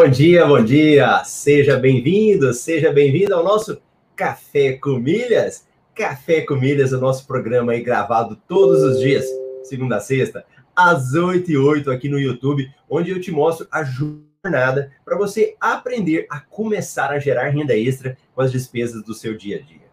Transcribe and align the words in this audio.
Bom 0.00 0.08
dia, 0.08 0.46
bom 0.46 0.62
dia. 0.62 1.24
Seja 1.24 1.76
bem-vindo, 1.76 2.54
seja 2.54 2.92
bem-vindo 2.92 3.34
ao 3.34 3.42
nosso 3.42 3.82
Café 4.14 4.74
com 4.74 4.90
Milhas. 4.90 5.66
Café 5.92 6.42
com 6.42 6.54
Milhas, 6.54 6.92
o 6.92 7.00
nosso 7.00 7.26
programa 7.26 7.72
aí 7.72 7.82
gravado 7.82 8.40
todos 8.46 8.80
os 8.84 9.00
dias, 9.00 9.26
segunda 9.64 9.96
a 9.96 10.00
sexta, 10.00 10.44
às 10.76 11.14
8 11.14 11.50
e 11.50 11.56
8 11.56 11.90
aqui 11.90 12.08
no 12.08 12.16
YouTube, 12.16 12.72
onde 12.88 13.10
eu 13.10 13.20
te 13.20 13.32
mostro 13.32 13.66
a 13.72 13.82
jornada 13.82 14.92
para 15.04 15.18
você 15.18 15.56
aprender 15.60 16.28
a 16.30 16.38
começar 16.38 17.10
a 17.10 17.18
gerar 17.18 17.48
renda 17.48 17.76
extra 17.76 18.16
com 18.36 18.40
as 18.40 18.52
despesas 18.52 19.02
do 19.02 19.14
seu 19.14 19.36
dia 19.36 19.56
a 19.56 19.60
dia. 19.60 19.88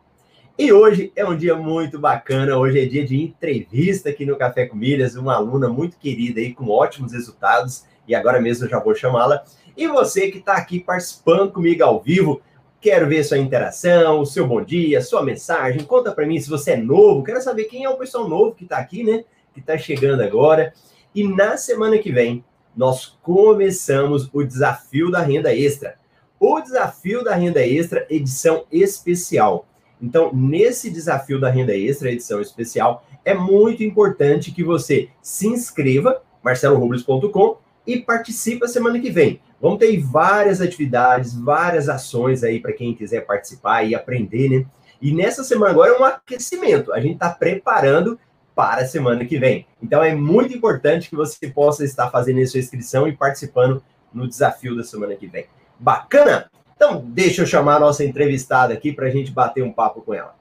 E 0.55 0.71
hoje 0.71 1.11
é 1.15 1.25
um 1.25 1.35
dia 1.35 1.55
muito 1.55 1.97
bacana, 1.97 2.55
hoje 2.55 2.79
é 2.79 2.85
dia 2.85 3.03
de 3.03 3.19
entrevista 3.19 4.09
aqui 4.09 4.23
no 4.23 4.37
Café 4.37 4.67
com 4.67 4.77
Milhas, 4.77 5.15
uma 5.15 5.33
aluna 5.33 5.67
muito 5.67 5.97
querida 5.97 6.39
aí 6.39 6.53
com 6.53 6.69
ótimos 6.69 7.11
resultados, 7.11 7.85
e 8.07 8.13
agora 8.13 8.39
mesmo 8.39 8.65
eu 8.65 8.69
já 8.69 8.79
vou 8.79 8.93
chamá-la. 8.93 9.43
E 9.77 9.87
você 9.87 10.31
que 10.31 10.37
está 10.37 10.53
aqui 10.53 10.79
participando 10.79 11.51
comigo 11.51 11.83
ao 11.83 12.01
vivo, 12.01 12.41
quero 12.79 13.07
ver 13.07 13.23
sua 13.23 13.37
interação, 13.37 14.19
o 14.19 14.25
seu 14.25 14.47
bom 14.47 14.63
dia, 14.63 15.01
sua 15.01 15.23
mensagem, 15.23 15.83
conta 15.83 16.11
para 16.11 16.25
mim 16.25 16.39
se 16.39 16.49
você 16.49 16.71
é 16.71 16.77
novo, 16.77 17.23
quero 17.23 17.41
saber 17.41 17.65
quem 17.65 17.83
é 17.83 17.89
o 17.89 17.97
pessoal 17.97 18.29
novo 18.29 18.53
que 18.53 18.63
está 18.63 18.77
aqui, 18.77 19.03
né? 19.03 19.23
que 19.55 19.61
está 19.61 19.77
chegando 19.77 20.21
agora. 20.21 20.73
E 21.15 21.25
na 21.25 21.55
semana 21.55 21.97
que 21.97 22.11
vem, 22.11 22.43
nós 22.75 23.17
começamos 23.23 24.29
o 24.33 24.43
desafio 24.43 25.09
da 25.09 25.21
renda 25.21 25.55
extra. 25.55 25.95
O 26.37 26.59
desafio 26.59 27.23
da 27.23 27.33
renda 27.33 27.65
extra, 27.65 28.05
edição 28.09 28.65
especial. 28.69 29.65
Então, 30.01 30.29
nesse 30.33 30.91
desafio 30.91 31.39
da 31.39 31.49
renda 31.49 31.75
extra, 31.75 32.11
edição 32.11 32.41
especial, 32.41 33.05
é 33.23 33.33
muito 33.33 33.81
importante 33.81 34.51
que 34.51 34.63
você 34.63 35.09
se 35.21 35.47
inscreva, 35.47 36.21
marcelorobles.com, 36.43 37.57
e 37.85 37.99
participe 37.99 38.65
a 38.65 38.67
semana 38.67 38.99
que 38.99 39.09
vem. 39.09 39.39
Vamos 39.61 39.79
ter 39.79 39.97
várias 39.99 40.61
atividades, 40.61 41.33
várias 41.33 41.89
ações 41.89 42.43
aí 42.43 42.59
para 42.59 42.73
quem 42.73 42.93
quiser 42.93 43.25
participar 43.25 43.83
e 43.83 43.95
aprender, 43.95 44.49
né? 44.49 44.65
E 45.01 45.13
nessa 45.13 45.43
semana 45.43 45.71
agora 45.71 45.91
é 45.91 45.99
um 45.99 46.03
aquecimento. 46.03 46.93
A 46.93 46.99
gente 46.99 47.15
está 47.15 47.29
preparando 47.29 48.19
para 48.55 48.81
a 48.81 48.87
semana 48.87 49.25
que 49.25 49.37
vem. 49.37 49.67
Então 49.81 50.03
é 50.03 50.15
muito 50.15 50.55
importante 50.55 51.09
que 51.09 51.15
você 51.15 51.47
possa 51.47 51.83
estar 51.83 52.09
fazendo 52.09 52.41
a 52.41 52.47
sua 52.47 52.59
inscrição 52.59 53.07
e 53.07 53.15
participando 53.15 53.83
no 54.13 54.27
desafio 54.27 54.75
da 54.75 54.83
semana 54.83 55.15
que 55.15 55.27
vem. 55.27 55.45
Bacana? 55.77 56.49
Então 56.75 57.03
deixa 57.05 57.41
eu 57.41 57.45
chamar 57.45 57.75
a 57.75 57.79
nossa 57.79 58.03
entrevistada 58.03 58.73
aqui 58.73 58.93
para 58.93 59.07
a 59.07 59.09
gente 59.09 59.31
bater 59.31 59.63
um 59.63 59.71
papo 59.71 60.01
com 60.01 60.13
ela. 60.13 60.35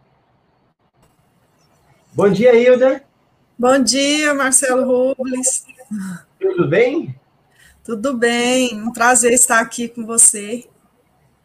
Bom 2.13 2.31
dia, 2.31 2.55
Hilda. 2.55 3.03
Bom 3.59 3.79
dia, 3.79 4.33
Marcelo 4.35 4.85
Robles. 4.85 5.67
Tudo 6.41 6.69
bem? 6.69 7.15
Tudo 7.85 8.17
bem, 8.17 8.81
um 8.81 8.91
prazer 8.91 9.35
estar 9.35 9.61
aqui 9.61 9.89
com 9.89 10.07
você. 10.07 10.65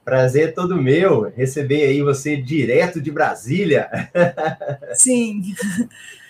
Prazer 0.05 0.53
todo 0.53 0.81
meu, 0.81 1.29
receber 1.35 1.83
aí 1.83 2.01
você 2.01 2.37
direto 2.37 3.01
de 3.01 3.11
Brasília. 3.11 3.89
Sim, 4.95 5.53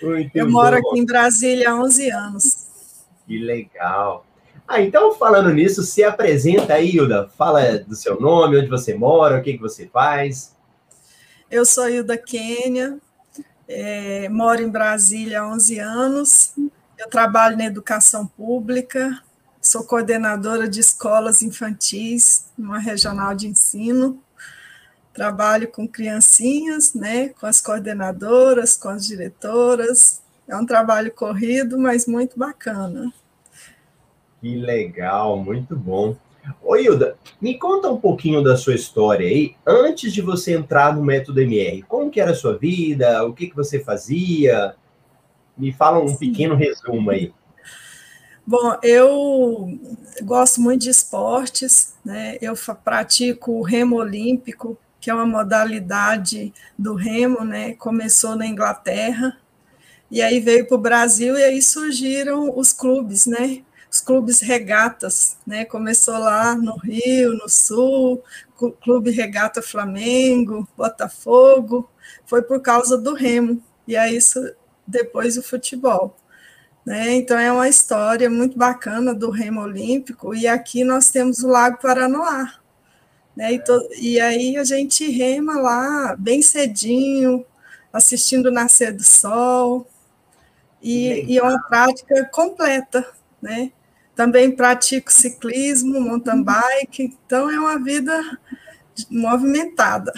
Muito 0.02 0.36
eu 0.36 0.46
bom. 0.46 0.52
moro 0.52 0.76
aqui 0.76 0.98
em 0.98 1.06
Brasília 1.06 1.70
há 1.70 1.80
11 1.80 2.10
anos. 2.10 2.66
Que 3.24 3.38
legal. 3.38 4.26
Ah, 4.66 4.80
então 4.82 5.14
falando 5.14 5.54
nisso, 5.54 5.84
se 5.84 6.02
apresenta 6.02 6.74
aí, 6.74 6.90
Hilda. 6.90 7.30
Fala 7.38 7.78
do 7.78 7.94
seu 7.94 8.20
nome, 8.20 8.58
onde 8.58 8.68
você 8.68 8.92
mora, 8.94 9.38
o 9.38 9.42
que, 9.42 9.52
que 9.52 9.60
você 9.60 9.86
faz. 9.86 10.56
Eu 11.48 11.64
sou 11.64 11.88
Hilda 11.88 12.18
Quênia, 12.18 12.98
é, 13.68 14.28
moro 14.28 14.60
em 14.60 14.68
Brasília 14.68 15.42
há 15.42 15.48
11 15.48 15.78
anos. 15.78 16.52
Eu 16.98 17.08
trabalho 17.08 17.56
na 17.56 17.66
educação 17.66 18.26
pública, 18.26 19.22
sou 19.70 19.84
coordenadora 19.84 20.68
de 20.68 20.80
escolas 20.80 21.42
infantis, 21.42 22.50
numa 22.58 22.80
regional 22.80 23.36
de 23.36 23.46
ensino. 23.46 24.20
Trabalho 25.14 25.68
com 25.68 25.86
criancinhas, 25.86 26.92
né, 26.92 27.28
com 27.28 27.46
as 27.46 27.60
coordenadoras, 27.60 28.76
com 28.76 28.88
as 28.88 29.06
diretoras. 29.06 30.22
É 30.48 30.56
um 30.56 30.66
trabalho 30.66 31.12
corrido, 31.12 31.78
mas 31.78 32.06
muito 32.06 32.36
bacana. 32.36 33.12
Que 34.40 34.56
legal, 34.56 35.36
muito 35.36 35.76
bom. 35.76 36.16
Ô 36.60 36.74
Hilda, 36.74 37.16
me 37.40 37.56
conta 37.56 37.88
um 37.90 38.00
pouquinho 38.00 38.42
da 38.42 38.56
sua 38.56 38.74
história 38.74 39.28
aí, 39.28 39.54
antes 39.64 40.12
de 40.12 40.20
você 40.20 40.54
entrar 40.54 40.96
no 40.96 41.04
método 41.04 41.40
MR. 41.40 41.82
Como 41.82 42.10
que 42.10 42.20
era 42.20 42.32
a 42.32 42.34
sua 42.34 42.58
vida? 42.58 43.24
O 43.24 43.32
que, 43.32 43.48
que 43.48 43.54
você 43.54 43.78
fazia? 43.78 44.74
Me 45.56 45.70
fala 45.70 46.00
um 46.00 46.08
Sim. 46.08 46.18
pequeno 46.18 46.56
resumo 46.56 47.10
aí. 47.10 47.32
Bom, 48.46 48.76
eu 48.82 49.78
gosto 50.22 50.60
muito 50.60 50.82
de 50.82 50.90
esportes, 50.90 51.94
né? 52.04 52.36
Eu 52.40 52.54
pratico 52.82 53.52
o 53.52 53.62
remo 53.62 53.96
olímpico, 53.96 54.76
que 55.00 55.10
é 55.10 55.14
uma 55.14 55.26
modalidade 55.26 56.52
do 56.78 56.94
remo, 56.94 57.44
né? 57.44 57.74
Começou 57.74 58.34
na 58.36 58.46
Inglaterra 58.46 59.38
e 60.10 60.22
aí 60.22 60.40
veio 60.40 60.66
para 60.68 60.76
o 60.76 60.80
Brasil 60.80 61.38
e 61.38 61.44
aí 61.44 61.62
surgiram 61.62 62.56
os 62.58 62.72
clubes, 62.72 63.26
né? 63.26 63.62
Os 63.90 64.00
clubes 64.00 64.40
regatas, 64.40 65.36
né? 65.46 65.64
Começou 65.64 66.18
lá 66.18 66.54
no 66.56 66.76
Rio, 66.78 67.34
no 67.34 67.48
Sul, 67.48 68.22
Clube 68.82 69.10
Regata 69.12 69.62
Flamengo, 69.62 70.68
Botafogo, 70.76 71.90
foi 72.26 72.42
por 72.42 72.60
causa 72.62 72.98
do 72.98 73.14
remo 73.14 73.62
e 73.88 73.96
aí 73.96 74.16
isso 74.16 74.40
depois 74.86 75.38
o 75.38 75.42
futebol. 75.42 76.16
Né? 76.90 77.14
Então, 77.14 77.38
é 77.38 77.52
uma 77.52 77.68
história 77.68 78.28
muito 78.28 78.58
bacana 78.58 79.14
do 79.14 79.30
remo 79.30 79.60
olímpico, 79.60 80.34
e 80.34 80.48
aqui 80.48 80.82
nós 80.82 81.08
temos 81.08 81.38
o 81.44 81.46
Lago 81.46 81.78
Paranoá. 81.80 82.54
Né? 83.36 83.52
E, 83.52 83.58
to, 83.60 83.88
e 83.96 84.18
aí 84.18 84.56
a 84.56 84.64
gente 84.64 85.08
rema 85.08 85.60
lá 85.60 86.16
bem 86.18 86.42
cedinho, 86.42 87.46
assistindo 87.92 88.46
o 88.46 88.50
nascer 88.50 88.92
do 88.92 89.04
sol, 89.04 89.86
e, 90.82 91.26
e 91.32 91.38
é 91.38 91.42
uma 91.44 91.62
prática 91.68 92.24
completa. 92.24 93.06
Né? 93.40 93.70
Também 94.16 94.50
pratico 94.50 95.12
ciclismo, 95.12 96.00
mountain 96.00 96.42
bike, 96.42 97.16
então 97.24 97.48
é 97.48 97.56
uma 97.56 97.78
vida 97.78 98.20
movimentada. 99.08 100.12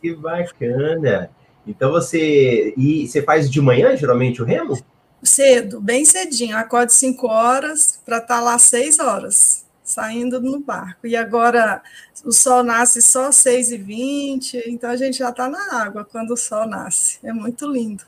Que 0.00 0.14
bacana! 0.14 1.28
Então 1.66 1.90
você 1.90 2.72
e 2.76 3.08
você 3.08 3.20
faz 3.20 3.50
de 3.50 3.60
manhã 3.60 3.96
geralmente 3.96 4.40
o 4.40 4.44
remo? 4.44 4.78
Cedo, 5.26 5.80
bem 5.80 6.04
cedinho, 6.04 6.56
acordo 6.56 6.90
5 6.90 7.26
horas 7.26 8.00
para 8.04 8.18
estar 8.18 8.36
tá 8.36 8.40
lá 8.40 8.58
6 8.58 8.98
horas, 8.98 9.66
saindo 9.82 10.40
no 10.40 10.60
barco. 10.60 11.06
E 11.06 11.16
agora 11.16 11.82
o 12.24 12.32
sol 12.32 12.62
nasce 12.62 13.02
só 13.02 13.28
às 13.28 13.36
6 13.36 13.72
e 13.72 13.76
20 13.78 14.62
então 14.66 14.90
a 14.90 14.96
gente 14.96 15.18
já 15.18 15.30
está 15.30 15.48
na 15.48 15.82
água 15.82 16.04
quando 16.04 16.32
o 16.32 16.36
sol 16.36 16.66
nasce. 16.66 17.18
É 17.22 17.32
muito 17.32 17.66
lindo. 17.66 18.04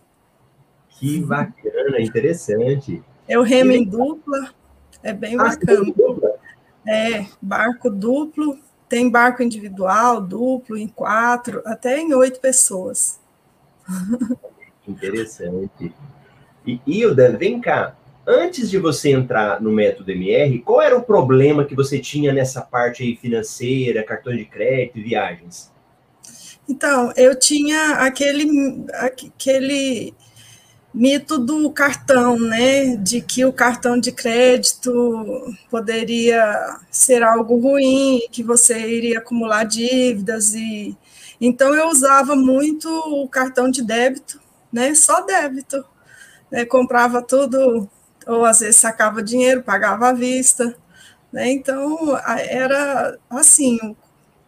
Que 0.88 1.20
bacana, 1.20 2.00
interessante. 2.00 3.02
Eu 3.28 3.42
remo 3.42 3.72
em 3.72 3.84
dupla, 3.84 4.54
é 5.02 5.12
bem 5.12 5.34
ah, 5.34 5.44
bacana. 5.44 5.92
É, 6.86 7.26
barco 7.40 7.88
duplo, 7.88 8.58
tem 8.88 9.10
barco 9.10 9.42
individual, 9.42 10.20
duplo, 10.20 10.76
em 10.76 10.88
quatro, 10.88 11.62
até 11.64 11.98
em 11.98 12.12
oito 12.14 12.40
pessoas. 12.40 13.20
Interessante. 14.86 15.92
E 16.67 16.81
vem 17.38 17.61
cá. 17.61 17.97
Antes 18.26 18.70
de 18.70 18.79
você 18.79 19.11
entrar 19.11 19.61
no 19.61 19.73
método 19.73 20.12
MR, 20.12 20.61
qual 20.61 20.81
era 20.81 20.97
o 20.97 21.03
problema 21.03 21.64
que 21.64 21.75
você 21.75 21.99
tinha 21.99 22.32
nessa 22.32 22.61
parte 22.61 23.03
aí 23.03 23.17
financeira, 23.17 24.05
cartão 24.05 24.35
de 24.35 24.44
crédito 24.44 24.99
e 24.99 25.03
viagens? 25.03 25.73
Então, 26.69 27.12
eu 27.17 27.37
tinha 27.37 27.94
aquele, 27.94 28.85
aquele 28.93 30.14
mito 30.94 31.37
do 31.37 31.69
cartão, 31.73 32.38
né? 32.38 32.97
De 32.97 33.20
que 33.20 33.44
o 33.44 33.53
cartão 33.53 33.99
de 33.99 34.12
crédito 34.12 35.53
poderia 35.69 36.79
ser 36.91 37.25
algo 37.25 37.59
ruim, 37.59 38.20
que 38.31 38.43
você 38.44 38.79
iria 38.79 39.19
acumular 39.19 39.64
dívidas 39.64 40.55
e 40.55 40.97
então 41.41 41.75
eu 41.75 41.88
usava 41.88 42.37
muito 42.37 42.88
o 42.88 43.29
cartão 43.29 43.69
de 43.69 43.82
débito, 43.82 44.41
né? 44.73 44.94
Só 44.94 45.23
débito 45.23 45.85
né, 46.52 46.66
comprava 46.66 47.22
tudo, 47.22 47.88
ou 48.26 48.44
às 48.44 48.60
vezes 48.60 48.76
sacava 48.76 49.22
dinheiro, 49.22 49.62
pagava 49.62 50.10
à 50.10 50.12
vista. 50.12 50.76
Né, 51.32 51.50
então, 51.50 52.14
era 52.26 53.19
assim, 53.31 53.96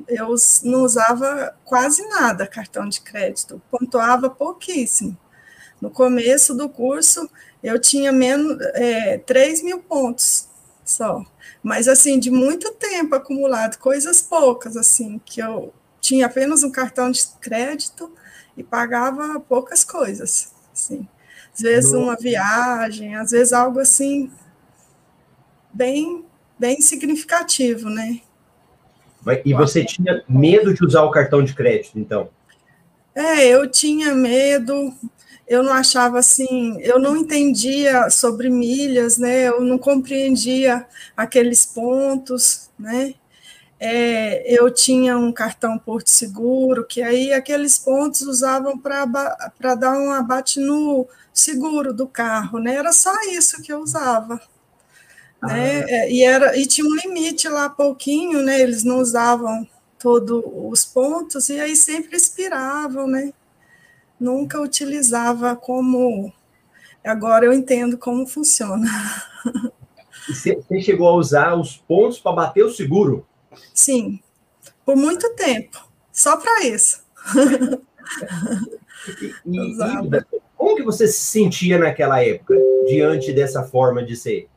eu 0.07 0.35
não 0.65 0.83
usava 0.83 1.57
quase 1.65 2.07
nada 2.09 2.47
cartão 2.47 2.87
de 2.87 3.01
crédito, 3.01 3.61
pontuava 3.71 4.29
pouquíssimo. 4.29 5.17
No 5.81 5.91
começo 5.91 6.55
do 6.55 6.69
curso, 6.69 7.29
eu 7.63 7.81
tinha 7.81 8.13
menos 8.13 8.59
é, 8.75 9.19
3 9.19 9.63
mil 9.63 9.81
pontos 9.81 10.49
só. 10.85 11.25
Mas, 11.63 11.89
assim, 11.89 12.19
de 12.19 12.31
muito 12.31 12.71
tempo 12.73 13.15
acumulado, 13.15 13.79
coisas 13.79 14.21
poucas, 14.21 14.77
assim, 14.77 15.19
que 15.25 15.41
eu 15.41 15.73
tinha 16.01 16.27
apenas 16.27 16.63
um 16.63 16.71
cartão 16.71 17.11
de 17.11 17.27
crédito 17.41 18.13
e 18.57 18.63
pagava 18.63 19.41
poucas 19.41 19.83
coisas, 19.83 20.53
assim 20.73 21.09
às 21.55 21.61
vezes 21.61 21.93
no... 21.93 22.01
uma 22.01 22.17
viagem, 22.17 23.15
às 23.15 23.31
vezes 23.31 23.53
algo 23.53 23.79
assim, 23.79 24.31
bem 25.73 26.25
bem 26.59 26.81
significativo, 26.81 27.89
né? 27.89 28.21
E 29.45 29.55
você 29.55 29.85
tinha 29.85 30.23
medo 30.29 30.75
de 30.75 30.85
usar 30.85 31.03
o 31.03 31.11
cartão 31.11 31.43
de 31.43 31.55
crédito, 31.55 31.99
então? 31.99 32.29
É, 33.15 33.47
eu 33.47 33.71
tinha 33.71 34.15
medo, 34.15 34.93
eu 35.49 35.63
não 35.63 35.73
achava 35.73 36.19
assim, 36.19 36.79
eu 36.81 36.99
não 36.99 37.17
entendia 37.17 38.11
sobre 38.11 38.51
milhas, 38.51 39.17
né? 39.17 39.49
Eu 39.49 39.61
não 39.61 39.79
compreendia 39.79 40.87
aqueles 41.17 41.65
pontos, 41.65 42.71
né? 42.79 43.15
É, 43.87 44.43
eu 44.51 44.71
tinha 44.71 45.19
um 45.19 45.31
cartão 45.31 45.79
Porto 45.79 46.09
Seguro, 46.09 46.87
que 46.87 47.03
aí 47.03 47.35
aqueles 47.35 47.79
pontos 47.79 48.23
usavam 48.23 48.79
para 48.79 49.75
dar 49.75 49.93
um 49.99 50.11
abate 50.11 50.59
no 50.59 51.07
seguro 51.35 51.93
do 51.93 52.07
carro, 52.07 52.59
né? 52.59 52.77
Era 52.77 52.95
só 52.95 53.13
isso 53.31 53.61
que 53.61 53.71
eu 53.71 53.81
usava. 53.81 54.41
Ah. 55.39 55.49
Né? 55.49 55.81
É, 55.83 56.11
e, 56.11 56.23
era, 56.23 56.57
e 56.59 56.65
tinha 56.65 56.87
um 56.87 56.95
limite 56.95 57.47
lá, 57.47 57.69
pouquinho, 57.69 58.43
né? 58.43 58.59
Eles 58.59 58.85
não 58.85 59.01
usavam 59.01 59.69
todos 59.99 60.43
os 60.47 60.87
pontos, 60.87 61.51
e 61.51 61.61
aí 61.61 61.77
sempre 61.77 62.17
expiravam, 62.17 63.07
né? 63.07 63.35
Nunca 64.19 64.63
utilizava 64.63 65.55
como. 65.55 66.33
Agora 67.05 67.45
eu 67.45 67.53
entendo 67.53 67.99
como 67.99 68.27
funciona. 68.27 68.89
Você 70.27 70.81
chegou 70.81 71.07
a 71.07 71.17
usar 71.17 71.55
os 71.55 71.77
pontos 71.77 72.19
para 72.19 72.33
bater 72.33 72.65
o 72.65 72.73
seguro? 72.73 73.27
Sim, 73.73 74.21
por 74.85 74.97
muito 74.97 75.35
tempo, 75.35 75.89
só 76.13 76.37
para 76.37 76.65
isso. 76.65 77.05
e, 79.47 79.77
como 80.57 80.77
que 80.77 80.83
você 80.83 81.07
se 81.07 81.25
sentia 81.25 81.79
naquela 81.79 82.23
época, 82.23 82.55
diante 82.87 83.33
dessa 83.33 83.63
forma 83.63 84.05
de 84.05 84.17
ser? 84.17 84.49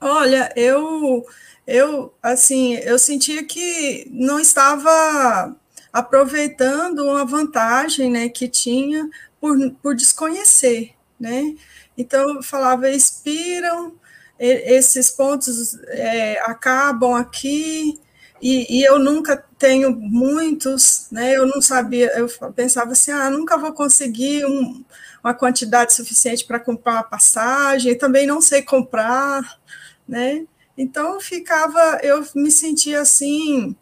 Olha, 0.00 0.52
eu, 0.54 1.24
eu, 1.66 2.14
assim, 2.22 2.74
eu 2.76 2.98
sentia 2.98 3.44
que 3.44 4.06
não 4.10 4.38
estava 4.38 5.56
aproveitando 5.92 7.04
uma 7.04 7.24
vantagem, 7.24 8.10
né, 8.10 8.28
que 8.28 8.48
tinha 8.48 9.08
por, 9.40 9.56
por 9.82 9.94
desconhecer, 9.94 10.94
né? 11.18 11.54
Então, 11.96 12.36
eu 12.36 12.42
falava, 12.42 12.88
expiram, 12.88 13.94
esses 14.38 15.10
pontos 15.10 15.78
é, 15.88 16.40
acabam 16.40 17.14
aqui, 17.14 17.98
e, 18.40 18.78
e, 18.78 18.84
eu 18.84 18.98
nunca 19.00 19.44
tenho 19.58 19.90
muitos, 19.90 21.08
né? 21.10 21.36
Eu 21.36 21.44
não 21.46 21.60
sabia, 21.60 22.16
eu 22.16 22.28
pensava 22.52 22.92
assim, 22.92 23.10
ah, 23.10 23.28
nunca 23.28 23.58
vou 23.58 23.72
conseguir 23.72 24.46
um, 24.46 24.84
uma 25.24 25.34
quantidade 25.34 25.92
suficiente 25.92 26.44
para 26.44 26.60
comprar 26.60 26.92
uma 26.92 27.02
passagem, 27.02 27.98
também 27.98 28.26
não 28.26 28.40
sei 28.40 28.62
comprar, 28.62 29.58
né? 30.06 30.46
Então 30.76 31.20
ficava, 31.20 31.98
eu 32.02 32.24
me 32.34 32.50
sentia 32.50 33.00
assim 33.00 33.74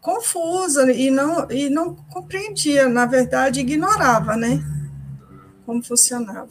confusa 0.00 0.90
e 0.92 1.10
não 1.10 1.50
e 1.50 1.68
não 1.68 1.94
compreendia, 1.94 2.88
na 2.88 3.06
verdade 3.06 3.60
ignorava, 3.60 4.36
né? 4.36 4.60
Como 5.64 5.82
funcionava. 5.84 6.48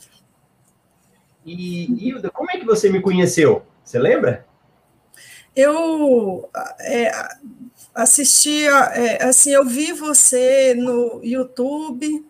E 1.50 2.08
Hilda, 2.08 2.30
como 2.30 2.52
é 2.52 2.58
que 2.58 2.66
você 2.66 2.90
me 2.90 3.02
conheceu? 3.02 3.66
Você 3.84 3.98
lembra? 3.98 4.46
Eu 5.56 6.48
é, 6.80 7.12
assistia, 7.96 8.72
é, 8.72 9.24
assim, 9.24 9.52
eu 9.52 9.66
vi 9.66 9.92
você 9.92 10.76
no 10.76 11.20
YouTube, 11.24 12.24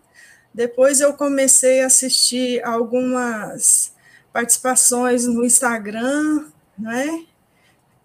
depois 0.54 1.00
eu 1.00 1.12
comecei 1.12 1.82
a 1.82 1.86
assistir 1.86 2.64
algumas 2.64 3.92
participações 4.32 5.26
no 5.26 5.44
Instagram, 5.44 6.46
né? 6.78 7.24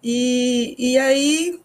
E, 0.02 0.76
e 0.78 0.98
aí 0.98 1.60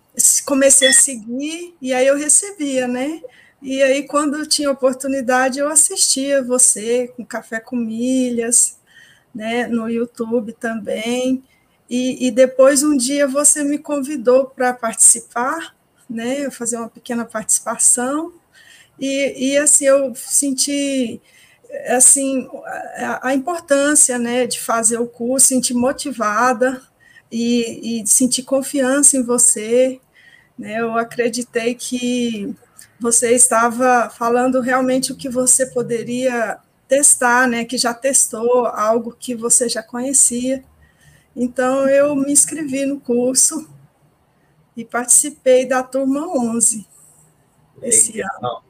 comecei 0.45 0.87
a 0.87 0.93
seguir, 0.93 1.75
e 1.81 1.93
aí 1.93 2.07
eu 2.07 2.17
recebia, 2.17 2.87
né? 2.87 3.21
E 3.61 3.83
aí, 3.83 4.07
quando 4.07 4.47
tinha 4.47 4.71
oportunidade, 4.71 5.59
eu 5.59 5.67
assistia 5.67 6.41
você 6.43 7.09
com 7.09 7.23
Café 7.23 7.59
com 7.59 7.75
Milhas, 7.75 8.79
né, 9.33 9.67
no 9.67 9.89
YouTube 9.89 10.53
também. 10.53 11.43
E, 11.89 12.27
e 12.27 12.31
depois, 12.31 12.83
um 12.83 12.95
dia, 12.95 13.27
você 13.27 13.63
me 13.63 13.77
convidou 13.77 14.45
para 14.45 14.73
participar, 14.73 15.75
né, 16.09 16.49
fazer 16.49 16.77
uma 16.77 16.89
pequena 16.89 17.25
participação. 17.25 18.33
E, 18.99 19.51
e 19.51 19.57
assim, 19.57 19.85
eu 19.85 20.13
senti 20.15 21.21
assim 21.87 22.49
a, 22.97 23.29
a 23.29 23.33
importância 23.33 24.17
né, 24.19 24.45
de 24.45 24.59
fazer 24.59 24.97
o 24.97 25.07
curso, 25.07 25.47
senti 25.47 25.73
motivada, 25.73 26.81
e, 27.31 28.01
e 28.01 28.07
sentir 28.07 28.43
confiança 28.43 29.17
em 29.17 29.23
você. 29.23 29.99
Né? 30.57 30.79
Eu 30.79 30.97
acreditei 30.97 31.73
que 31.73 32.53
você 32.99 33.33
estava 33.33 34.09
falando 34.09 34.59
realmente 34.59 35.11
o 35.11 35.15
que 35.15 35.29
você 35.29 35.65
poderia 35.65 36.59
testar, 36.91 37.47
né? 37.47 37.63
que 37.63 37.77
já 37.77 37.93
testou 37.93 38.65
algo 38.65 39.15
que 39.17 39.33
você 39.33 39.69
já 39.69 39.81
conhecia. 39.81 40.61
Então, 41.33 41.87
eu 41.87 42.13
me 42.17 42.33
inscrevi 42.33 42.85
no 42.85 42.99
curso 42.99 43.65
e 44.75 44.83
participei 44.83 45.65
da 45.65 45.81
turma 45.83 46.27
11 46.27 46.85
esse 47.81 48.17
Legal. 48.17 48.29
ano. 48.43 48.63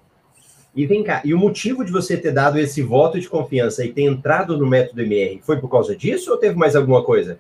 E 0.76 0.86
vem 0.86 1.04
cá, 1.04 1.24
e 1.26 1.34
o 1.34 1.38
motivo 1.40 1.84
de 1.84 1.92
você 1.92 2.16
ter 2.16 2.32
dado 2.32 2.60
esse 2.60 2.84
voto 2.84 3.20
de 3.20 3.28
confiança 3.28 3.84
e 3.84 3.92
ter 3.92 4.04
entrado 4.04 4.56
no 4.56 4.68
método 4.68 5.02
MR 5.02 5.42
foi 5.44 5.60
por 5.60 5.68
causa 5.68 5.96
disso 5.96 6.30
ou 6.30 6.38
teve 6.38 6.56
mais 6.56 6.76
alguma 6.76 7.04
coisa? 7.04 7.40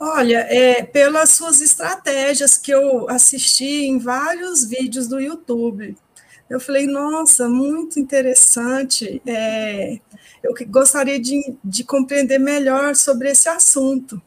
Olha, 0.00 0.46
é, 0.50 0.82
pelas 0.82 1.30
suas 1.30 1.60
estratégias 1.60 2.58
que 2.58 2.72
eu 2.72 3.08
assisti 3.08 3.86
em 3.86 3.98
vários 4.00 4.64
vídeos 4.64 5.06
do 5.06 5.20
YouTube. 5.20 5.96
Eu 6.50 6.58
falei, 6.58 6.84
nossa, 6.84 7.48
muito 7.48 8.00
interessante. 8.00 9.22
É, 9.24 10.00
eu 10.42 10.52
gostaria 10.66 11.20
de, 11.20 11.56
de 11.64 11.84
compreender 11.84 12.40
melhor 12.40 12.96
sobre 12.96 13.30
esse 13.30 13.48
assunto. 13.48 14.20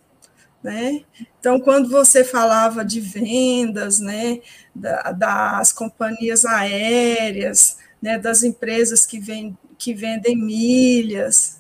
Né? 0.64 1.04
Então, 1.38 1.60
quando 1.60 1.90
você 1.90 2.24
falava 2.24 2.86
de 2.86 3.02
vendas, 3.02 4.00
né, 4.00 4.40
da, 4.74 5.12
das 5.12 5.74
companhias 5.74 6.46
aéreas, 6.46 7.78
né, 8.02 8.18
das 8.18 8.42
empresas 8.42 9.06
que, 9.06 9.20
vem, 9.20 9.58
que 9.78 9.94
vendem 9.94 10.38
milhas, 10.38 11.60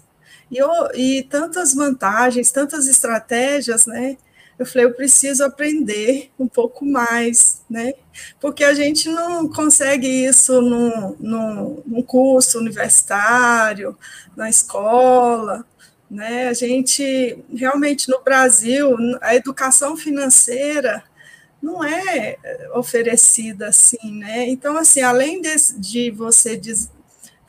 e, 0.50 0.60
e 0.96 1.24
tantas 1.24 1.74
vantagens, 1.74 2.51
tantas 2.51 2.88
estratégias, 2.88 3.86
né? 3.86 4.17
Eu 4.57 4.65
falei, 4.65 4.86
eu 4.86 4.93
preciso 4.93 5.43
aprender 5.43 6.31
um 6.38 6.48
pouco 6.48 6.86
mais, 6.86 7.63
né? 7.69 7.93
Porque 8.39 8.63
a 8.63 8.74
gente 8.74 9.10
não 9.10 9.48
consegue 9.48 10.07
isso 10.07 10.62
num, 10.62 11.15
num, 11.19 11.83
num 11.86 12.03
curso 12.03 12.60
universitário, 12.60 13.98
na 14.36 14.50
escola, 14.50 15.65
né? 16.10 16.48
A 16.48 16.53
gente, 16.53 17.43
realmente, 17.55 18.10
no 18.10 18.22
Brasil, 18.22 18.95
a 19.22 19.36
educação 19.36 19.98
financeira 19.98 21.03
não 21.62 21.83
é 21.83 22.38
oferecida 22.75 23.69
assim, 23.69 24.19
né? 24.19 24.48
Então, 24.50 24.77
assim, 24.77 25.01
além 25.01 25.41
de, 25.41 25.55
de 25.77 26.12
você 26.12 26.55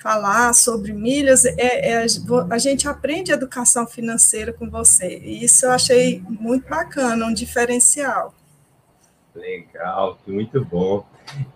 falar 0.04 0.52
sobre 0.52 0.92
milhas, 0.92 1.46
é, 1.46 1.92
é, 1.92 2.06
a 2.50 2.58
gente 2.58 2.86
aprende 2.86 3.32
educação 3.32 3.86
financeira 3.86 4.52
com 4.52 4.68
você. 4.68 5.18
E 5.24 5.42
isso 5.42 5.64
eu 5.64 5.70
achei 5.70 6.22
muito 6.28 6.68
bacana, 6.68 7.24
um 7.24 7.32
diferencial. 7.32 8.34
Legal, 9.34 10.18
muito 10.26 10.62
bom. 10.62 11.06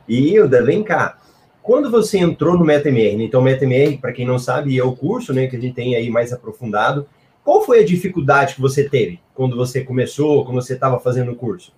E 0.08 0.32
Hilda, 0.32 0.64
vem 0.64 0.82
cá. 0.82 1.18
Quando 1.62 1.90
você 1.90 2.16
entrou 2.16 2.56
no 2.56 2.64
MetaMR, 2.64 3.22
então 3.22 3.42
MetaMR, 3.42 3.98
para 3.98 4.14
quem 4.14 4.26
não 4.26 4.38
sabe, 4.38 4.78
é 4.78 4.82
o 4.82 4.96
curso 4.96 5.34
né, 5.34 5.46
que 5.46 5.56
a 5.56 5.60
gente 5.60 5.74
tem 5.74 5.94
aí 5.94 6.08
mais 6.08 6.32
aprofundado. 6.32 7.06
Qual 7.44 7.62
foi 7.62 7.80
a 7.80 7.84
dificuldade 7.84 8.54
que 8.54 8.62
você 8.62 8.88
teve 8.88 9.20
quando 9.34 9.56
você 9.56 9.84
começou, 9.84 10.46
quando 10.46 10.62
você 10.62 10.72
estava 10.72 10.98
fazendo 10.98 11.32
o 11.32 11.36
curso? 11.36 11.70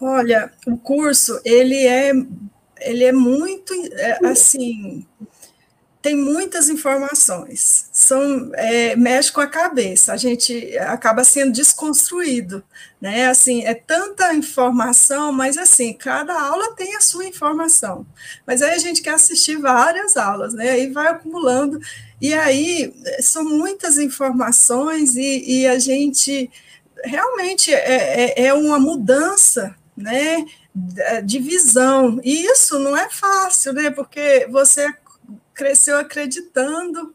Olha, 0.00 0.50
o 0.66 0.76
curso, 0.76 1.40
ele 1.44 1.86
é, 1.86 2.10
ele 2.80 3.04
é 3.04 3.12
muito, 3.12 3.72
é, 3.92 4.26
assim, 4.26 5.06
tem 6.06 6.14
muitas 6.14 6.68
informações, 6.68 7.88
são 7.90 8.52
é, 8.54 8.94
mexe 8.94 9.32
com 9.32 9.40
a 9.40 9.46
cabeça, 9.48 10.12
a 10.12 10.16
gente 10.16 10.78
acaba 10.78 11.24
sendo 11.24 11.50
desconstruído, 11.50 12.62
né? 13.00 13.26
Assim, 13.26 13.64
é 13.64 13.74
tanta 13.74 14.32
informação, 14.32 15.32
mas 15.32 15.58
assim, 15.58 15.92
cada 15.92 16.40
aula 16.40 16.76
tem 16.76 16.94
a 16.94 17.00
sua 17.00 17.26
informação. 17.26 18.06
Mas 18.46 18.62
aí 18.62 18.70
a 18.70 18.78
gente 18.78 19.02
quer 19.02 19.14
assistir 19.14 19.56
várias 19.56 20.16
aulas, 20.16 20.54
né? 20.54 20.70
Aí 20.70 20.92
vai 20.92 21.08
acumulando, 21.08 21.80
e 22.20 22.32
aí 22.32 22.94
são 23.18 23.42
muitas 23.42 23.98
informações, 23.98 25.16
e, 25.16 25.62
e 25.62 25.66
a 25.66 25.76
gente 25.76 26.48
realmente 27.02 27.74
é, 27.74 28.26
é, 28.36 28.46
é 28.46 28.54
uma 28.54 28.78
mudança, 28.78 29.74
né? 29.96 30.44
De 31.24 31.40
visão, 31.40 32.20
e 32.22 32.46
isso 32.46 32.78
não 32.78 32.96
é 32.96 33.08
fácil, 33.10 33.72
né? 33.72 33.90
Porque 33.90 34.46
você 34.48 34.94
cresceu 35.56 35.98
acreditando, 35.98 37.14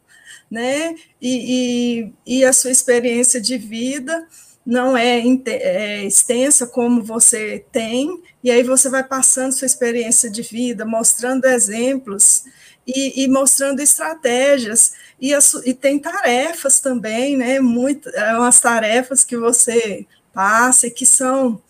né? 0.49 0.95
E, 1.21 2.11
e, 2.25 2.39
e, 2.39 2.45
a 2.45 2.51
sua 2.51 2.71
experiência 2.71 3.39
de 3.39 3.57
vida. 3.57 4.27
não 4.65 4.95
é, 4.97 5.21
é, 5.47 6.05
extensa 6.05 6.67
como 6.67 7.03
você 7.03 7.65
tem, 7.71 8.21
e 8.43 8.51
aí 8.51 8.63
você 8.63 8.89
vai 8.89 9.03
passando 9.03 9.53
sua 9.53 9.65
experiência 9.65 10.29
de 10.29 10.41
vida, 10.43 10.85
mostrando 10.85 11.45
exemplos 11.45 12.43
e, 12.85 13.23
e 13.23 13.27
mostrando 13.27 13.79
estratégias, 13.81 14.93
e, 15.19 15.33
as, 15.33 15.53
e, 15.65 15.73
tem 15.73 15.99
tarefas 15.99 16.79
também, 16.79 17.37
né? 17.37 17.59
Muito, 17.59 18.09
é 18.09 18.37
umas 18.37 18.59
tarefas 18.59 19.23
que 19.23 19.37
você 19.37 20.05
passa 20.33 20.87
e 20.87 20.91
que 20.91 21.05
são. 21.05 21.61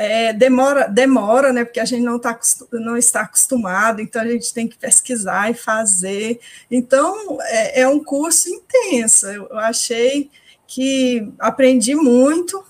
É, 0.00 0.32
demora, 0.32 0.86
demora, 0.86 1.52
né? 1.52 1.64
Porque 1.64 1.80
a 1.80 1.84
gente 1.84 2.04
não, 2.04 2.20
tá, 2.20 2.38
não 2.70 2.96
está 2.96 3.22
acostumado, 3.22 4.00
então 4.00 4.22
a 4.22 4.28
gente 4.28 4.54
tem 4.54 4.68
que 4.68 4.78
pesquisar 4.78 5.50
e 5.50 5.54
fazer. 5.54 6.38
Então, 6.70 7.36
é, 7.42 7.80
é 7.80 7.88
um 7.88 7.98
curso 7.98 8.48
intenso. 8.48 9.26
Eu 9.26 9.58
achei 9.58 10.30
que 10.68 11.28
aprendi 11.36 11.96
muito 11.96 12.64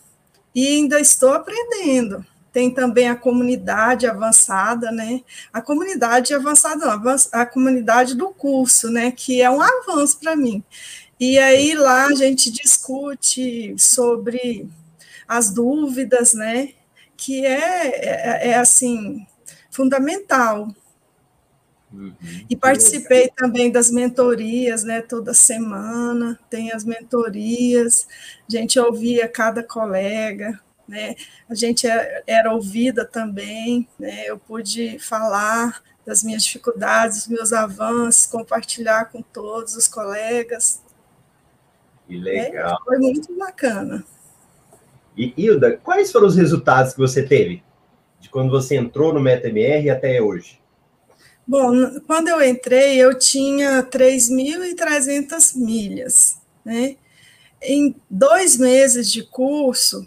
e 0.54 0.76
ainda 0.76 0.98
estou 0.98 1.34
aprendendo. 1.34 2.24
Tem 2.50 2.70
também 2.70 3.10
a 3.10 3.14
comunidade 3.14 4.06
avançada, 4.06 4.90
né? 4.90 5.20
A 5.52 5.60
comunidade 5.60 6.32
avançada, 6.32 6.86
não, 6.86 7.16
a 7.32 7.44
comunidade 7.44 8.14
do 8.14 8.30
curso, 8.30 8.88
né? 8.88 9.10
Que 9.10 9.42
é 9.42 9.50
um 9.50 9.60
avanço 9.60 10.18
para 10.18 10.34
mim. 10.34 10.64
E 11.20 11.38
aí 11.38 11.74
lá 11.74 12.06
a 12.06 12.14
gente 12.14 12.50
discute 12.50 13.74
sobre 13.76 14.66
as 15.28 15.50
dúvidas, 15.50 16.32
né? 16.32 16.70
Que 17.18 17.44
é, 17.44 18.46
é, 18.46 18.48
é 18.52 18.54
assim 18.54 19.26
fundamental 19.70 20.74
Uhum. 21.92 22.14
E 22.48 22.56
participei 22.56 23.30
também 23.34 23.70
das 23.70 23.90
mentorias, 23.90 24.84
né? 24.84 25.00
Toda 25.00 25.32
semana 25.32 26.38
tem 26.50 26.72
as 26.72 26.84
mentorias, 26.84 28.06
a 28.46 28.56
gente 28.56 28.78
ouvia 28.78 29.26
cada 29.28 29.62
colega, 29.62 30.60
né? 30.86 31.14
A 31.48 31.54
gente 31.54 31.86
é, 31.86 32.22
era 32.26 32.52
ouvida 32.52 33.04
também, 33.04 33.88
né? 33.98 34.24
Eu 34.26 34.38
pude 34.38 34.98
falar 34.98 35.82
das 36.04 36.22
minhas 36.22 36.44
dificuldades, 36.44 37.18
dos 37.18 37.28
meus 37.28 37.52
avanços, 37.52 38.26
compartilhar 38.26 39.06
com 39.06 39.22
todos 39.22 39.74
os 39.74 39.88
colegas. 39.88 40.82
Que 42.06 42.16
legal. 42.18 42.78
É, 42.80 42.84
foi 42.84 42.98
muito 42.98 43.34
bacana. 43.36 44.04
E 45.18 45.34
Hilda, 45.36 45.76
quais 45.82 46.12
foram 46.12 46.28
os 46.28 46.36
resultados 46.36 46.92
que 46.92 47.00
você 47.00 47.24
teve 47.24 47.60
de 48.20 48.30
quando 48.30 48.50
você 48.50 48.76
entrou 48.76 49.12
no 49.12 49.20
MetaMR 49.20 49.90
até 49.90 50.22
hoje? 50.22 50.60
Bom, 51.44 52.00
quando 52.06 52.28
eu 52.28 52.40
entrei, 52.42 52.98
eu 52.98 53.18
tinha 53.18 53.82
3.300 53.82 55.56
milhas, 55.56 56.38
né? 56.64 56.96
Em 57.60 57.96
dois 58.08 58.56
meses 58.56 59.10
de 59.10 59.24
curso, 59.24 60.06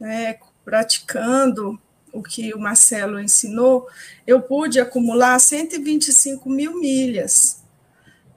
né, 0.00 0.38
praticando 0.64 1.78
o 2.10 2.22
que 2.22 2.54
o 2.54 2.58
Marcelo 2.58 3.20
ensinou, 3.20 3.86
eu 4.26 4.40
pude 4.40 4.80
acumular 4.80 5.38
125 5.38 6.48
mil 6.48 6.80
milhas. 6.80 7.62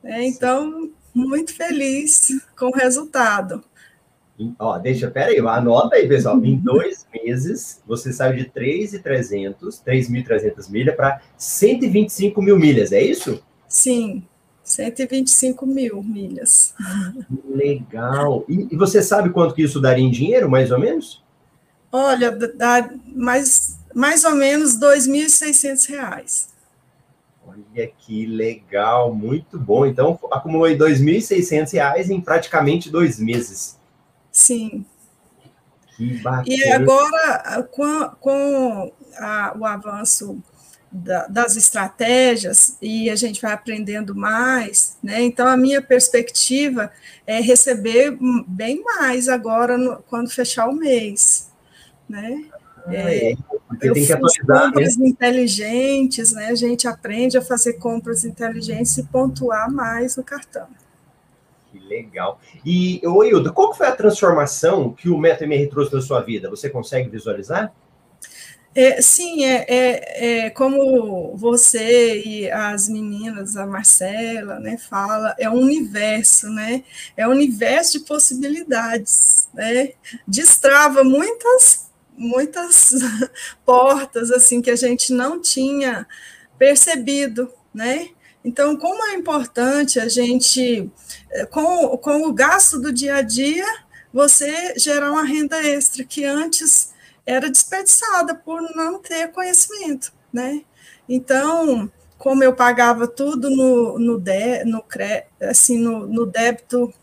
Né? 0.03 0.25
Então, 0.25 0.91
muito 1.13 1.55
feliz 1.55 2.29
com 2.57 2.67
o 2.67 2.75
resultado. 2.75 3.63
Ó, 4.57 4.77
deixa, 4.77 5.09
pera 5.11 5.31
aí, 5.31 5.39
anota 5.39 5.95
aí, 5.95 6.07
pessoal. 6.07 6.43
Em 6.43 6.55
dois 6.55 7.05
meses, 7.13 7.81
você 7.85 8.13
saiu 8.13 8.37
de 8.37 8.45
3.300, 8.45 9.83
3.300 9.85 10.69
milhas 10.69 10.95
para 10.95 11.21
125 11.37 12.41
mil 12.41 12.57
milhas, 12.57 12.91
é 12.91 13.01
isso? 13.01 13.43
Sim, 13.67 14.23
125 14.63 15.65
mil 15.65 16.01
milhas. 16.01 16.73
Legal. 17.49 18.45
E, 18.47 18.69
e 18.71 18.77
você 18.77 19.01
sabe 19.01 19.29
quanto 19.29 19.53
que 19.53 19.63
isso 19.63 19.81
daria 19.81 20.03
em 20.03 20.11
dinheiro, 20.11 20.49
mais 20.49 20.71
ou 20.71 20.79
menos? 20.79 21.21
Olha, 21.91 22.31
dá 22.31 22.89
mais, 23.07 23.79
mais 23.93 24.23
ou 24.23 24.35
menos 24.35 24.79
2.600 24.79 25.89
reais. 25.89 26.49
Olha 27.45 27.91
que 27.97 28.25
legal, 28.27 29.13
muito 29.13 29.59
bom. 29.59 29.85
Então, 29.85 30.19
acumulou 30.31 30.67
R$ 30.67 30.77
2.600 30.77 32.09
em 32.09 32.21
praticamente 32.21 32.91
dois 32.91 33.19
meses. 33.19 33.78
Sim. 34.39 34.85
E 36.45 36.63
agora, 36.71 37.61
com, 37.71 38.09
com 38.21 38.93
a, 39.17 39.53
o 39.59 39.65
avanço 39.65 40.41
da, 40.89 41.27
das 41.27 41.57
estratégias, 41.57 42.77
e 42.81 43.09
a 43.09 43.17
gente 43.17 43.41
vai 43.41 43.51
aprendendo 43.51 44.15
mais, 44.15 44.97
né? 45.03 45.21
Então, 45.21 45.45
a 45.45 45.57
minha 45.57 45.81
perspectiva 45.81 46.89
é 47.27 47.41
receber 47.41 48.17
bem 48.47 48.81
mais 48.81 49.27
agora, 49.27 49.77
no, 49.77 49.97
quando 50.03 50.29
fechar 50.29 50.69
o 50.69 50.73
mês, 50.73 51.49
né? 52.07 52.45
Ah, 52.87 52.93
é, 52.93 53.33
eu 53.81 53.93
tem 53.93 54.05
que 54.05 54.13
atualizar, 54.13 54.67
compras 54.67 54.95
né? 54.95 55.07
inteligentes, 55.09 56.31
né? 56.31 56.47
A 56.47 56.55
gente 56.55 56.87
aprende 56.87 57.37
a 57.37 57.41
fazer 57.41 57.73
compras 57.73 58.23
inteligentes 58.23 58.97
e 58.97 59.03
pontuar 59.03 59.69
mais 59.69 60.15
no 60.15 60.23
cartão. 60.23 60.67
Que 61.71 61.79
legal. 61.79 62.39
E, 62.65 63.01
ô 63.05 63.23
Hilda, 63.23 63.51
qual 63.51 63.73
foi 63.73 63.87
a 63.87 63.95
transformação 63.95 64.91
que 64.91 65.09
o 65.09 65.17
MetaMR 65.17 65.69
trouxe 65.69 65.93
na 65.93 66.01
sua 66.01 66.21
vida? 66.21 66.49
Você 66.49 66.69
consegue 66.69 67.09
visualizar? 67.09 67.71
É, 68.75 69.01
sim, 69.01 69.43
é, 69.43 69.65
é, 69.67 70.45
é, 70.45 70.49
como 70.51 71.35
você 71.35 72.21
e 72.23 72.51
as 72.51 72.87
meninas, 72.87 73.57
a 73.57 73.65
Marcela, 73.65 74.59
né, 74.59 74.77
fala, 74.77 75.35
é 75.39 75.49
um 75.49 75.59
universo, 75.59 76.47
né? 76.49 76.83
É 77.17 77.27
um 77.27 77.31
universo 77.31 77.99
de 77.99 78.05
possibilidades, 78.05 79.49
né? 79.53 79.93
Destrava 80.27 81.03
muitas, 81.03 81.89
muitas 82.15 82.91
portas, 83.65 84.31
assim, 84.31 84.61
que 84.61 84.69
a 84.69 84.75
gente 84.75 85.13
não 85.13 85.41
tinha 85.41 86.07
percebido, 86.57 87.51
né? 87.73 88.09
Então, 88.43 88.77
como 88.77 89.05
é 89.05 89.15
importante 89.15 89.99
a 89.99 90.07
gente 90.07 90.89
é, 91.31 91.45
com, 91.45 91.97
com 91.97 92.27
o 92.27 92.33
gasto 92.33 92.79
do 92.79 92.91
dia 92.91 93.15
a 93.15 93.21
dia, 93.21 93.65
você 94.13 94.73
gerar 94.77 95.11
uma 95.11 95.23
renda 95.23 95.61
extra 95.61 96.03
que 96.03 96.25
antes 96.25 96.93
era 97.25 97.49
desperdiçada 97.49 98.33
por 98.33 98.61
não 98.75 98.99
ter 98.99 99.31
conhecimento, 99.31 100.11
né? 100.33 100.63
Então, 101.07 101.91
como 102.17 102.43
eu 102.43 102.53
pagava 102.53 103.07
tudo 103.07 103.49
no, 103.49 103.99
no, 103.99 104.19
de, 104.19 104.63
no, 104.65 104.83
assim, 105.41 105.77
no, 105.77 106.07
no 106.07 106.25
débito 106.25 106.93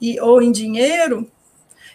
e, 0.00 0.18
ou 0.20 0.42
em 0.42 0.50
dinheiro, 0.50 1.30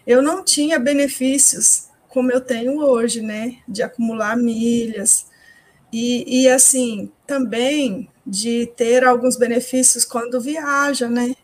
eu 0.05 0.21
não 0.21 0.43
tinha 0.43 0.79
benefícios 0.79 1.89
como 2.07 2.31
eu 2.31 2.39
tenho 2.39 2.77
hoje, 2.77 3.21
né? 3.21 3.57
De 3.67 3.81
acumular 3.81 4.37
milhas. 4.37 5.25
E, 5.91 6.43
e 6.43 6.47
assim, 6.47 7.11
também 7.25 8.07
de 8.25 8.67
ter 8.75 9.03
alguns 9.03 9.37
benefícios 9.37 10.05
quando 10.05 10.39
viaja, 10.39 11.09
né? 11.09 11.35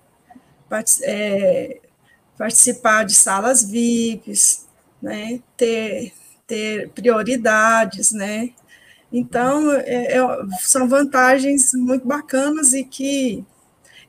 é, 1.03 1.79
participar 2.37 3.03
de 3.03 3.13
salas 3.13 3.63
VIPs, 3.63 4.67
né, 5.01 5.41
ter, 5.57 6.13
ter 6.45 6.89
prioridades, 6.89 8.11
né, 8.11 8.51
então 9.11 9.71
é, 9.71 10.17
é, 10.17 10.19
são 10.59 10.87
vantagens 10.87 11.73
muito 11.73 12.07
bacanas 12.07 12.73
e 12.73 12.83
que 12.83 13.43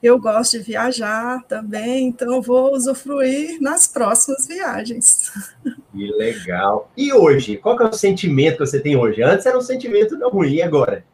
eu 0.02 0.18
gosto 0.18 0.58
de 0.58 0.64
viajar 0.64 1.42
também, 1.44 2.08
então 2.08 2.40
vou 2.40 2.74
usufruir 2.74 3.60
nas 3.60 3.86
próximas 3.86 4.46
viagens. 4.46 5.30
Que 5.92 6.06
legal. 6.12 6.88
E 6.96 7.12
hoje, 7.12 7.56
qual 7.56 7.76
é 7.80 7.88
o 7.88 7.92
sentimento 7.92 8.58
que 8.58 8.66
você 8.66 8.78
tem 8.78 8.96
hoje? 8.96 9.24
Antes 9.24 9.44
era 9.44 9.58
um 9.58 9.60
sentimento 9.60 10.16
não 10.16 10.30
ruim, 10.30 10.54
e 10.54 10.62
agora? 10.62 11.04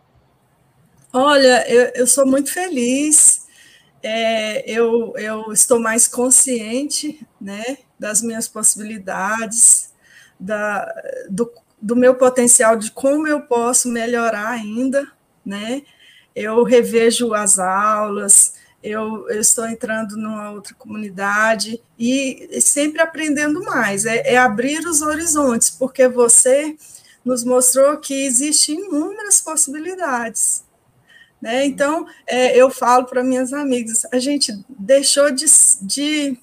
Olha, 1.18 1.64
eu, 1.70 1.92
eu 1.94 2.06
sou 2.06 2.26
muito 2.26 2.52
feliz 2.52 3.46
é, 4.02 4.70
eu, 4.70 5.14
eu 5.16 5.52
estou 5.52 5.80
mais 5.80 6.06
consciente 6.06 7.26
né, 7.40 7.78
das 7.98 8.22
minhas 8.22 8.46
possibilidades, 8.46 9.92
da, 10.38 10.92
do, 11.28 11.50
do 11.80 11.96
meu 11.96 12.14
potencial, 12.14 12.76
de 12.76 12.90
como 12.90 13.26
eu 13.26 13.40
posso 13.42 13.88
melhorar 13.88 14.50
ainda, 14.50 15.10
né? 15.44 15.82
Eu 16.34 16.62
revejo 16.62 17.32
as 17.32 17.58
aulas, 17.58 18.54
eu, 18.82 19.28
eu, 19.28 19.40
estou 19.40 19.66
entrando 19.66 20.16
numa 20.16 20.50
outra 20.50 20.74
comunidade 20.74 21.82
e 21.98 22.60
sempre 22.60 23.00
aprendendo 23.00 23.64
mais, 23.64 24.04
é, 24.04 24.34
é, 24.34 24.36
abrir 24.36 24.86
os 24.86 25.00
horizontes, 25.00 25.70
porque 25.70 26.06
você 26.06 26.76
nos 27.24 27.42
mostrou 27.42 27.96
que 27.96 28.26
existem 28.26 28.78
inúmeras 28.78 29.40
possibilidades. 29.40 30.65
Né? 31.46 31.64
Então, 31.64 32.04
é, 32.26 32.60
eu 32.60 32.68
falo 32.70 33.04
para 33.04 33.22
minhas 33.22 33.52
amigas, 33.52 34.04
a 34.12 34.18
gente 34.18 34.52
deixou 34.68 35.30
de, 35.30 35.46
de, 35.80 36.36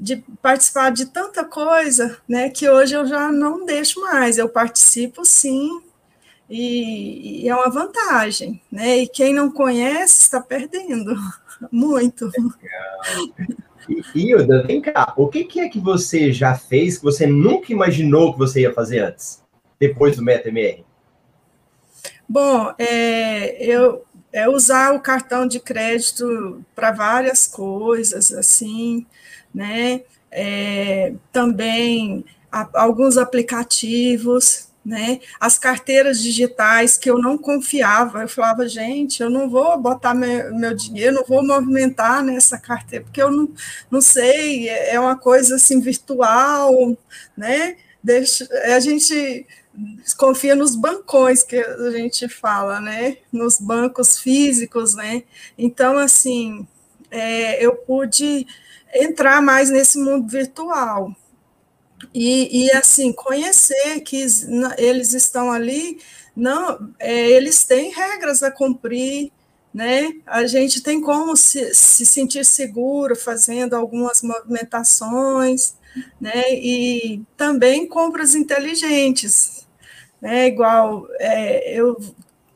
de, 0.00 0.24
participar 0.40 0.90
de 0.92 1.04
tanta 1.04 1.44
coisa 1.44 2.16
né, 2.26 2.48
que 2.48 2.66
hoje 2.66 2.94
eu 2.94 3.06
já 3.06 3.30
não 3.30 3.66
deixo 3.66 4.00
mais, 4.00 4.38
eu 4.38 4.48
participo 4.48 5.26
sim, 5.26 5.82
e, 6.48 7.42
e 7.42 7.48
é 7.50 7.54
uma 7.54 7.68
vantagem, 7.68 8.58
né? 8.72 9.00
E 9.00 9.08
quem 9.08 9.34
não 9.34 9.52
conhece 9.52 10.22
está 10.22 10.40
perdendo 10.40 11.14
muito. 11.70 12.24
Legal. 12.24 13.60
E, 13.90 14.02
Hilda, 14.14 14.62
vem 14.62 14.80
cá, 14.80 15.12
o 15.18 15.28
que, 15.28 15.44
que, 15.44 15.60
é 15.60 15.68
que 15.68 15.78
você 15.78 16.32
já 16.32 16.56
fez 16.56 16.96
que 16.96 17.04
você 17.04 17.26
nunca 17.26 17.70
imaginou 17.70 18.32
que 18.32 18.38
você 18.38 18.62
ia 18.62 18.72
fazer 18.72 19.00
antes, 19.00 19.42
depois 19.78 20.16
do 20.16 20.24
MetaMR? 20.24 20.82
Bom, 22.26 22.72
é, 22.78 23.62
eu 23.62 24.06
é 24.32 24.48
usar 24.48 24.94
o 24.94 25.00
cartão 25.00 25.46
de 25.46 25.60
crédito 25.60 26.64
para 26.74 26.92
várias 26.92 27.46
coisas, 27.46 28.32
assim, 28.32 29.06
né? 29.54 30.02
É, 30.30 31.12
também 31.32 32.24
a, 32.50 32.68
alguns 32.74 33.16
aplicativos, 33.16 34.68
né? 34.84 35.20
As 35.38 35.58
carteiras 35.58 36.22
digitais 36.22 36.96
que 36.96 37.10
eu 37.10 37.18
não 37.18 37.36
confiava, 37.36 38.22
eu 38.22 38.28
falava, 38.28 38.68
gente, 38.68 39.22
eu 39.22 39.28
não 39.28 39.48
vou 39.50 39.78
botar 39.78 40.14
meu, 40.14 40.54
meu 40.54 40.74
dinheiro, 40.74 41.16
não 41.16 41.24
vou 41.24 41.44
movimentar 41.44 42.22
nessa 42.22 42.58
carteira, 42.58 43.04
porque 43.04 43.22
eu 43.22 43.30
não, 43.30 43.48
não 43.90 44.00
sei, 44.00 44.68
é, 44.68 44.94
é 44.94 45.00
uma 45.00 45.16
coisa 45.16 45.56
assim 45.56 45.80
virtual, 45.80 46.96
né? 47.36 47.76
Deixa, 48.02 48.48
a 48.74 48.80
gente 48.80 49.46
confia 50.16 50.54
nos 50.54 50.74
bancões 50.76 51.42
que 51.42 51.56
a 51.56 51.90
gente 51.90 52.28
fala, 52.28 52.80
né? 52.80 53.18
Nos 53.32 53.58
bancos 53.58 54.18
físicos, 54.18 54.94
né? 54.94 55.22
Então, 55.56 55.98
assim, 55.98 56.66
é, 57.10 57.64
eu 57.64 57.76
pude 57.76 58.46
entrar 58.94 59.40
mais 59.40 59.70
nesse 59.70 59.98
mundo 59.98 60.28
virtual, 60.28 61.14
e, 62.14 62.66
e 62.66 62.72
assim, 62.72 63.12
conhecer 63.12 64.00
que 64.00 64.26
eles 64.78 65.12
estão 65.12 65.52
ali, 65.52 66.00
não, 66.34 66.92
é, 66.98 67.28
eles 67.30 67.64
têm 67.64 67.90
regras 67.90 68.42
a 68.42 68.50
cumprir, 68.50 69.30
né? 69.72 70.12
A 70.26 70.46
gente 70.46 70.82
tem 70.82 71.00
como 71.00 71.36
se, 71.36 71.74
se 71.74 72.06
sentir 72.06 72.44
seguro 72.44 73.14
fazendo 73.14 73.74
algumas 73.74 74.22
movimentações, 74.22 75.74
né? 76.20 76.54
E 76.54 77.22
também 77.36 77.86
compras 77.86 78.34
inteligentes, 78.34 79.66
né? 80.20 80.46
Igual 80.46 81.06
é, 81.18 81.74
eu 81.74 81.96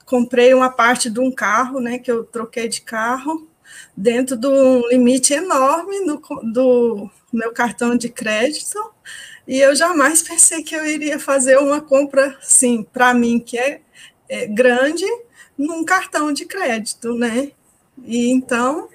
comprei 0.06 0.54
uma 0.54 0.70
parte 0.70 1.10
de 1.10 1.20
um 1.20 1.30
carro, 1.30 1.80
né? 1.80 1.98
Que 1.98 2.10
eu 2.10 2.24
troquei 2.24 2.68
de 2.68 2.82
carro 2.82 3.48
dentro 3.96 4.36
de 4.36 4.46
um 4.46 4.88
limite 4.88 5.32
enorme 5.32 6.04
do, 6.06 6.22
do 6.42 7.10
meu 7.32 7.52
cartão 7.52 7.96
de 7.96 8.08
crédito 8.08 8.78
e 9.46 9.60
eu 9.60 9.74
jamais 9.74 10.22
pensei 10.26 10.62
que 10.62 10.74
eu 10.74 10.84
iria 10.84 11.18
fazer 11.18 11.58
uma 11.58 11.80
compra, 11.80 12.36
sim, 12.40 12.82
para 12.92 13.14
mim, 13.14 13.38
que 13.38 13.58
é, 13.58 13.80
é, 14.28 14.46
grande, 14.46 15.04
num 15.56 15.84
cartão 15.84 16.32
de 16.32 16.44
crédito, 16.44 17.14
né? 17.14 17.52
E 18.04 18.30
então 18.30 18.88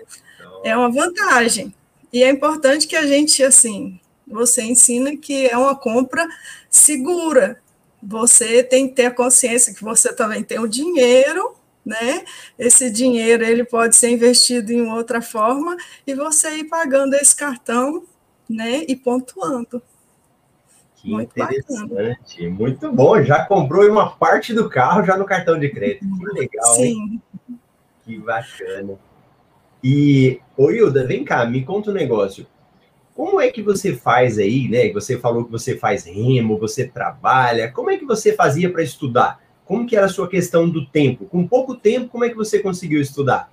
é 0.64 0.76
uma 0.76 0.92
vantagem. 0.92 1.74
E 2.12 2.24
é 2.24 2.30
importante 2.30 2.88
que 2.88 2.96
a 2.96 3.06
gente, 3.06 3.44
assim, 3.44 4.00
você 4.30 4.64
ensina 4.64 5.16
que 5.18 5.48
é 5.48 5.58
uma 5.58 5.76
compra 5.76 6.28
segura. 6.70 7.60
Você 8.02 8.64
tem 8.64 8.88
que 8.88 8.96
ter 8.96 9.08
a 9.08 9.12
consciência 9.12 9.74
que 9.74 9.84
você 9.84 10.14
também 10.14 10.44
tem 10.44 10.60
o 10.60 10.68
dinheiro, 10.68 11.56
né? 11.86 12.24
Esse 12.58 12.90
dinheiro 12.90 13.44
ele 13.44 13.64
pode 13.64 13.96
ser 13.96 14.10
investido 14.10 14.72
em 14.72 14.90
outra 14.90 15.22
forma 15.22 15.76
e 16.06 16.14
você 16.14 16.58
ir 16.58 16.66
pagando 16.66 17.16
esse 17.16 17.36
cartão, 17.36 18.04
né? 18.50 18.86
E 18.88 18.96
pontuando. 18.96 19.82
Que 20.96 21.12
muito 21.12 21.32
interessante, 21.32 21.90
bacana. 21.90 22.18
muito 22.52 22.92
bom. 22.92 23.22
Já 23.24 23.46
comprou 23.46 23.90
uma 23.90 24.12
parte 24.12 24.54
do 24.54 24.70
carro 24.70 25.04
já 25.04 25.18
no 25.18 25.26
cartão 25.26 25.58
de 25.58 25.70
crédito. 25.70 26.06
Que 26.06 26.40
legal, 26.40 26.76
Sim. 26.76 26.84
Hein? 26.84 27.22
Que 28.06 28.18
bacana. 28.18 28.98
E, 29.84 30.42
ô 30.58 30.72
Hilda, 30.72 31.06
vem 31.08 31.24
cá, 31.24 31.46
me 31.46 31.64
conta 31.64 31.92
um 31.92 31.94
negócio. 31.94 32.46
Como 33.20 33.42
é 33.42 33.52
que 33.52 33.62
você 33.62 33.94
faz 33.94 34.38
aí, 34.38 34.70
né? 34.70 34.94
Você 34.94 35.20
falou 35.20 35.44
que 35.44 35.52
você 35.52 35.76
faz 35.76 36.06
remo, 36.06 36.58
você 36.58 36.88
trabalha. 36.88 37.70
Como 37.70 37.92
é 37.92 37.98
que 37.98 38.06
você 38.06 38.32
fazia 38.32 38.72
para 38.72 38.82
estudar? 38.82 39.44
Como 39.66 39.86
que 39.86 39.98
era 39.98 40.06
a 40.06 40.10
sua 40.10 40.30
questão 40.30 40.70
do 40.70 40.86
tempo? 40.86 41.26
Com 41.26 41.46
pouco 41.46 41.76
tempo, 41.76 42.08
como 42.08 42.24
é 42.24 42.30
que 42.30 42.38
você 42.38 42.60
conseguiu 42.60 43.02
estudar? 43.02 43.52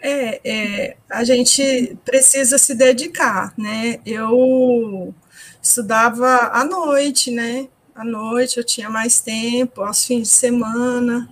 É, 0.00 0.40
é 0.42 0.96
a 1.08 1.22
gente 1.22 1.96
precisa 2.04 2.58
se 2.58 2.74
dedicar, 2.74 3.54
né? 3.56 4.00
Eu 4.04 5.14
estudava 5.62 6.50
à 6.52 6.64
noite, 6.64 7.30
né? 7.30 7.68
À 7.94 8.04
noite 8.04 8.58
eu 8.58 8.64
tinha 8.64 8.90
mais 8.90 9.20
tempo, 9.20 9.80
aos 9.80 10.04
fins 10.04 10.22
de 10.22 10.34
semana. 10.34 11.30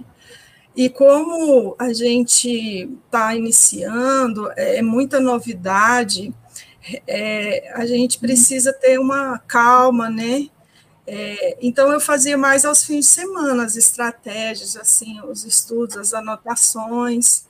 E 0.76 0.88
como 0.88 1.74
a 1.80 1.92
gente 1.92 2.88
está 3.06 3.34
iniciando, 3.34 4.52
é, 4.54 4.76
é 4.76 4.82
muita 4.82 5.18
novidade, 5.18 6.32
é, 7.06 7.72
a 7.74 7.86
gente 7.86 8.18
precisa 8.18 8.72
ter 8.72 8.98
uma 8.98 9.38
calma, 9.40 10.10
né? 10.10 10.48
É, 11.06 11.56
então 11.62 11.90
eu 11.92 12.00
fazia 12.00 12.36
mais 12.36 12.64
aos 12.64 12.84
fins 12.84 13.06
de 13.06 13.12
semana, 13.12 13.64
as 13.64 13.76
estratégias, 13.76 14.76
assim, 14.76 15.20
os 15.22 15.44
estudos, 15.44 15.96
as 15.96 16.12
anotações 16.14 17.48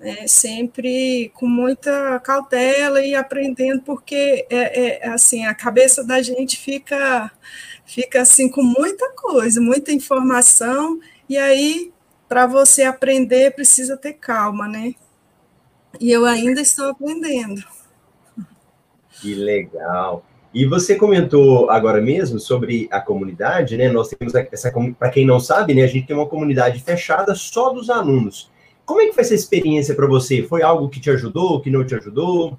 é, 0.00 0.26
sempre 0.26 1.30
com 1.34 1.46
muita 1.46 2.18
cautela 2.20 3.04
e 3.04 3.14
aprendendo, 3.14 3.82
porque 3.82 4.46
é, 4.50 5.04
é, 5.04 5.08
assim 5.08 5.46
a 5.46 5.54
cabeça 5.54 6.02
da 6.04 6.20
gente 6.22 6.58
fica 6.58 7.30
fica 7.86 8.22
assim 8.22 8.48
com 8.48 8.62
muita 8.62 9.10
coisa, 9.12 9.60
muita 9.60 9.92
informação, 9.92 10.98
e 11.28 11.36
aí 11.38 11.92
para 12.28 12.46
você 12.46 12.82
aprender 12.84 13.54
precisa 13.54 13.96
ter 13.96 14.14
calma, 14.14 14.66
né? 14.68 14.94
E 16.00 16.10
eu 16.10 16.24
ainda 16.24 16.60
estou 16.60 16.90
aprendendo. 16.90 17.62
Que 19.20 19.34
legal. 19.34 20.24
E 20.54 20.64
você 20.64 20.94
comentou 20.94 21.68
agora 21.68 22.00
mesmo 22.00 22.38
sobre 22.38 22.86
a 22.90 23.00
comunidade, 23.00 23.76
né? 23.76 23.88
Nós 23.88 24.08
temos 24.08 24.34
essa, 24.34 24.72
para 24.96 25.10
quem 25.10 25.26
não 25.26 25.40
sabe, 25.40 25.74
né? 25.74 25.82
A 25.82 25.88
gente 25.88 26.06
tem 26.06 26.14
uma 26.14 26.28
comunidade 26.28 26.80
fechada 26.80 27.34
só 27.34 27.70
dos 27.70 27.90
alunos. 27.90 28.50
Como 28.86 29.00
é 29.00 29.06
que 29.06 29.12
foi 29.12 29.24
essa 29.24 29.34
experiência 29.34 29.94
para 29.96 30.06
você? 30.06 30.44
Foi 30.44 30.62
algo 30.62 30.88
que 30.88 31.00
te 31.00 31.10
ajudou, 31.10 31.60
que 31.60 31.70
não 31.70 31.84
te 31.84 31.94
ajudou? 31.96 32.56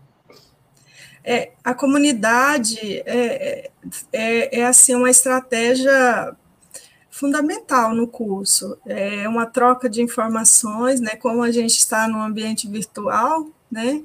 É, 1.24 1.52
a 1.64 1.74
comunidade 1.74 3.02
é, 3.06 3.70
é, 4.12 4.60
é 4.60 4.66
assim 4.66 4.94
uma 4.94 5.10
estratégia 5.10 6.36
fundamental 7.10 7.96
no 7.96 8.08
curso. 8.08 8.78
É 8.86 9.28
uma 9.30 9.46
troca 9.46 9.90
de 9.90 10.02
informações, 10.02 11.00
né? 11.00 11.16
Como 11.16 11.42
a 11.42 11.52
gente 11.52 11.78
está 11.78 12.10
no 12.10 12.22
ambiente 12.22 12.68
virtual, 12.68 13.48
né? 13.72 14.04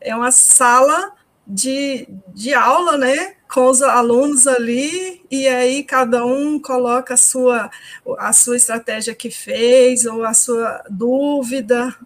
É 0.00 0.14
uma 0.16 0.32
sala 0.32 1.12
de, 1.48 2.06
de 2.34 2.52
aula, 2.52 2.98
né, 2.98 3.36
com 3.50 3.68
os 3.70 3.80
alunos 3.80 4.46
ali, 4.46 5.22
e 5.30 5.48
aí 5.48 5.82
cada 5.82 6.26
um 6.26 6.60
coloca 6.60 7.14
a 7.14 7.16
sua, 7.16 7.70
a 8.18 8.32
sua 8.34 8.56
estratégia 8.56 9.14
que 9.14 9.30
fez, 9.30 10.04
ou 10.04 10.24
a 10.24 10.34
sua 10.34 10.84
dúvida, 10.90 11.96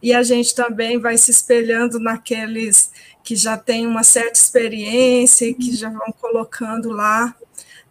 e 0.00 0.14
a 0.14 0.22
gente 0.22 0.54
também 0.54 0.98
vai 0.98 1.18
se 1.18 1.32
espelhando 1.32 1.98
naqueles 1.98 2.92
que 3.24 3.34
já 3.34 3.56
têm 3.56 3.86
uma 3.86 4.04
certa 4.04 4.38
experiência 4.38 5.46
e 5.46 5.54
que 5.54 5.74
já 5.74 5.90
vão 5.90 6.12
colocando 6.20 6.90
lá, 6.90 7.34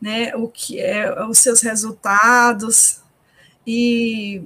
né, 0.02 0.34
o 0.36 0.48
que 0.48 0.80
é 0.80 1.22
os 1.26 1.39
seus 1.39 1.60
resultados, 1.62 3.02
e 3.68 4.42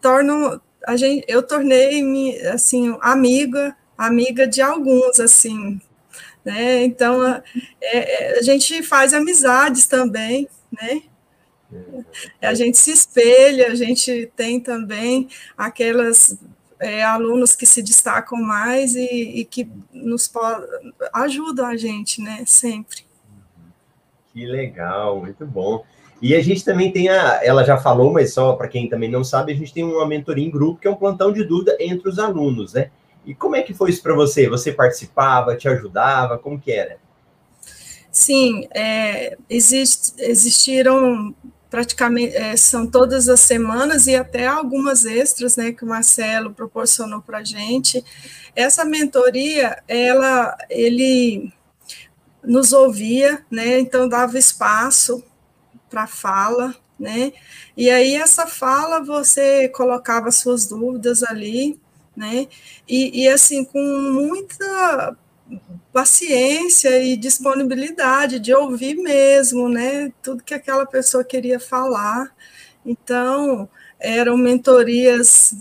torno 0.00 0.60
a 0.86 0.96
gente, 0.96 1.24
eu 1.28 1.42
tornei-me 1.42 2.36
assim 2.46 2.96
amiga 3.00 3.76
amiga 4.06 4.46
de 4.46 4.60
alguns, 4.60 5.20
assim, 5.20 5.80
né? 6.44 6.84
Então, 6.84 7.20
a, 7.22 7.42
é, 7.80 8.36
é, 8.36 8.38
a 8.38 8.42
gente 8.42 8.82
faz 8.82 9.14
amizades 9.14 9.86
também, 9.86 10.48
né? 10.70 11.02
A 12.40 12.52
gente 12.52 12.76
se 12.76 12.90
espelha, 12.90 13.68
a 13.68 13.74
gente 13.74 14.30
tem 14.36 14.60
também 14.60 15.28
aquelas 15.56 16.38
é, 16.78 17.02
alunos 17.02 17.54
que 17.54 17.64
se 17.64 17.82
destacam 17.82 18.38
mais 18.38 18.94
e, 18.94 19.06
e 19.06 19.44
que 19.44 19.70
nos 19.92 20.30
ajudam 21.14 21.66
a 21.66 21.76
gente, 21.76 22.20
né? 22.20 22.42
Sempre. 22.46 23.06
Que 24.32 24.44
legal, 24.46 25.20
muito 25.20 25.46
bom. 25.46 25.84
E 26.20 26.34
a 26.34 26.42
gente 26.42 26.64
também 26.64 26.92
tem 26.92 27.08
a, 27.08 27.40
ela 27.42 27.64
já 27.64 27.76
falou, 27.76 28.12
mas 28.12 28.32
só 28.32 28.54
para 28.54 28.68
quem 28.68 28.88
também 28.88 29.10
não 29.10 29.24
sabe, 29.24 29.52
a 29.52 29.56
gente 29.56 29.72
tem 29.72 29.82
uma 29.82 30.06
mentoria 30.06 30.46
em 30.46 30.50
grupo 30.50 30.80
que 30.80 30.86
é 30.86 30.90
um 30.90 30.94
plantão 30.94 31.32
de 31.32 31.44
dúvida 31.44 31.76
entre 31.80 32.08
os 32.08 32.18
alunos, 32.18 32.74
né? 32.74 32.90
E 33.24 33.34
como 33.34 33.56
é 33.56 33.62
que 33.62 33.74
foi 33.74 33.90
isso 33.90 34.02
para 34.02 34.14
você? 34.14 34.48
Você 34.48 34.72
participava, 34.72 35.56
te 35.56 35.68
ajudava? 35.68 36.38
Como 36.38 36.60
que 36.60 36.72
era? 36.72 36.98
Sim, 38.10 38.68
é, 38.74 39.38
exist, 39.48 40.14
existiram 40.18 41.34
praticamente, 41.72 42.36
é, 42.36 42.54
são 42.54 42.86
todas 42.86 43.30
as 43.30 43.40
semanas 43.40 44.06
e 44.06 44.14
até 44.14 44.46
algumas 44.46 45.06
extras, 45.06 45.56
né, 45.56 45.72
que 45.72 45.82
o 45.82 45.88
Marcelo 45.88 46.52
proporcionou 46.52 47.22
para 47.22 47.42
gente. 47.42 48.04
Essa 48.54 48.84
mentoria, 48.84 49.82
ela, 49.88 50.54
ele 50.68 51.50
nos 52.44 52.74
ouvia, 52.74 53.42
né, 53.50 53.80
então 53.80 54.06
dava 54.06 54.38
espaço 54.38 55.24
para 55.88 56.06
fala, 56.06 56.74
né, 57.00 57.32
e 57.74 57.88
aí 57.88 58.16
essa 58.16 58.46
fala 58.46 59.02
você 59.02 59.66
colocava 59.70 60.30
suas 60.30 60.66
dúvidas 60.66 61.22
ali, 61.22 61.80
né? 62.16 62.46
E, 62.88 63.22
e 63.24 63.28
assim, 63.28 63.64
com 63.64 63.80
muita 63.80 65.16
paciência 65.92 67.02
e 67.02 67.16
disponibilidade 67.16 68.38
de 68.38 68.54
ouvir 68.54 68.96
mesmo, 68.96 69.68
né? 69.68 70.12
Tudo 70.22 70.42
que 70.42 70.54
aquela 70.54 70.86
pessoa 70.86 71.24
queria 71.24 71.60
falar. 71.60 72.34
Então, 72.84 73.68
eram 74.02 74.36
mentorias 74.36 75.54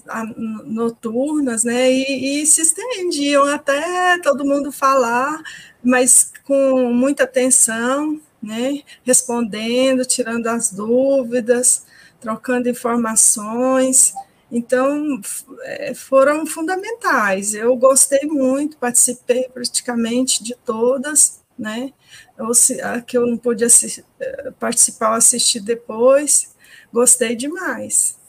noturnas, 0.65 1.63
né? 1.63 1.91
E, 1.91 2.41
e, 2.41 2.45
se 2.45 2.61
estendiam 2.61 3.43
até 3.45 4.17
todo 4.19 4.45
mundo 4.45 4.71
falar, 4.71 5.41
mas 5.83 6.31
com 6.43 6.91
muita 6.91 7.23
atenção, 7.25 8.19
né? 8.41 8.81
Respondendo, 9.03 10.05
tirando 10.05 10.47
as 10.47 10.71
dúvidas, 10.71 11.85
trocando 12.19 12.69
informações. 12.69 14.13
Então, 14.51 15.21
é, 15.63 15.93
foram 15.93 16.45
fundamentais. 16.45 17.53
Eu 17.53 17.75
gostei 17.77 18.27
muito, 18.27 18.77
participei 18.77 19.47
praticamente 19.47 20.43
de 20.43 20.55
todas, 20.55 21.41
né? 21.57 21.93
Ou 22.37 22.53
se, 22.53 22.81
a 22.81 22.99
que 23.01 23.17
eu 23.17 23.25
não 23.25 23.37
pude 23.37 23.63
assistir, 23.63 24.03
é, 24.19 24.51
participar 24.51 25.11
ou 25.11 25.15
assistir 25.15 25.61
depois, 25.61 26.53
gostei 26.91 27.35
demais. 27.35 28.19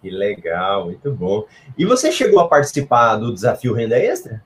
Que 0.00 0.10
legal, 0.10 0.86
muito 0.86 1.12
bom. 1.12 1.46
E 1.76 1.84
você 1.84 2.10
chegou 2.10 2.40
a 2.40 2.48
participar 2.48 3.16
do 3.16 3.32
desafio 3.32 3.74
Renda 3.74 3.98
Extra? 3.98 4.44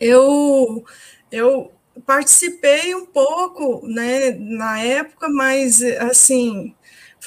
Eu, 0.00 0.84
eu 1.30 1.72
participei 2.06 2.94
um 2.94 3.06
pouco, 3.06 3.86
né, 3.86 4.30
na 4.30 4.80
época, 4.80 5.28
mas 5.28 5.82
assim, 5.82 6.74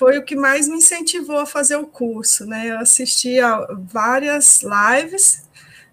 foi 0.02 0.18
o 0.18 0.26
que 0.26 0.36
mais 0.36 0.68
me 0.68 0.78
incentivou 0.78 1.38
a 1.38 1.46
fazer 1.46 1.76
o 1.76 1.86
curso, 1.86 2.44
né? 2.48 2.72
Eu 2.72 2.80
assisti 2.80 3.40
a 3.40 3.68
várias 3.84 4.64
lives, 4.64 5.48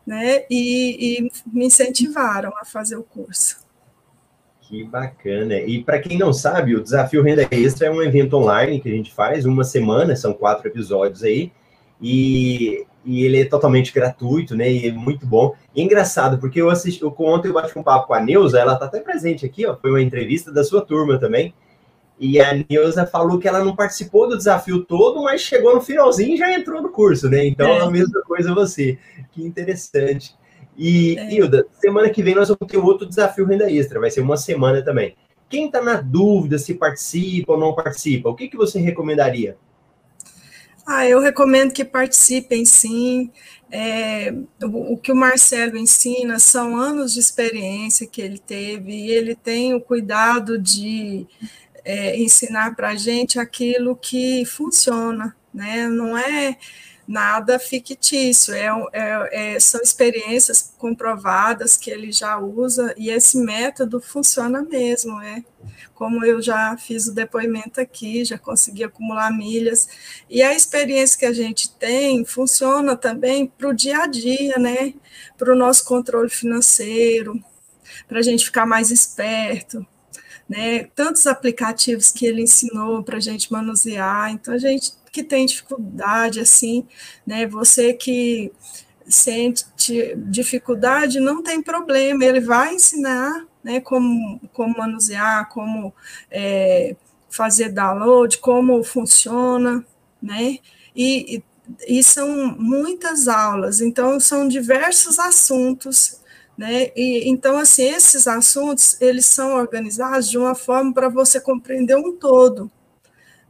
né? 0.07 0.45
E, 0.49 1.19
e 1.19 1.31
me 1.47 1.67
incentivaram 1.67 2.51
a 2.59 2.65
fazer 2.65 2.97
o 2.97 3.03
curso. 3.03 3.59
Que 4.63 4.83
bacana. 4.83 5.57
E 5.57 5.85
para 5.85 5.99
quem 5.99 6.17
não 6.17 6.33
sabe, 6.33 6.75
o 6.75 6.83
Desafio 6.83 7.23
Renda 7.23 7.47
Extra 7.51 7.89
é 7.89 7.91
um 7.91 8.03
evento 8.03 8.35
online 8.39 8.81
que 8.81 8.89
a 8.89 8.93
gente 8.93 9.13
faz 9.13 9.45
uma 9.45 9.63
semana, 9.63 10.17
são 10.17 10.33
quatro 10.33 10.67
episódios 10.69 11.23
aí, 11.23 11.53
e, 12.01 12.87
e 13.05 13.27
ele 13.27 13.43
é 13.43 13.45
totalmente 13.45 13.93
gratuito, 13.93 14.57
né? 14.57 14.73
E 14.73 14.89
é 14.89 14.93
muito 14.93 15.27
bom. 15.27 15.55
E 15.75 15.83
é 15.83 15.85
engraçado, 15.85 16.39
porque 16.39 16.63
eu 16.63 16.71
assisti, 16.71 17.03
eu, 17.03 17.15
ontem 17.19 17.49
eu 17.49 17.53
bati 17.53 17.79
um 17.79 17.83
papo 17.83 18.07
com 18.07 18.15
a 18.15 18.21
Neuza, 18.21 18.59
ela 18.59 18.73
está 18.73 18.87
até 18.87 19.01
presente 19.01 19.45
aqui, 19.45 19.67
ó, 19.67 19.77
foi 19.77 19.91
uma 19.91 20.01
entrevista 20.01 20.51
da 20.51 20.65
sua 20.65 20.81
turma 20.81 21.21
também. 21.21 21.53
E 22.21 22.41
a 22.41 22.53
Neuza 22.69 23.07
falou 23.07 23.39
que 23.39 23.47
ela 23.47 23.65
não 23.65 23.77
participou 23.77 24.29
do 24.29 24.37
desafio 24.37 24.85
todo, 24.85 25.23
mas 25.23 25.41
chegou 25.41 25.75
no 25.75 25.81
finalzinho 25.81 26.35
e 26.35 26.37
já 26.37 26.53
entrou 26.53 26.83
no 26.83 26.91
curso, 26.91 27.29
né? 27.29 27.47
Então 27.47 27.69
é, 27.69 27.79
é 27.79 27.81
a 27.81 27.91
mesma 27.91 28.21
coisa 28.23 28.53
você. 28.53 28.99
Que 29.31 29.43
interessante. 29.43 30.35
E, 30.77 31.17
é. 31.19 31.35
Hilda, 31.35 31.67
semana 31.81 32.09
que 32.11 32.23
vem 32.23 32.35
nós 32.35 32.49
vamos 32.49 32.71
ter 32.71 32.79
outro 32.79 33.07
desafio 33.07 33.47
renda 33.47 33.71
extra, 33.71 34.01
vai 34.01 34.11
ser 34.11 34.21
uma 34.21 34.37
semana 34.37 34.83
também. 34.83 35.17
Quem 35.49 35.67
está 35.67 35.83
na 35.83 36.01
dúvida 36.01 36.59
se 36.59 36.75
participa 36.75 37.53
ou 37.53 37.59
não 37.59 37.75
participa, 37.75 38.29
o 38.29 38.35
que, 38.35 38.49
que 38.49 38.57
você 38.57 38.79
recomendaria? 38.79 39.57
Ah, 40.87 41.07
eu 41.07 41.21
recomendo 41.21 41.73
que 41.73 41.85
participem 41.85 42.65
sim. 42.65 43.31
É, 43.71 44.33
o, 44.63 44.95
o, 44.95 44.97
que 44.97 45.13
o 45.13 45.17
Marcelo 45.17 45.77
ensina 45.77 46.39
são 46.39 46.75
anos 46.75 47.13
de 47.13 47.21
experiência 47.21 48.07
que 48.07 48.23
ele 48.23 48.39
teve, 48.39 48.93
e 48.93 49.11
ele 49.11 49.35
tem 49.35 49.75
o 49.75 49.81
cuidado 49.81 50.59
de 50.59 51.27
é, 51.89 52.19
ensinar 52.19 52.77
para 52.77 52.91
a 52.91 52.95
gente 52.97 53.39
aquilo 53.39 53.97
que 53.97 54.45
funciona, 54.45 55.35
né? 55.55 55.89
Não 55.89 56.19
é 56.19 56.59
nada 57.07 57.59
fictício, 57.59 58.53
é, 58.53 58.67
é, 58.93 59.55
é, 59.55 59.61
são 59.61 59.81
experiências 59.81 60.75
comprovadas 60.77 61.79
que 61.79 61.91
ele 61.91 62.13
já 62.13 62.37
usa 62.37 62.95
e 62.99 63.09
esse 63.09 63.39
método 63.39 64.03
funciona 64.03 64.63
mesmo, 64.63 65.19
é 65.23 65.43
como 65.95 66.27
eu 66.27 66.43
já 66.43 66.77
fiz 66.77 67.07
o 67.09 67.15
depoimento 67.15 67.81
aqui, 67.81 68.23
já 68.23 68.37
consegui 68.37 68.85
acumular 68.85 69.33
milhas, 69.33 69.89
e 70.29 70.43
a 70.43 70.55
experiência 70.55 71.19
que 71.19 71.25
a 71.25 71.33
gente 71.33 71.71
tem 71.77 72.23
funciona 72.27 72.95
também 72.95 73.47
para 73.47 73.69
o 73.69 73.75
dia 73.75 74.03
a 74.03 74.07
dia, 74.07 74.59
né? 74.59 74.93
Para 75.39 75.55
o 75.55 75.57
nosso 75.57 75.87
controle 75.87 76.29
financeiro, 76.29 77.43
para 78.07 78.19
a 78.19 78.23
gente 78.23 78.45
ficar 78.45 78.67
mais 78.67 78.91
esperto, 78.91 79.85
né? 80.49 80.85
Tantos 80.95 81.27
aplicativos 81.27 82.11
que 82.11 82.27
ele 82.27 82.43
ensinou 82.43 83.03
para 83.03 83.19
a 83.19 83.21
gente 83.21 83.53
manusear, 83.53 84.31
então 84.33 84.55
a 84.55 84.59
gente 84.59 84.93
que 85.13 85.23
tem 85.23 85.47
dificuldade, 85.47 86.41
assim, 86.41 86.87
né? 87.27 87.47
Você 87.47 87.93
que 87.93 88.53
sente 89.07 89.65
dificuldade, 90.17 91.21
não 91.21 91.43
tem 91.43 91.63
problema, 91.63 92.25
ele 92.25 92.41
vai 92.41 92.75
ensinar, 92.75 93.47
né? 93.63 93.81
Como, 93.81 94.41
como 94.53 94.77
manusear, 94.79 95.49
como 95.49 95.95
é, 96.31 96.97
fazer 97.31 97.71
download, 97.71 98.39
como 98.39 98.83
funciona, 98.85 99.85
né? 100.23 100.59
E, 100.95 101.37
e, 101.37 101.45
e 101.99 102.03
são 102.03 102.57
muitas 102.59 103.29
aulas, 103.29 103.81
então 103.81 104.19
são 104.21 104.49
diversos 104.49 105.19
assuntos 105.19 106.21
né? 106.59 106.91
E, 106.97 107.29
então, 107.31 107.57
assim, 107.57 107.85
esses 107.85 108.27
assuntos, 108.27 109.01
eles 109.01 109.27
são 109.27 109.55
organizados 109.55 110.29
de 110.29 110.37
uma 110.37 110.57
forma 110.57 110.93
para 110.93 111.09
você 111.09 111.41
compreender 111.41 111.97
um 111.97 112.17
todo, 112.17 112.69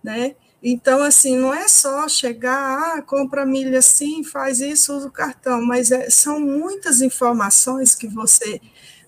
né? 0.04 0.36
Então, 0.62 1.02
assim, 1.02 1.36
não 1.36 1.54
é 1.54 1.68
só 1.68 2.06
chegar, 2.08 2.98
ah, 2.98 3.02
compra 3.02 3.46
milha 3.46 3.78
assim, 3.78 4.22
faz 4.24 4.60
isso, 4.60 4.94
usa 4.94 5.08
o 5.08 5.10
cartão, 5.10 5.64
mas 5.64 5.90
é, 5.90 6.10
são 6.10 6.38
muitas 6.40 7.00
informações 7.00 7.94
que 7.94 8.08
você 8.08 8.60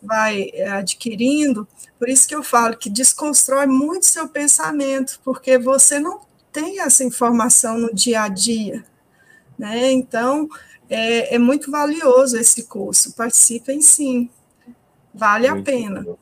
vai 0.02 0.50
é, 0.54 0.70
adquirindo, 0.70 1.68
por 1.98 2.08
isso 2.08 2.26
que 2.26 2.34
eu 2.34 2.42
falo 2.42 2.78
que 2.78 2.88
desconstrói 2.88 3.66
muito 3.66 4.06
seu 4.06 4.28
pensamento, 4.28 5.20
porque 5.24 5.58
você 5.58 5.98
não 5.98 6.20
tem 6.52 6.80
essa 6.80 7.04
informação 7.04 7.78
no 7.78 7.94
dia 7.94 8.22
a 8.22 8.28
dia, 8.28 8.84
né? 9.58 9.92
Então, 9.92 10.48
é, 10.90 11.36
é 11.36 11.38
muito 11.38 11.70
valioso 11.70 12.36
esse 12.36 12.64
curso. 12.64 13.14
Participem 13.14 13.80
sim. 13.80 14.28
Vale 15.14 15.48
muito 15.48 15.68
a 15.68 15.72
pena. 15.72 16.02
Bom. 16.02 16.18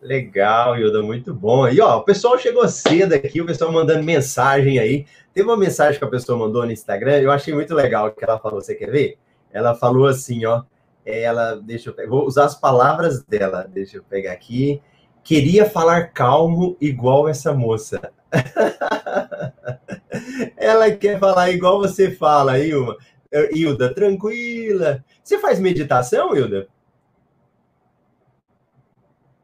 Legal, 0.00 0.78
Hilda, 0.78 1.02
muito 1.02 1.34
bom. 1.34 1.68
E 1.68 1.80
ó, 1.80 1.98
o 1.98 2.04
pessoal 2.04 2.38
chegou 2.38 2.68
cedo 2.68 3.14
aqui, 3.14 3.40
o 3.40 3.46
pessoal 3.46 3.72
mandando 3.72 4.04
mensagem 4.04 4.78
aí. 4.78 5.06
Teve 5.34 5.48
uma 5.48 5.56
mensagem 5.56 5.98
que 5.98 6.04
a 6.04 6.10
pessoa 6.10 6.38
mandou 6.38 6.64
no 6.64 6.72
Instagram, 6.72 7.18
eu 7.18 7.30
achei 7.30 7.52
muito 7.52 7.74
legal 7.74 8.10
que 8.12 8.22
ela 8.22 8.38
falou. 8.38 8.60
Você 8.60 8.74
quer 8.74 8.90
ver? 8.90 9.18
Ela 9.52 9.74
falou 9.74 10.06
assim, 10.06 10.44
ó. 10.44 10.62
Ela, 11.04 11.54
deixa 11.54 11.94
eu 11.96 12.08
vou 12.08 12.26
usar 12.26 12.44
as 12.44 12.54
palavras 12.54 13.22
dela, 13.24 13.66
deixa 13.68 13.96
eu 13.96 14.02
pegar 14.02 14.32
aqui. 14.32 14.80
Queria 15.24 15.68
falar 15.68 16.12
calmo 16.12 16.76
igual 16.80 17.28
essa 17.28 17.52
moça. 17.52 18.12
ela 20.56 20.90
quer 20.90 21.18
falar 21.18 21.50
igual 21.50 21.78
você 21.78 22.10
fala, 22.10 22.58
Ilma. 22.58 22.96
Eh, 23.30 23.50
Hilda, 23.54 23.92
tranquila. 23.92 25.04
Você 25.22 25.38
faz 25.38 25.58
meditação, 25.58 26.34
Hilda? 26.36 26.68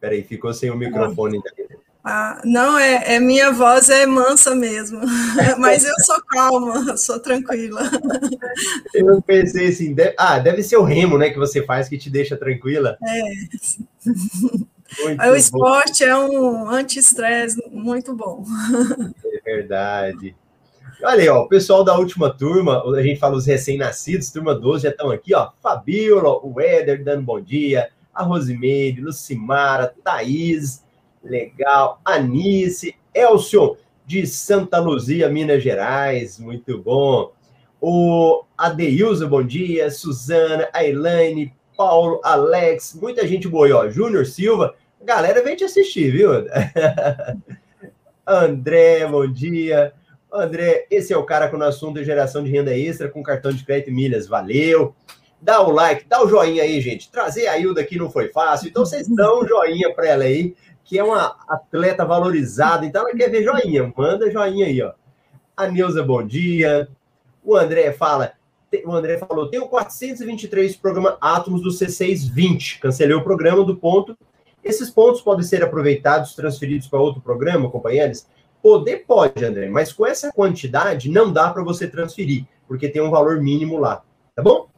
Peraí, 0.01 0.23
ficou 0.23 0.53
sem 0.53 0.71
o 0.71 0.77
microfone. 0.77 1.41
Ah, 2.07 2.43
não, 2.45 2.79
é, 2.79 3.15
é, 3.15 3.19
minha 3.19 3.51
voz 3.51 3.89
é 3.89 4.05
mansa 4.05 4.55
mesmo, 4.55 5.01
mas 5.59 5.87
eu 5.87 5.95
sou 6.05 6.23
calma, 6.27 6.99
sou 6.99 7.19
tranquila. 7.19 7.81
Eu 8.93 9.23
pensei 9.23 9.69
assim, 9.69 9.95
deve, 9.95 10.15
ah, 10.19 10.39
deve 10.39 10.63
ser 10.63 10.77
o 10.77 10.83
remo, 10.83 11.17
né, 11.17 11.31
que 11.31 11.39
você 11.39 11.65
faz 11.65 11.89
que 11.89 11.97
te 11.97 12.11
deixa 12.11 12.37
tranquila. 12.37 12.99
É. 13.03 13.23
Muito 15.03 15.23
o 15.23 15.35
esporte 15.35 16.05
bom. 16.05 16.11
é 16.11 16.19
um 16.19 16.69
anti-estresse 16.69 17.57
muito 17.71 18.15
bom. 18.15 18.45
É 19.25 19.41
verdade. 19.41 20.37
Olha 21.03 21.23
aí, 21.23 21.29
ó, 21.29 21.43
o 21.43 21.49
pessoal 21.49 21.85
da 21.85 21.97
última 21.99 22.33
turma, 22.33 22.83
a 22.83 23.03
gente 23.03 23.19
fala 23.19 23.37
os 23.37 23.47
recém-nascidos, 23.47 24.31
turma 24.31 24.55
12 24.55 24.85
já 24.85 24.91
estão 24.91 25.11
aqui, 25.11 25.35
ó. 25.35 25.51
Fabiola, 25.63 26.39
o 26.43 26.61
Éder 26.61 27.03
dando 27.03 27.23
bom 27.23 27.41
dia, 27.41 27.91
a 28.15 28.23
Rosimeire, 28.23 29.01
Lucimara, 29.01 29.93
Thaís, 30.03 30.85
legal, 31.23 32.01
Anice, 32.05 32.95
Elcio, 33.13 33.77
de 34.07 34.27
Santa 34.27 34.79
Luzia, 34.79 35.29
Minas 35.29 35.63
Gerais, 35.63 36.39
muito 36.39 36.79
bom. 36.79 37.33
O 37.81 38.45
Adeilza, 38.57 39.27
bom 39.27 39.43
dia, 39.43 39.91
Suzana, 39.91 40.69
a 40.73 40.85
Elaine, 40.85 41.53
Paulo, 41.77 42.21
Alex, 42.23 42.97
muita 43.01 43.27
gente 43.27 43.49
boa, 43.49 43.69
ó. 43.75 43.89
Júnior 43.89 44.27
Silva, 44.27 44.75
galera 45.03 45.43
vem 45.43 45.57
te 45.57 45.65
assistir, 45.65 46.11
viu? 46.11 46.31
André, 48.27 49.07
bom 49.07 49.27
dia. 49.31 49.93
André, 50.35 50.87
esse 50.91 51.13
é 51.13 51.17
o 51.17 51.25
cara 51.25 51.49
com 51.49 51.57
o 51.57 51.63
assunto 51.63 51.95
de 51.95 52.05
geração 52.05 52.43
de 52.43 52.51
renda 52.51 52.77
extra 52.77 53.09
com 53.09 53.23
cartão 53.23 53.53
de 53.53 53.65
crédito 53.65 53.91
e 53.91 53.95
milhas. 53.95 54.27
Valeu! 54.27 54.95
Dá 55.41 55.61
o 55.61 55.71
like, 55.71 56.07
dá 56.09 56.25
o 56.25 56.29
joinha 56.29 56.63
aí, 56.63 56.81
gente. 56.81 57.11
Trazer 57.11 57.47
a 57.47 57.59
Hilda 57.59 57.81
aqui 57.83 57.99
não 57.99 58.11
foi 58.11 58.29
fácil, 58.29 58.69
então 58.69 58.85
vocês 58.85 59.07
dão 59.15 59.43
um 59.43 59.47
joinha 59.47 59.93
para 59.95 60.09
ela 60.09 60.25
aí, 60.25 60.55
que 60.83 60.99
é 60.99 61.05
uma 61.05 61.37
atleta 61.47 62.05
valorizada, 62.05 62.85
então 62.85 63.03
ela 63.03 63.17
quer 63.17 63.31
ver 63.31 63.45
joinha. 63.45 63.93
Manda 63.97 64.31
joinha 64.31 64.67
aí, 64.67 64.83
ó. 64.83 64.93
A 65.57 65.69
Neuza, 65.69 66.03
bom 66.03 66.27
dia. 66.27 66.89
O 67.45 67.55
André 67.55 67.93
fala, 67.93 68.33
o 68.85 68.93
André 68.93 69.19
falou, 69.19 69.49
tenho 69.49 69.69
423 69.69 70.75
programa 70.77 71.17
átomos 71.21 71.63
do 71.63 71.71
C620. 71.71 72.81
Cancelei 72.81 73.15
o 73.15 73.23
programa 73.23 73.63
do 73.65 73.77
ponto. 73.77 74.17
Esses 74.65 74.89
pontos 74.89 75.21
podem 75.21 75.45
ser 75.45 75.63
aproveitados, 75.63 76.35
transferidos 76.35 76.89
para 76.89 76.99
outro 76.99 77.21
programa, 77.21 77.71
companheiros? 77.71 78.27
Poder 78.65 79.05
pode, 79.07 79.45
André, 79.45 79.69
mas 79.69 79.93
com 79.93 80.07
essa 80.07 80.33
quantidade 80.33 81.11
não 81.11 81.31
dá 81.31 81.51
para 81.51 81.63
você 81.63 81.87
transferir, 81.87 82.47
porque 82.67 82.89
tem 82.89 83.03
um 83.03 83.11
valor 83.11 83.39
mínimo 83.43 83.77
lá, 83.77 84.03
tá 84.35 84.43
bom? 84.43 84.71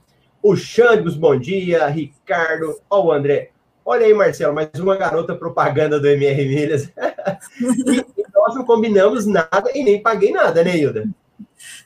O 0.42 0.56
Xandros, 0.56 1.14
bom 1.14 1.38
dia. 1.38 1.86
Ricardo, 1.86 2.80
ó 2.90 3.04
o 3.04 3.12
André. 3.12 3.50
Olha 3.84 4.04
aí, 4.04 4.12
Marcelo, 4.12 4.52
mais 4.52 4.70
uma 4.80 4.96
garota 4.96 5.36
propaganda 5.36 6.00
do 6.00 6.08
MR 6.08 6.48
Milhas. 6.48 6.90
e, 7.62 8.24
nós 8.34 8.56
não 8.56 8.64
combinamos 8.64 9.24
nada 9.24 9.70
e 9.72 9.84
nem 9.84 10.02
paguei 10.02 10.32
nada, 10.32 10.64
né, 10.64 10.76
Hilda? 10.76 11.08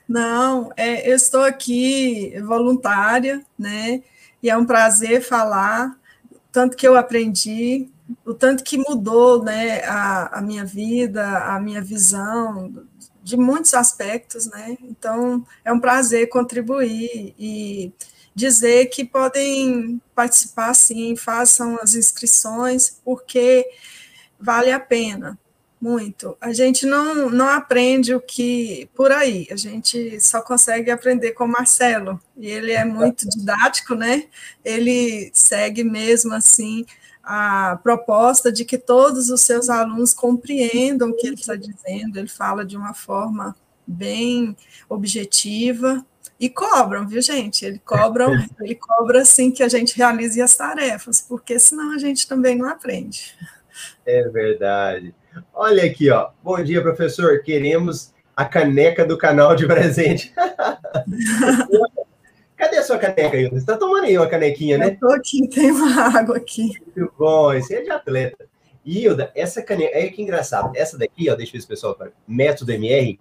Não, 0.09 0.71
é, 0.75 1.07
eu 1.07 1.15
estou 1.15 1.41
aqui 1.41 2.33
voluntária, 2.41 3.45
né? 3.59 4.01
E 4.41 4.49
é 4.49 4.57
um 4.57 4.65
prazer 4.65 5.21
falar, 5.21 5.95
tanto 6.51 6.75
que 6.75 6.87
eu 6.87 6.97
aprendi, 6.97 7.91
o 8.25 8.33
tanto 8.33 8.63
que 8.63 8.77
mudou, 8.77 9.43
né, 9.43 9.83
a, 9.85 10.39
a 10.39 10.41
minha 10.41 10.65
vida, 10.65 11.39
a 11.39 11.59
minha 11.59 11.81
visão 11.81 12.85
de 13.23 13.37
muitos 13.37 13.73
aspectos, 13.73 14.47
né? 14.47 14.77
Então, 14.81 15.45
é 15.63 15.71
um 15.71 15.79
prazer 15.79 16.27
contribuir 16.29 17.35
e 17.37 17.93
dizer 18.33 18.87
que 18.87 19.05
podem 19.05 20.01
participar 20.15 20.73
sim, 20.73 21.15
façam 21.15 21.77
as 21.81 21.93
inscrições, 21.93 22.99
porque 23.03 23.65
vale 24.39 24.71
a 24.71 24.79
pena, 24.79 25.37
muito. 25.79 26.37
A 26.39 26.53
gente 26.53 26.85
não, 26.85 27.29
não 27.29 27.47
aprende 27.47 28.13
o 28.13 28.21
que 28.21 28.89
por 28.95 29.11
aí, 29.11 29.47
a 29.51 29.55
gente 29.55 30.19
só 30.21 30.41
consegue 30.41 30.91
aprender 30.91 31.31
com 31.31 31.45
o 31.45 31.47
Marcelo, 31.47 32.19
e 32.37 32.47
ele 32.47 32.71
é 32.71 32.85
muito 32.85 33.27
didático, 33.27 33.95
né? 33.95 34.25
Ele 34.63 35.29
segue 35.33 35.83
mesmo 35.83 36.33
assim 36.33 36.85
a 37.33 37.79
proposta 37.81 38.51
de 38.51 38.65
que 38.65 38.77
todos 38.77 39.29
os 39.29 39.39
seus 39.39 39.69
alunos 39.69 40.13
compreendam 40.13 41.11
o 41.11 41.15
que 41.15 41.27
ele 41.27 41.35
está 41.35 41.55
dizendo, 41.55 42.19
ele 42.19 42.27
fala 42.27 42.65
de 42.65 42.75
uma 42.75 42.93
forma 42.93 43.55
bem 43.87 44.53
objetiva 44.89 46.05
e 46.37 46.49
cobram, 46.49 47.07
viu, 47.07 47.21
gente? 47.21 47.63
Ele 47.65 47.79
cobram, 47.79 48.33
ele 48.59 48.75
cobra 48.75 49.21
assim 49.21 49.49
que 49.49 49.63
a 49.63 49.69
gente 49.69 49.95
realize 49.95 50.41
as 50.41 50.57
tarefas, 50.57 51.21
porque 51.21 51.57
senão 51.57 51.93
a 51.95 51.97
gente 51.97 52.27
também 52.27 52.57
não 52.57 52.67
aprende. 52.67 53.33
É 54.05 54.27
verdade. 54.27 55.15
Olha 55.53 55.85
aqui, 55.85 56.09
ó. 56.09 56.31
Bom 56.43 56.61
dia, 56.61 56.81
professor. 56.81 57.41
Queremos 57.43 58.13
a 58.35 58.43
caneca 58.43 59.05
do 59.05 59.17
canal 59.17 59.55
de 59.55 59.65
presente. 59.65 60.33
Cadê 62.61 62.77
a 62.77 62.83
sua 62.83 62.99
caneca, 62.99 63.35
Hilda? 63.35 63.55
Você 63.55 63.61
está 63.61 63.75
tomando 63.75 64.03
aí 64.03 64.15
uma 64.15 64.27
canequinha, 64.27 64.77
né? 64.77 64.95
Eu 65.01 65.09
aqui, 65.13 65.47
tem 65.47 65.71
uma 65.71 66.15
água 66.15 66.37
aqui. 66.37 66.73
Muito 66.95 67.11
bom, 67.17 67.51
esse 67.51 67.73
é 67.73 67.81
de 67.81 67.89
atleta. 67.89 68.45
Hilda, 68.85 69.31
essa 69.33 69.63
caneca, 69.63 69.97
é 69.97 70.07
que 70.09 70.21
engraçado. 70.21 70.71
Essa 70.75 70.95
daqui, 70.95 71.27
ó, 71.27 71.33
deixa 71.33 71.49
eu 71.49 71.53
ver 71.53 71.61
se 71.61 71.65
o 71.65 71.69
pessoal 71.69 71.95
para 71.95 72.11
método 72.27 72.71
MR. 72.71 73.19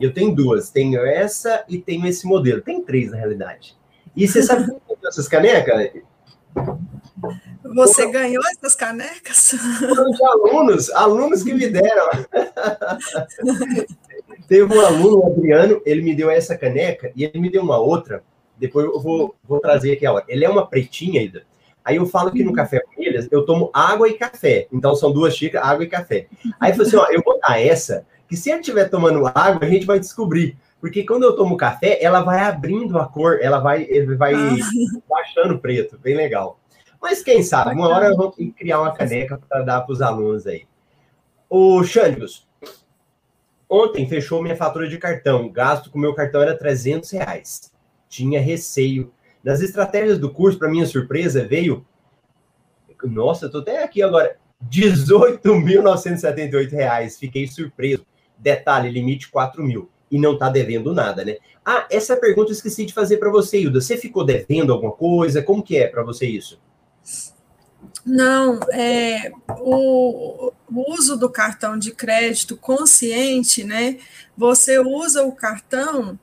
Eu 0.00 0.14
tenho 0.14 0.32
duas, 0.32 0.70
tenho 0.70 1.04
essa 1.04 1.64
e 1.68 1.78
tenho 1.78 2.06
esse 2.06 2.28
modelo. 2.28 2.62
Tem 2.62 2.80
três, 2.80 3.10
na 3.10 3.16
realidade. 3.16 3.76
E 4.14 4.28
você 4.28 4.40
sabe 4.40 4.70
como 4.86 5.00
essas 5.04 5.26
canecas? 5.26 5.90
Você 7.64 8.08
ganhou 8.08 8.44
essas 8.52 8.76
canecas? 8.76 9.52
De 9.80 10.24
alunos, 10.24 10.90
alunos 10.90 11.42
que 11.42 11.52
me 11.52 11.68
deram. 11.68 12.08
Teve 14.46 14.72
um 14.72 14.80
aluno, 14.80 15.24
o 15.24 15.26
Adriano, 15.26 15.82
ele 15.84 16.02
me 16.02 16.14
deu 16.14 16.30
essa 16.30 16.56
caneca 16.56 17.10
e 17.16 17.24
ele 17.24 17.40
me 17.40 17.50
deu 17.50 17.64
uma 17.64 17.78
outra. 17.78 18.22
Depois 18.58 18.86
eu 18.86 19.00
vou, 19.00 19.34
vou 19.44 19.60
trazer 19.60 19.92
aqui 19.92 20.06
a 20.06 20.12
hora. 20.12 20.24
Ele 20.28 20.44
é 20.44 20.48
uma 20.48 20.66
pretinha 20.66 21.20
ainda. 21.20 21.44
Aí 21.84 21.96
eu 21.96 22.06
falo 22.06 22.32
que 22.32 22.42
no 22.42 22.52
café 22.52 22.80
com 22.80 23.00
eles 23.00 23.28
eu 23.30 23.44
tomo 23.44 23.70
água 23.72 24.08
e 24.08 24.14
café. 24.14 24.66
Então 24.72 24.94
são 24.96 25.12
duas 25.12 25.36
xícaras, 25.36 25.68
água 25.68 25.84
e 25.84 25.88
café. 25.88 26.26
Aí 26.58 26.72
eu 26.72 26.76
falei 26.76 26.88
assim: 26.88 26.96
ó, 26.96 27.06
eu 27.10 27.22
vou 27.22 27.38
dar 27.38 27.60
essa, 27.60 28.04
que 28.28 28.36
se 28.36 28.50
ele 28.50 28.60
estiver 28.60 28.90
tomando 28.90 29.24
água, 29.26 29.60
a 29.62 29.70
gente 29.70 29.86
vai 29.86 30.00
descobrir. 30.00 30.56
Porque 30.80 31.04
quando 31.04 31.22
eu 31.22 31.36
tomo 31.36 31.56
café, 31.56 31.98
ela 32.02 32.22
vai 32.22 32.40
abrindo 32.40 32.98
a 32.98 33.06
cor, 33.06 33.38
ela 33.40 33.60
vai, 33.60 33.86
ele 33.88 34.16
vai 34.16 34.34
ah. 34.34 34.56
baixando 35.08 35.58
preto, 35.58 35.98
bem 35.98 36.16
legal. 36.16 36.58
Mas 37.00 37.22
quem 37.22 37.42
sabe, 37.42 37.74
uma 37.74 37.88
hora 37.88 38.14
vamos 38.16 38.34
criar 38.56 38.80
uma 38.80 38.92
caneca 38.92 39.40
para 39.48 39.62
dar 39.62 39.80
para 39.82 39.92
os 39.92 40.02
alunos 40.02 40.46
aí. 40.46 40.66
O 41.48 41.84
Xandros, 41.84 42.46
ontem 43.68 44.08
fechou 44.08 44.42
minha 44.42 44.56
fatura 44.56 44.88
de 44.88 44.98
cartão. 44.98 45.46
O 45.46 45.50
gasto 45.50 45.90
com 45.90 45.98
meu 45.98 46.14
cartão 46.14 46.42
era 46.42 46.58
300 46.58 47.10
reais. 47.12 47.72
Tinha 48.08 48.40
receio. 48.40 49.12
Nas 49.42 49.60
estratégias 49.60 50.18
do 50.18 50.32
curso, 50.32 50.58
para 50.58 50.70
minha 50.70 50.86
surpresa, 50.86 51.46
veio. 51.46 51.84
Nossa, 53.04 53.48
tô 53.48 53.58
até 53.58 53.82
aqui 53.82 54.02
agora. 54.02 54.36
18.978 54.70 56.72
reais. 56.72 57.18
Fiquei 57.18 57.46
surpreso. 57.46 58.06
Detalhe, 58.38 58.90
limite 58.90 59.30
4 59.30 59.62
mil. 59.62 59.90
E 60.10 60.18
não 60.18 60.34
está 60.34 60.48
devendo 60.48 60.94
nada, 60.94 61.24
né? 61.24 61.36
Ah, 61.64 61.86
essa 61.90 62.16
pergunta 62.16 62.50
eu 62.50 62.54
esqueci 62.54 62.86
de 62.86 62.94
fazer 62.94 63.16
para 63.16 63.30
você, 63.30 63.60
Hilda. 63.60 63.80
Você 63.80 63.96
ficou 63.96 64.24
devendo 64.24 64.72
alguma 64.72 64.92
coisa? 64.92 65.42
Como 65.42 65.62
que 65.62 65.76
é 65.76 65.88
para 65.88 66.02
você 66.02 66.26
isso? 66.26 66.60
Não, 68.04 68.60
é, 68.72 69.32
o, 69.58 70.52
o, 70.70 70.92
uso 70.92 71.16
do 71.16 71.28
cartão 71.28 71.76
de 71.76 71.92
crédito 71.92 72.56
consciente, 72.56 73.64
né? 73.64 73.98
Você 74.36 74.78
usa 74.78 75.24
o 75.24 75.32
cartão, 75.32 76.18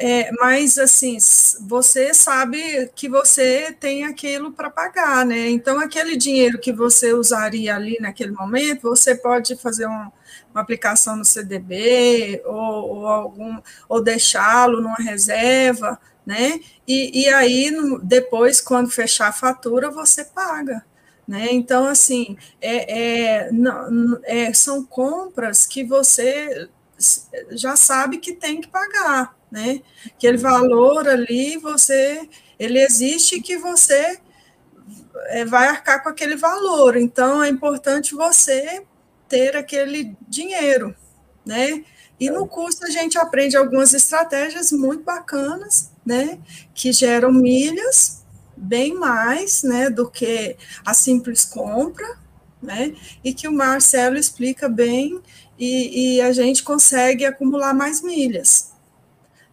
é, 0.00 0.30
mas 0.32 0.78
assim, 0.78 1.18
você 1.60 2.14
sabe 2.14 2.88
que 2.94 3.08
você 3.08 3.72
tem 3.72 4.04
aquilo 4.04 4.52
para 4.52 4.70
pagar, 4.70 5.26
né? 5.26 5.50
Então, 5.50 5.80
aquele 5.80 6.16
dinheiro 6.16 6.60
que 6.60 6.72
você 6.72 7.12
usaria 7.12 7.74
ali 7.74 7.98
naquele 8.00 8.30
momento, 8.30 8.82
você 8.82 9.16
pode 9.16 9.56
fazer 9.56 9.88
um, 9.88 10.10
uma 10.52 10.60
aplicação 10.60 11.16
no 11.16 11.24
CDB 11.24 12.40
ou, 12.46 12.54
ou 12.54 13.06
algum 13.08 13.58
ou 13.88 14.00
deixá-lo 14.00 14.80
numa 14.80 14.94
reserva, 14.96 15.98
né? 16.24 16.60
E, 16.86 17.24
e 17.24 17.28
aí, 17.30 17.72
depois, 18.04 18.60
quando 18.60 18.90
fechar 18.90 19.28
a 19.28 19.32
fatura, 19.32 19.90
você 19.90 20.24
paga. 20.24 20.84
Né? 21.26 21.48
Então, 21.50 21.86
assim, 21.86 22.38
é, 22.60 23.46
é, 23.48 23.52
não, 23.52 24.18
é, 24.24 24.52
são 24.54 24.84
compras 24.84 25.66
que 25.66 25.84
você 25.84 26.70
já 27.50 27.76
sabe 27.76 28.18
que 28.18 28.32
tem 28.32 28.60
que 28.60 28.68
pagar, 28.68 29.36
né? 29.50 29.82
Aquele 30.06 30.36
valor 30.36 31.08
ali, 31.08 31.56
você, 31.56 32.28
ele 32.58 32.80
existe 32.80 33.40
que 33.40 33.56
você 33.56 34.18
é, 35.26 35.44
vai 35.44 35.68
arcar 35.68 36.02
com 36.02 36.08
aquele 36.08 36.36
valor. 36.36 36.96
Então, 36.96 37.42
é 37.42 37.48
importante 37.48 38.14
você 38.14 38.82
ter 39.28 39.56
aquele 39.56 40.16
dinheiro, 40.28 40.94
né? 41.44 41.84
E 42.20 42.30
no 42.30 42.46
curso 42.48 42.84
a 42.84 42.90
gente 42.90 43.16
aprende 43.16 43.56
algumas 43.56 43.94
estratégias 43.94 44.72
muito 44.72 45.04
bacanas, 45.04 45.92
né, 46.04 46.38
que 46.74 46.90
geram 46.92 47.32
milhas 47.32 48.24
bem 48.56 48.94
mais, 48.94 49.62
né, 49.62 49.88
do 49.88 50.10
que 50.10 50.56
a 50.84 50.92
simples 50.92 51.44
compra, 51.44 52.18
né, 52.60 52.92
e 53.22 53.32
que 53.32 53.46
o 53.46 53.52
Marcelo 53.52 54.16
explica 54.16 54.68
bem 54.68 55.22
e, 55.58 56.16
e 56.16 56.20
a 56.20 56.32
gente 56.32 56.62
consegue 56.62 57.24
acumular 57.24 57.74
mais 57.74 58.02
milhas. 58.02 58.72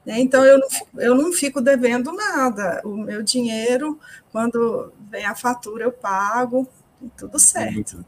Né? 0.05 0.19
Então 0.19 0.45
eu 0.45 0.59
não, 0.59 0.67
eu 1.01 1.15
não 1.15 1.33
fico 1.33 1.59
devendo 1.59 2.11
nada, 2.13 2.81
o 2.85 2.95
meu 2.95 3.23
dinheiro, 3.23 3.99
quando 4.31 4.93
vem 5.09 5.25
a 5.25 5.35
fatura, 5.35 5.85
eu 5.85 5.91
pago, 5.91 6.67
tudo 7.17 7.39
certo. 7.39 8.05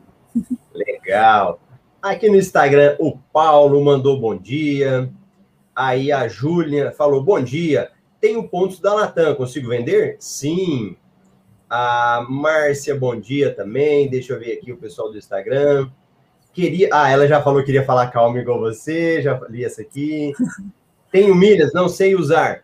Legal. 0.73 1.59
Aqui 2.01 2.29
no 2.29 2.35
Instagram, 2.35 2.95
o 2.99 3.17
Paulo 3.33 3.83
mandou 3.83 4.19
bom 4.19 4.37
dia. 4.37 5.11
Aí 5.75 6.11
a 6.11 6.27
Júlia 6.27 6.91
falou 6.91 7.23
bom 7.23 7.41
dia. 7.41 7.91
Tenho 8.21 8.47
pontos 8.47 8.79
da 8.79 8.93
Latam, 8.93 9.35
consigo 9.35 9.69
vender? 9.69 10.15
Sim. 10.19 10.95
A 11.69 12.25
Márcia, 12.29 12.95
bom 12.95 13.19
dia 13.19 13.53
também. 13.53 14.09
Deixa 14.09 14.33
eu 14.33 14.39
ver 14.39 14.53
aqui 14.53 14.71
o 14.71 14.77
pessoal 14.77 15.11
do 15.11 15.17
Instagram. 15.17 15.89
Queria. 16.57 16.89
Ah, 16.91 17.07
ela 17.07 17.27
já 17.27 17.39
falou 17.39 17.59
que 17.59 17.67
queria 17.67 17.85
falar 17.85 18.07
calma 18.07 18.39
igual 18.39 18.59
você. 18.59 19.21
Já 19.21 19.39
li 19.47 19.63
essa 19.63 19.83
aqui. 19.83 20.33
Tenho 21.11 21.35
milhas, 21.35 21.71
não 21.71 21.87
sei 21.87 22.15
usar. 22.15 22.63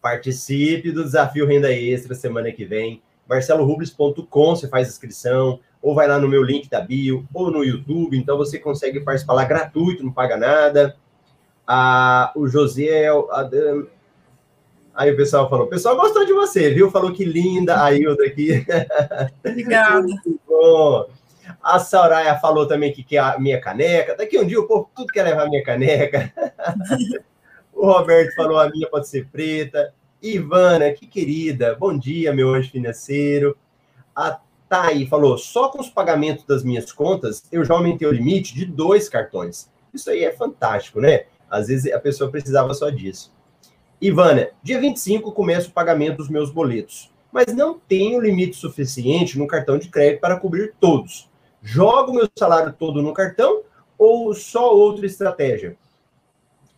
Participe 0.00 0.92
do 0.92 1.02
desafio 1.02 1.44
Renda 1.44 1.72
Extra 1.72 2.14
semana 2.14 2.52
que 2.52 2.64
vem. 2.64 3.02
marcelorubles.com, 3.28 4.54
você 4.54 4.68
faz 4.68 4.86
inscrição 4.86 5.58
ou 5.82 5.92
vai 5.92 6.06
lá 6.06 6.20
no 6.20 6.28
meu 6.28 6.40
link 6.40 6.70
da 6.70 6.80
bio, 6.80 7.26
ou 7.34 7.50
no 7.50 7.64
YouTube, 7.64 8.16
então 8.16 8.36
você 8.36 8.60
consegue 8.60 9.00
participar 9.00 9.32
lá 9.32 9.44
gratuito, 9.44 10.04
não 10.04 10.12
paga 10.12 10.36
nada. 10.36 10.94
Ah, 11.66 12.32
o 12.36 12.46
José, 12.46 13.08
Adam... 13.32 13.88
aí 14.94 15.10
o 15.10 15.16
pessoal 15.16 15.50
falou, 15.50 15.66
o 15.66 15.68
pessoal 15.68 15.96
gostou 15.96 16.24
de 16.24 16.32
você, 16.32 16.70
viu? 16.70 16.92
Falou 16.92 17.12
que 17.12 17.24
linda, 17.24 17.82
a 17.82 17.92
Hilda 17.92 18.24
aqui. 18.24 18.64
Obrigada. 19.44 20.06
bom. 20.46 21.08
A 21.62 21.78
Soraya 21.78 22.38
falou 22.38 22.66
também 22.66 22.92
que 22.92 23.02
quer 23.02 23.18
a 23.18 23.38
minha 23.38 23.60
caneca. 23.60 24.16
Daqui 24.16 24.38
um 24.38 24.46
dia 24.46 24.60
o 24.60 24.66
povo 24.66 24.90
tudo 24.94 25.12
quer 25.12 25.24
levar 25.24 25.44
a 25.44 25.48
minha 25.48 25.62
caneca. 25.62 26.32
O 27.74 27.86
Roberto 27.86 28.34
falou: 28.36 28.60
a 28.60 28.70
minha 28.70 28.88
pode 28.88 29.08
ser 29.08 29.26
preta. 29.26 29.92
Ivana, 30.22 30.92
que 30.92 31.04
querida, 31.04 31.74
bom 31.74 31.98
dia, 31.98 32.32
meu 32.32 32.54
anjo 32.54 32.70
financeiro. 32.70 33.56
A 34.14 34.38
Thay 34.68 35.04
falou: 35.08 35.36
só 35.36 35.68
com 35.68 35.80
os 35.80 35.90
pagamentos 35.90 36.44
das 36.44 36.62
minhas 36.62 36.92
contas, 36.92 37.42
eu 37.50 37.64
já 37.64 37.74
aumentei 37.74 38.06
o 38.06 38.12
limite 38.12 38.54
de 38.54 38.64
dois 38.64 39.08
cartões. 39.08 39.68
Isso 39.92 40.08
aí 40.10 40.22
é 40.22 40.30
fantástico, 40.30 41.00
né? 41.00 41.24
Às 41.50 41.66
vezes 41.66 41.92
a 41.92 41.98
pessoa 41.98 42.30
precisava 42.30 42.72
só 42.72 42.88
disso. 42.88 43.34
Ivana, 44.00 44.50
dia 44.62 44.80
25 44.80 45.32
começo 45.32 45.70
o 45.70 45.72
pagamento 45.72 46.18
dos 46.18 46.28
meus 46.28 46.50
boletos, 46.50 47.12
mas 47.32 47.46
não 47.52 47.78
tenho 47.78 48.20
limite 48.20 48.56
suficiente 48.56 49.36
no 49.36 49.48
cartão 49.48 49.76
de 49.76 49.88
crédito 49.88 50.20
para 50.20 50.38
cobrir 50.38 50.74
todos. 50.78 51.28
Jogo 51.62 52.12
meu 52.12 52.28
salário 52.36 52.72
todo 52.72 53.02
no 53.02 53.14
cartão 53.14 53.62
ou 53.96 54.34
só 54.34 54.74
outra 54.74 55.06
estratégia? 55.06 55.76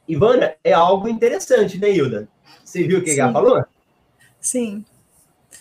Ivana, 0.06 0.54
é 0.62 0.72
algo 0.72 1.08
interessante, 1.08 1.78
né, 1.78 1.90
Hilda? 1.90 2.28
Você 2.62 2.82
viu 2.82 2.98
o 2.98 3.02
que 3.02 3.18
ela 3.18 3.32
falou? 3.32 3.64
Sim. 4.38 4.84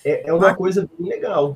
É, 0.03 0.29
é 0.29 0.33
uma, 0.33 0.47
uma 0.47 0.55
coisa 0.55 0.89
bem 0.97 1.09
legal. 1.09 1.55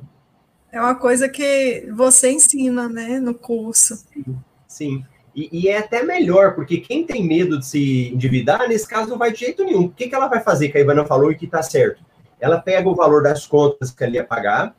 É 0.72 0.80
uma 0.80 0.94
coisa 0.94 1.28
que 1.28 1.86
você 1.94 2.30
ensina, 2.30 2.88
né, 2.88 3.20
no 3.20 3.34
curso. 3.34 3.96
Sim. 3.96 4.38
sim. 4.66 5.04
E, 5.34 5.48
e, 5.52 5.68
é 5.68 5.78
até 5.78 6.02
melhor, 6.02 6.54
porque 6.54 6.78
quem 6.78 7.06
tem 7.06 7.26
medo 7.26 7.58
de 7.58 7.66
se 7.66 8.08
endividar, 8.08 8.66
nesse 8.66 8.88
caso, 8.88 9.10
não 9.10 9.18
vai 9.18 9.30
de 9.30 9.40
jeito 9.40 9.62
nenhum. 9.62 9.84
O 9.84 9.90
que, 9.90 10.08
que 10.08 10.14
ela 10.14 10.26
vai 10.26 10.40
fazer, 10.40 10.68
que 10.68 10.78
a 10.78 10.80
Ivana 10.80 11.04
falou 11.04 11.30
e 11.30 11.36
que 11.36 11.44
está 11.44 11.62
certo? 11.62 12.02
Ela 12.40 12.60
pega 12.60 12.88
o 12.88 12.94
valor 12.94 13.22
das 13.22 13.46
contas 13.46 13.90
que 13.90 14.02
ela 14.02 14.14
ia 14.14 14.24
pagar, 14.24 14.74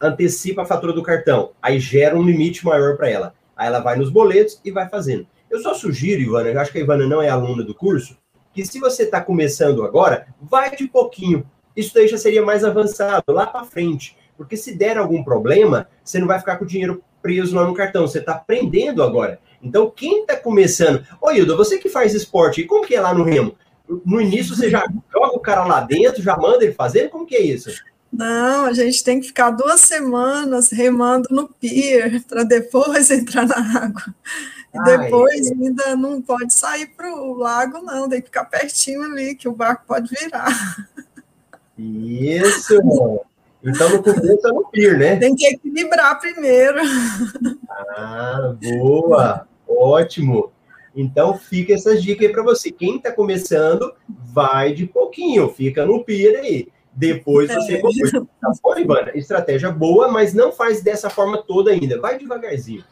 antecipa 0.00 0.62
a 0.62 0.66
fatura 0.66 0.92
do 0.92 1.02
cartão, 1.02 1.52
aí 1.60 1.78
gera 1.78 2.18
um 2.18 2.22
limite 2.22 2.64
maior 2.64 2.96
para 2.96 3.10
ela. 3.10 3.34
Aí 3.56 3.66
ela 3.66 3.80
vai 3.80 3.96
nos 3.96 4.10
boletos 4.10 4.60
e 4.64 4.70
vai 4.70 4.88
fazendo. 4.88 5.26
Eu 5.50 5.60
só 5.60 5.74
sugiro, 5.74 6.22
Ivana, 6.22 6.48
eu 6.48 6.60
acho 6.60 6.72
que 6.72 6.78
a 6.78 6.80
Ivana 6.80 7.06
não 7.06 7.20
é 7.20 7.28
aluna 7.28 7.62
do 7.62 7.74
curso, 7.74 8.16
que 8.54 8.64
se 8.64 8.78
você 8.78 9.02
está 9.02 9.20
começando 9.20 9.84
agora, 9.84 10.26
vai 10.40 10.74
de 10.74 10.88
pouquinho. 10.88 11.44
Isso 11.76 11.94
daí 11.94 12.08
já 12.08 12.16
seria 12.16 12.42
mais 12.42 12.64
avançado, 12.64 13.24
lá 13.28 13.46
para 13.46 13.64
frente. 13.64 14.16
Porque 14.36 14.56
se 14.56 14.74
der 14.74 14.96
algum 14.96 15.22
problema, 15.22 15.88
você 16.02 16.18
não 16.18 16.26
vai 16.26 16.38
ficar 16.38 16.56
com 16.56 16.64
o 16.64 16.66
dinheiro 16.68 17.02
preso 17.20 17.54
lá 17.54 17.66
no 17.66 17.74
cartão. 17.74 18.06
Você 18.06 18.18
está 18.18 18.32
aprendendo 18.32 19.02
agora. 19.02 19.38
Então, 19.62 19.90
quem 19.90 20.22
está 20.22 20.36
começando... 20.36 21.04
Ô, 21.20 21.30
Hilda, 21.30 21.54
você 21.54 21.78
que 21.78 21.88
faz 21.88 22.14
esporte, 22.14 22.64
como 22.64 22.86
que 22.86 22.94
é 22.94 23.00
lá 23.00 23.12
no 23.12 23.24
Remo? 23.24 23.54
No 24.06 24.20
início, 24.20 24.56
você 24.56 24.70
já 24.70 24.82
joga 25.12 25.36
o 25.36 25.40
cara 25.40 25.64
lá 25.64 25.80
dentro, 25.82 26.22
já 26.22 26.36
manda 26.36 26.64
ele 26.64 26.72
fazer? 26.72 27.10
Como 27.10 27.26
que 27.26 27.36
é 27.36 27.42
isso? 27.42 27.70
Não, 28.12 28.64
a 28.66 28.72
gente 28.72 29.04
tem 29.04 29.20
que 29.20 29.28
ficar 29.28 29.50
duas 29.50 29.80
semanas 29.80 30.70
remando 30.70 31.28
no 31.30 31.48
pier 31.48 32.22
para 32.24 32.42
depois 32.42 33.10
entrar 33.10 33.46
na 33.46 33.84
água. 33.84 34.14
E 34.74 34.78
ah, 34.78 34.82
depois 34.82 35.50
é. 35.50 35.54
ainda 35.54 35.96
não 35.96 36.20
pode 36.20 36.52
sair 36.52 36.86
para 36.88 37.12
o 37.12 37.34
lago, 37.34 37.82
não, 37.82 38.08
tem 38.08 38.20
que 38.20 38.26
ficar 38.26 38.44
pertinho 38.44 39.02
ali, 39.02 39.34
que 39.34 39.48
o 39.48 39.54
barco 39.54 39.84
pode 39.86 40.08
virar. 40.14 40.48
Isso! 41.78 42.74
Então, 43.62 43.90
no 43.90 44.02
começo 44.02 44.46
é 44.46 44.52
no 44.52 44.68
pier, 44.70 44.98
né? 44.98 45.16
Tem 45.16 45.34
que 45.34 45.46
equilibrar 45.46 46.18
primeiro. 46.18 46.78
Ah, 47.68 48.54
boa! 48.60 49.48
Ótimo! 49.68 50.52
Então, 50.94 51.36
fica 51.36 51.74
essas 51.74 52.02
dicas 52.02 52.26
aí 52.26 52.32
para 52.32 52.42
você. 52.42 52.70
Quem 52.70 52.96
está 52.96 53.12
começando, 53.12 53.92
vai 54.08 54.72
de 54.72 54.86
pouquinho, 54.86 55.48
fica 55.50 55.84
no 55.84 56.04
pier 56.04 56.40
aí. 56.40 56.68
Depois 56.92 57.52
você 57.52 57.76
é. 57.76 57.80
Tá 57.80 58.52
bom, 58.62 58.78
Ivana? 58.78 59.12
Estratégia 59.14 59.70
boa, 59.70 60.08
mas 60.08 60.34
não 60.34 60.52
faz 60.52 60.82
dessa 60.82 61.08
forma 61.08 61.38
toda 61.38 61.70
ainda. 61.70 62.00
Vai 62.00 62.18
devagarzinho. 62.18 62.84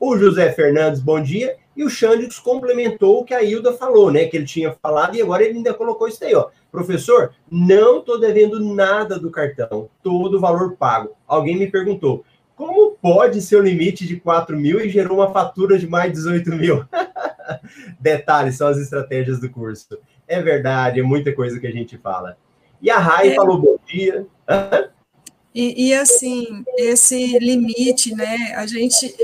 O 0.00 0.16
José 0.16 0.52
Fernandes, 0.52 1.00
bom 1.00 1.20
dia. 1.20 1.56
E 1.76 1.84
o 1.84 1.90
Xandix 1.90 2.38
complementou 2.38 3.20
o 3.20 3.24
que 3.24 3.34
a 3.34 3.42
Hilda 3.42 3.72
falou, 3.72 4.10
né? 4.10 4.26
Que 4.26 4.36
ele 4.36 4.46
tinha 4.46 4.72
falado 4.72 5.16
e 5.16 5.22
agora 5.22 5.44
ele 5.44 5.58
ainda 5.58 5.72
colocou 5.74 6.08
isso 6.08 6.24
aí, 6.24 6.34
ó. 6.34 6.48
Professor, 6.72 7.32
não 7.50 7.98
estou 7.98 8.18
devendo 8.18 8.58
nada 8.58 9.18
do 9.18 9.30
cartão, 9.30 9.88
todo 10.02 10.36
o 10.36 10.40
valor 10.40 10.76
pago. 10.76 11.16
Alguém 11.26 11.56
me 11.56 11.70
perguntou, 11.70 12.24
como 12.56 12.96
pode 13.00 13.40
ser 13.40 13.56
o 13.56 13.62
limite 13.62 14.06
de 14.06 14.16
4 14.16 14.56
mil 14.56 14.80
e 14.80 14.88
gerou 14.88 15.18
uma 15.18 15.30
fatura 15.30 15.78
de 15.78 15.86
mais 15.86 16.10
de 16.10 16.18
18 16.18 16.50
mil? 16.50 16.84
Detalhes, 18.00 18.56
são 18.56 18.66
as 18.66 18.78
estratégias 18.78 19.38
do 19.38 19.48
curso. 19.48 19.98
É 20.26 20.42
verdade, 20.42 20.98
é 20.98 21.02
muita 21.02 21.32
coisa 21.32 21.60
que 21.60 21.66
a 21.66 21.72
gente 21.72 21.96
fala. 21.96 22.36
E 22.80 22.90
a 22.90 22.98
Rai 22.98 23.30
é. 23.30 23.34
falou 23.34 23.58
bom 23.58 23.76
dia. 23.86 24.26
E, 25.54 25.88
e, 25.88 25.94
assim, 25.94 26.64
esse 26.76 27.38
limite, 27.38 28.14
né? 28.14 28.54
A 28.54 28.66
gente 28.66 29.14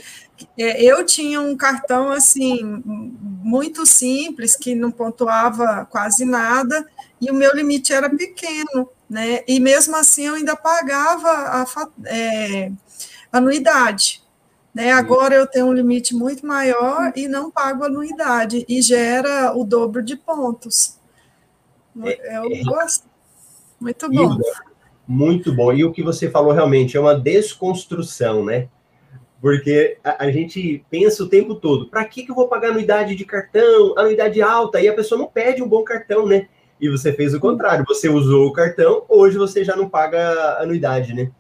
é, 0.59 0.83
eu 0.83 1.05
tinha 1.07 1.41
um 1.41 1.57
cartão 1.57 2.11
assim 2.11 2.83
muito 2.85 3.87
simples 3.87 4.57
que 4.57 4.75
não 4.75 4.91
pontuava 4.91 5.87
quase 5.91 6.25
nada 6.25 6.85
e 7.21 7.31
o 7.31 7.35
meu 7.35 7.55
limite 7.55 7.93
era 7.93 8.11
pequeno, 8.11 8.89
né? 9.09 9.41
E 9.47 9.61
mesmo 9.61 9.97
assim 9.97 10.27
eu 10.27 10.35
ainda 10.35 10.57
pagava 10.57 11.29
a 11.29 11.67
é, 12.07 12.73
anuidade. 13.33 14.23
Né? 14.75 14.91
Agora 14.91 15.37
eu 15.37 15.47
tenho 15.47 15.67
um 15.67 15.73
limite 15.73 16.15
muito 16.15 16.45
maior 16.45 17.13
e 17.15 17.29
não 17.29 17.49
pago 17.51 17.85
anuidade 17.85 18.65
e 18.69 18.83
gera 18.83 19.57
o 19.57 19.63
dobro 19.63 20.03
de 20.03 20.17
pontos. 20.17 20.99
É, 22.03 22.39
eu 22.39 22.53
é, 22.53 22.63
gosto. 22.65 23.14
Muito 23.85 24.11
bom. 24.11 24.39
Muito 25.07 25.55
bom. 25.55 25.71
E 25.75 25.85
o 25.85 25.93
que 25.93 26.03
você 26.03 26.31
falou 26.31 26.53
realmente 26.53 26.97
é 26.97 27.01
uma 27.01 27.15
desconstrução, 27.15 28.43
né? 28.43 28.69
Porque 29.43 29.99
a, 30.03 30.25
a, 30.25 30.31
gente 30.31 30.83
pensa 30.89 31.23
o 31.23 31.29
tempo 31.29 31.55
todo, 31.55 31.91
para 31.91 32.03
que, 32.07 32.25
que 32.25 32.31
eu 32.31 32.35
vou 32.35 32.49
pagar 32.49 32.71
anuidade 32.71 33.15
de 33.15 33.27
cartão, 33.27 33.93
anuidade 33.99 34.41
alta? 34.41 34.81
E 34.81 34.89
a 34.89 34.95
pessoa 34.95 35.19
não 35.19 35.27
pede 35.27 35.63
um 35.63 35.69
bom 35.69 35.85
cartão, 35.85 36.27
né? 36.27 36.49
E 36.81 36.89
você 36.89 37.13
fez 37.13 37.35
o 37.35 37.41
contrário, 37.41 37.85
você 37.87 38.09
usou 38.09 38.47
o 38.47 38.53
cartão, 38.55 39.05
hoje 39.07 39.37
você 39.37 39.63
já 39.63 39.77
não 39.77 39.87
paga 39.87 40.63
anuidade, 40.63 41.13
né? 41.13 41.31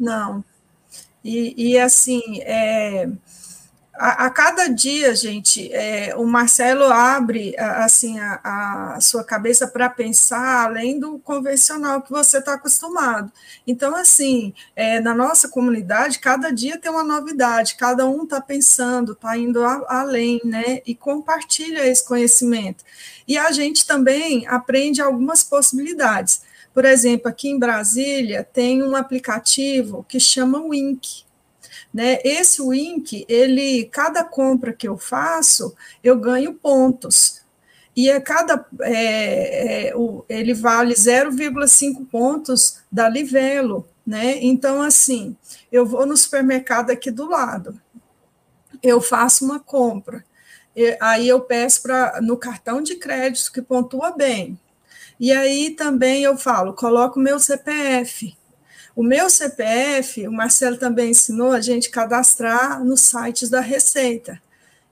Não. 0.00 0.42
E, 1.22 1.72
e 1.72 1.78
assim, 1.78 2.22
é, 2.40 3.10
a, 3.96 4.26
a, 4.26 4.30
cada 4.30 4.66
dia, 4.66 5.14
gente, 5.14 5.72
é, 5.72 6.14
o 6.16 6.26
Marcelo 6.26 6.84
abre 6.84 7.54
assim 7.58 8.18
a, 8.18 8.94
a 8.96 9.00
sua 9.00 9.22
cabeça 9.22 9.68
para 9.68 9.88
pensar 9.88 10.64
além 10.64 10.98
do 10.98 11.18
convencional 11.20 12.02
que 12.02 12.10
você 12.10 12.38
está 12.38 12.54
acostumado. 12.54 13.30
Então, 13.66 13.94
assim, 13.94 14.52
é, 14.74 14.98
na 15.00 15.14
nossa 15.14 15.48
comunidade, 15.48 16.18
cada 16.18 16.50
dia 16.50 16.76
tem 16.76 16.90
uma 16.90 17.04
novidade, 17.04 17.76
cada 17.76 18.04
um 18.06 18.24
está 18.24 18.40
pensando, 18.40 19.12
está 19.12 19.36
indo 19.36 19.64
a, 19.64 19.84
além, 19.88 20.40
né? 20.44 20.82
E 20.84 20.94
compartilha 20.94 21.86
esse 21.86 22.04
conhecimento. 22.04 22.84
E 23.28 23.38
a 23.38 23.52
gente 23.52 23.86
também 23.86 24.46
aprende 24.48 25.00
algumas 25.00 25.44
possibilidades. 25.44 26.42
Por 26.72 26.84
exemplo, 26.84 27.28
aqui 27.28 27.48
em 27.48 27.58
Brasília 27.58 28.42
tem 28.42 28.82
um 28.82 28.96
aplicativo 28.96 30.04
que 30.08 30.18
chama 30.18 30.60
Wink. 30.60 31.24
Né? 31.94 32.18
Esse 32.24 32.60
Wink, 32.60 33.24
ele, 33.28 33.84
cada 33.84 34.24
compra 34.24 34.72
que 34.72 34.88
eu 34.88 34.98
faço, 34.98 35.76
eu 36.02 36.18
ganho 36.18 36.52
pontos. 36.52 37.40
E 37.94 38.10
a 38.10 38.20
cada 38.20 38.66
é, 38.80 39.90
é, 39.90 39.96
o, 39.96 40.24
ele 40.28 40.52
vale 40.52 40.94
0,5 40.94 42.04
pontos 42.10 42.80
da 42.90 43.08
Livelo, 43.08 43.88
né? 44.04 44.38
Então, 44.42 44.82
assim, 44.82 45.36
eu 45.70 45.86
vou 45.86 46.04
no 46.04 46.16
supermercado 46.16 46.90
aqui 46.90 47.12
do 47.12 47.28
lado, 47.28 47.80
eu 48.82 49.00
faço 49.00 49.44
uma 49.44 49.60
compra, 49.60 50.24
aí 51.00 51.28
eu 51.28 51.40
peço 51.42 51.82
para 51.82 52.20
no 52.20 52.36
cartão 52.36 52.82
de 52.82 52.96
crédito 52.96 53.52
que 53.52 53.62
pontua 53.62 54.10
bem. 54.10 54.58
E 55.20 55.30
aí 55.30 55.70
também 55.70 56.24
eu 56.24 56.36
falo, 56.36 56.74
coloco 56.74 57.20
meu 57.20 57.38
CPF, 57.38 58.36
o 58.96 59.02
meu 59.02 59.28
CPF, 59.28 60.26
o 60.28 60.32
Marcelo 60.32 60.76
também 60.76 61.10
ensinou 61.10 61.52
a 61.52 61.60
gente 61.60 61.90
cadastrar 61.90 62.84
nos 62.84 63.00
sites 63.00 63.50
da 63.50 63.60
Receita. 63.60 64.40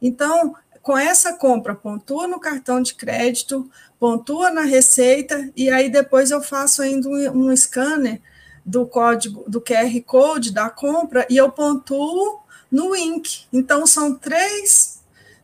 Então, 0.00 0.56
com 0.82 0.98
essa 0.98 1.34
compra, 1.34 1.74
pontua 1.74 2.26
no 2.26 2.40
cartão 2.40 2.82
de 2.82 2.94
crédito, 2.94 3.70
pontua 4.00 4.50
na 4.50 4.62
Receita, 4.62 5.50
e 5.56 5.70
aí 5.70 5.88
depois 5.88 6.32
eu 6.32 6.42
faço 6.42 6.82
ainda 6.82 7.08
um, 7.08 7.48
um 7.48 7.56
scanner 7.56 8.20
do 8.64 8.84
código, 8.86 9.44
do 9.48 9.60
QR 9.60 10.00
Code 10.04 10.52
da 10.52 10.68
compra, 10.68 11.24
e 11.30 11.36
eu 11.36 11.50
pontuo 11.50 12.40
no 12.70 12.96
Ink. 12.96 13.44
Então, 13.52 13.86
são 13.86 14.14
três 14.14 15.00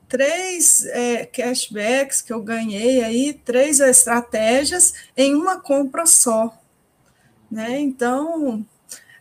três 0.09 0.87
é, 0.87 1.27
cashbacks 1.27 2.23
que 2.23 2.33
eu 2.33 2.41
ganhei 2.43 3.05
aí, 3.05 3.35
três 3.35 3.79
estratégias 3.79 4.95
em 5.15 5.35
uma 5.35 5.61
compra 5.61 6.07
só. 6.07 6.58
Né? 7.51 7.81
Então, 7.81 8.65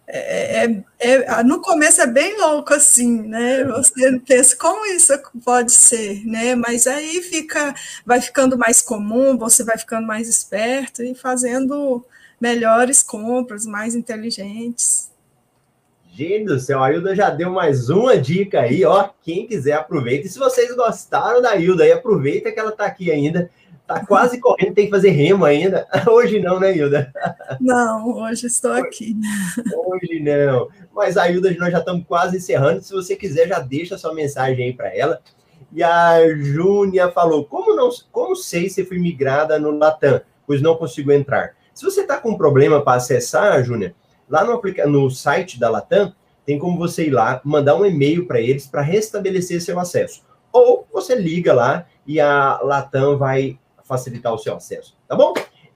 é, 0.10 0.64
é, 0.66 0.84
é, 1.00 1.44
no 1.44 1.62
começo 1.62 2.02
é 2.02 2.08
bem 2.08 2.40
louco 2.40 2.74
assim, 2.74 3.24
né? 3.24 3.66
Você 3.66 4.20
pensa 4.26 4.56
como 4.56 4.86
isso 4.86 5.12
pode 5.44 5.74
ser, 5.74 6.26
né? 6.26 6.56
Mas 6.56 6.88
aí 6.88 7.22
fica, 7.22 7.76
vai 8.06 8.22
ficando 8.22 8.58
mais 8.58 8.82
comum, 8.82 9.38
você 9.38 9.66
vai 9.66 9.78
ficando 9.78 10.08
mais 10.08 10.30
esperto 10.30 11.04
e 11.04 11.14
fazendo 11.14 12.06
melhores 12.40 13.04
compras, 13.04 13.66
mais 13.66 13.96
inteligentes. 13.96 15.12
Gente 16.14 16.46
do 16.46 16.60
céu, 16.60 16.82
a 16.82 16.92
Hilda 16.92 17.14
já 17.14 17.30
deu 17.30 17.52
mais 17.52 17.90
uma 17.90 18.18
dica 18.18 18.62
aí, 18.62 18.84
ó. 18.86 19.10
Quem 19.22 19.46
quiser 19.46 19.74
aproveita. 19.74 20.26
E 20.26 20.30
se 20.30 20.40
vocês 20.40 20.74
gostaram 20.74 21.42
da 21.42 21.56
Hilda 21.56 21.84
aí, 21.84 21.92
aproveita 21.92 22.52
que 22.52 22.60
ela 22.60 22.72
tá 22.72 22.86
aqui 22.86 23.12
ainda. 23.12 23.52
Tá 23.88 24.06
quase 24.06 24.40
correndo, 24.40 24.74
tem 24.74 24.86
que 24.86 24.92
fazer 24.92 25.12
remo 25.12 25.46
ainda. 25.46 25.88
Hoje 26.08 26.40
não, 26.40 26.60
né, 26.60 26.76
Hilda? 26.76 27.12
Não, 27.62 28.18
hoje 28.18 28.48
estou 28.48 28.74
aqui. 28.74 29.16
Hoje 29.74 30.20
não. 30.20 30.68
Mas 30.94 31.16
a 31.16 31.30
Hilda, 31.30 31.56
nós 31.58 31.72
já 31.72 31.80
estamos 31.80 32.06
quase 32.06 32.38
encerrando. 32.38 32.82
Se 32.82 32.94
você 32.94 33.16
quiser, 33.16 33.48
já 33.48 33.60
deixa 33.60 33.98
sua 33.98 34.14
mensagem 34.14 34.66
aí 34.66 34.74
para 34.74 34.94
ela. 34.94 35.22
E 35.72 35.82
a 35.82 36.20
Júnia 36.36 37.10
falou: 37.12 37.46
como 37.46 37.76
não, 37.76 37.90
como 38.12 38.36
sei 38.36 38.70
se 38.70 38.84
fui 38.84 39.00
migrada 39.00 39.58
no 39.58 39.72
Latam, 39.72 40.20
pois 40.46 40.62
não 40.62 40.76
consigo 40.76 41.12
entrar? 41.12 41.56
Se 41.74 41.86
você 41.86 42.02
está 42.02 42.18
com 42.18 42.38
problema 42.38 42.82
para 42.82 42.98
acessar, 42.98 43.64
Júnia, 43.64 43.96
Lá 44.30 44.44
no, 44.44 44.62
no 44.88 45.10
site 45.10 45.60
da 45.60 45.70
Latam, 45.70 46.14
tem 46.46 46.60
como 46.60 46.78
você 46.78 47.08
ir 47.08 47.12
lá, 47.12 47.42
mandar 47.44 47.76
um 47.76 47.86
e-mail 47.86 48.28
para 48.28 48.42
eles 48.42 48.68
para 48.68 48.82
restabelecer 48.82 49.62
seu 49.62 49.80
acesso. 49.80 50.24
Ou 50.52 50.88
você 50.92 51.16
liga 51.16 51.54
lá 51.54 51.86
e 52.06 52.20
a 52.20 52.60
Latam 52.62 53.18
vai 53.18 53.58
facilitar 53.88 54.34
o 54.34 54.38
seu 54.38 54.56
acesso, 54.56 54.96
tá 55.08 55.16
bom? 55.16 55.34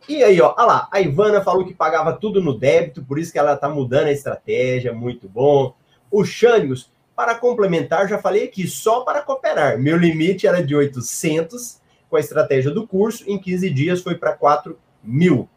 E 0.10 0.24
aí, 0.24 0.42
ó, 0.42 0.54
lá, 0.58 0.90
a 0.92 1.00
Ivana 1.00 1.42
falou 1.42 1.66
que 1.66 1.74
pagava 1.74 2.14
tudo 2.14 2.42
no 2.42 2.58
débito, 2.58 3.04
por 3.04 3.20
isso 3.20 3.32
que 3.32 3.40
ela 3.40 3.56
tá 3.56 3.70
mudando 3.70 4.08
a 4.08 4.12
estratégia, 4.12 4.94
muito 4.94 5.30
bom. 5.30 5.76
O 6.10 6.26
Xânios, 6.26 6.92
para 7.16 7.36
complementar, 7.36 8.10
já 8.10 8.18
falei 8.18 8.46
aqui, 8.46 8.68
só 8.68 9.02
para 9.02 9.22
cooperar. 9.22 9.78
Meu 9.80 9.98
limite 9.98 10.48
era 10.48 10.64
de 10.64 10.76
800, 10.76 11.80
com 12.10 12.16
a 12.16 12.20
estratégia 12.20 12.72
do 12.72 12.88
curso, 12.88 13.24
em 13.30 13.40
15 13.40 13.70
dias 13.70 14.02
foi 14.02 14.16
para 14.16 14.34
4 14.34 14.78
mil. 15.04 15.48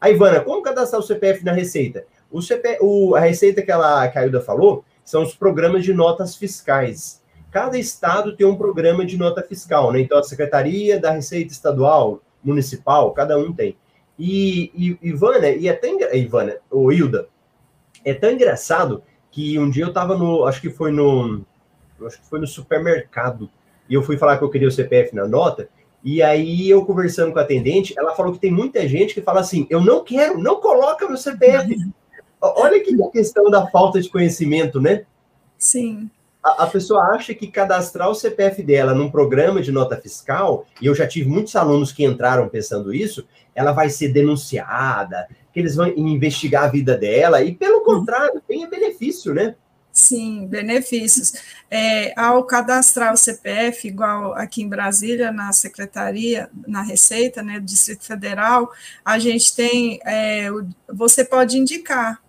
A 0.00 0.10
Ivana, 0.10 0.40
como 0.40 0.62
cadastrar 0.62 1.00
o 1.00 1.04
CPF 1.04 1.44
na 1.44 1.52
Receita? 1.52 2.06
O 2.30 2.42
CP, 2.42 2.78
o, 2.80 3.14
a 3.14 3.20
receita 3.20 3.62
que, 3.62 3.70
ela, 3.70 4.06
que 4.08 4.18
a 4.18 4.20
Ailda 4.20 4.40
falou 4.40 4.84
são 5.04 5.22
os 5.22 5.34
programas 5.34 5.82
de 5.82 5.94
notas 5.94 6.36
fiscais. 6.36 7.22
Cada 7.50 7.78
estado 7.78 8.36
tem 8.36 8.46
um 8.46 8.56
programa 8.56 9.04
de 9.04 9.16
nota 9.16 9.42
fiscal, 9.42 9.92
né? 9.92 10.00
Então, 10.00 10.18
a 10.18 10.22
Secretaria 10.22 11.00
da 11.00 11.10
Receita 11.10 11.52
Estadual, 11.52 12.20
Municipal, 12.44 13.12
cada 13.12 13.38
um 13.38 13.52
tem. 13.52 13.76
E, 14.18 14.70
e 14.74 15.08
Ivana, 15.08 15.48
e 15.48 15.68
é 15.68 15.72
tão, 15.72 15.96
Ivana, 16.12 16.56
ou 16.70 16.92
Hilda, 16.92 17.28
é 18.04 18.12
tão 18.12 18.32
engraçado 18.32 19.02
que 19.30 19.58
um 19.58 19.70
dia 19.70 19.84
eu 19.84 19.88
estava 19.88 20.16
no, 20.16 20.44
acho 20.44 20.60
que 20.60 20.70
foi 20.70 20.90
no, 20.90 21.44
acho 22.04 22.20
que 22.20 22.26
foi 22.26 22.40
no 22.40 22.46
supermercado, 22.46 23.48
e 23.88 23.94
eu 23.94 24.02
fui 24.02 24.16
falar 24.16 24.36
que 24.36 24.44
eu 24.44 24.50
queria 24.50 24.68
o 24.68 24.72
CPF 24.72 25.14
na 25.14 25.26
nota, 25.26 25.68
e 26.02 26.22
aí 26.22 26.68
eu 26.68 26.84
conversando 26.84 27.32
com 27.32 27.38
a 27.38 27.42
atendente, 27.42 27.94
ela 27.96 28.14
falou 28.14 28.32
que 28.32 28.38
tem 28.38 28.52
muita 28.52 28.86
gente 28.88 29.14
que 29.14 29.22
fala 29.22 29.40
assim, 29.40 29.66
eu 29.70 29.80
não 29.80 30.02
quero, 30.04 30.38
não 30.38 30.60
coloca 30.60 31.06
meu 31.06 31.16
CPF. 31.16 31.76
Olha 32.40 32.82
que 32.82 32.96
questão 33.10 33.50
da 33.50 33.66
falta 33.66 34.00
de 34.00 34.08
conhecimento, 34.08 34.80
né? 34.80 35.04
Sim. 35.56 36.08
A, 36.58 36.66
pessoa 36.66 37.14
acha 37.14 37.34
que 37.34 37.46
cadastrar 37.48 38.08
o 38.08 38.14
CPF 38.14 38.62
dela 38.62 38.94
num 38.94 39.10
programa 39.10 39.60
de 39.60 39.72
nota 39.72 39.96
fiscal, 39.96 40.66
e 40.80 40.86
eu 40.86 40.94
já 40.94 41.06
tive 41.06 41.28
muitos 41.28 41.54
alunos 41.56 41.92
que 41.92 42.04
entraram 42.04 42.48
pensando 42.48 42.94
isso, 42.94 43.26
ela 43.54 43.72
vai 43.72 43.90
ser 43.90 44.08
denunciada, 44.08 45.28
que 45.52 45.60
eles 45.60 45.74
vão 45.74 45.88
investigar 45.88 46.64
a 46.64 46.68
vida 46.68 46.96
dela, 46.96 47.42
e 47.42 47.54
pelo 47.54 47.82
contrário, 47.82 48.42
tem 48.46 48.68
benefício, 48.68 49.34
né? 49.34 49.54
Sim, 49.90 50.46
benefícios. 50.46 51.32
É, 51.68 52.12
ao 52.16 52.44
cadastrar 52.44 53.12
o 53.12 53.16
CPF, 53.16 53.88
igual 53.88 54.32
aqui 54.34 54.62
em 54.62 54.68
Brasília, 54.68 55.32
na 55.32 55.52
Secretaria, 55.52 56.48
na 56.68 56.82
Receita, 56.82 57.42
né, 57.42 57.58
do 57.58 57.66
Distrito 57.66 58.04
Federal, 58.04 58.70
a 59.04 59.18
gente 59.18 59.56
tem, 59.56 59.98
é, 60.06 60.48
você 60.88 61.24
pode 61.24 61.58
indicar 61.58 62.22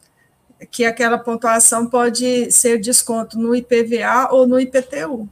que 0.72 0.86
aquela 0.86 1.18
pontuação 1.18 1.88
pode 1.88 2.52
ser 2.52 2.80
desconto 2.80 3.38
no 3.38 3.56
IPVA 3.56 4.30
ou 4.32 4.48
no 4.48 4.60
IPTU. 4.60 5.28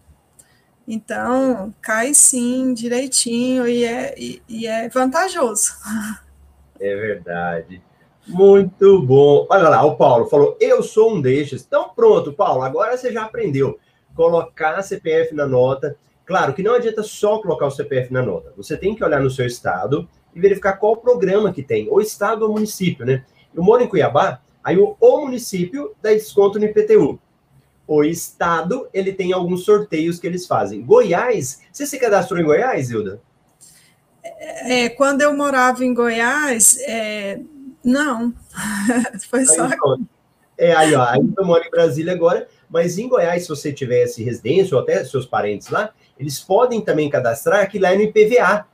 Então, 0.87 1.73
cai 1.81 2.13
sim 2.13 2.73
direitinho 2.73 3.67
e 3.67 3.83
é, 3.83 4.15
e, 4.17 4.41
e 4.47 4.67
é 4.67 4.87
vantajoso. 4.87 5.73
É 6.79 6.95
verdade. 6.95 7.81
Muito 8.25 9.01
bom. 9.01 9.45
Olha 9.49 9.69
lá, 9.69 9.83
o 9.83 9.95
Paulo 9.95 10.27
falou: 10.27 10.57
eu 10.61 10.81
sou 10.81 11.13
um 11.13 11.21
destes. 11.21 11.65
Então, 11.65 11.89
pronto, 11.95 12.31
Paulo, 12.31 12.61
agora 12.61 12.97
você 12.97 13.11
já 13.11 13.23
aprendeu. 13.23 13.79
Colocar 14.15 14.81
CPF 14.81 15.35
na 15.35 15.45
nota. 15.45 15.97
Claro 16.25 16.53
que 16.53 16.63
não 16.63 16.75
adianta 16.75 17.03
só 17.03 17.39
colocar 17.39 17.65
o 17.67 17.71
CPF 17.71 18.11
na 18.11 18.21
nota. 18.21 18.53
Você 18.57 18.75
tem 18.77 18.95
que 18.95 19.03
olhar 19.03 19.21
no 19.21 19.29
seu 19.29 19.45
estado 19.45 20.07
e 20.35 20.39
verificar 20.39 20.73
qual 20.73 20.97
programa 20.97 21.53
que 21.53 21.63
tem, 21.63 21.89
ou 21.89 22.01
estado 22.01 22.43
ou 22.43 22.51
município, 22.51 23.05
né? 23.05 23.23
Eu 23.55 23.63
moro 23.63 23.81
em 23.81 23.87
Cuiabá, 23.87 24.41
Aí 24.67 24.77
o, 24.77 24.97
o 24.99 25.21
município 25.21 25.95
dá 26.01 26.09
desconto 26.09 26.59
no 26.59 26.65
IPTU. 26.65 27.17
O 27.87 28.03
estado, 28.03 28.89
ele 28.93 29.13
tem 29.13 29.31
alguns 29.31 29.63
sorteios 29.63 30.19
que 30.19 30.27
eles 30.27 30.45
fazem. 30.45 30.81
Goiás, 30.81 31.61
você 31.71 31.85
se 31.85 31.97
cadastrou 31.97 32.37
em 32.37 32.43
Goiás, 32.43 32.91
Hilda? 32.91 33.21
É, 34.21 34.83
é 34.83 34.89
quando 34.89 35.21
eu 35.21 35.33
morava 35.33 35.85
em 35.85 35.93
Goiás, 35.93 36.77
é, 36.81 37.39
não. 37.81 38.33
Foi 39.31 39.45
só. 39.45 39.67
Aí, 39.67 39.71
é, 40.57 40.75
aí, 40.75 40.93
ó, 40.95 41.01
aí 41.01 41.21
eu 41.37 41.45
moro 41.45 41.63
em 41.63 41.71
Brasília 41.71 42.11
agora, 42.11 42.45
mas 42.69 42.97
em 42.97 43.07
Goiás, 43.07 43.43
se 43.43 43.49
você 43.49 43.71
tivesse 43.71 44.21
residência 44.21 44.75
ou 44.75 44.83
até 44.83 45.01
seus 45.05 45.25
parentes 45.25 45.69
lá, 45.69 45.93
eles 46.19 46.41
podem 46.41 46.81
também 46.81 47.09
cadastrar 47.09 47.71
que 47.71 47.79
lá 47.79 47.93
é 47.93 47.95
no 47.95 48.01
IPVA. 48.01 48.67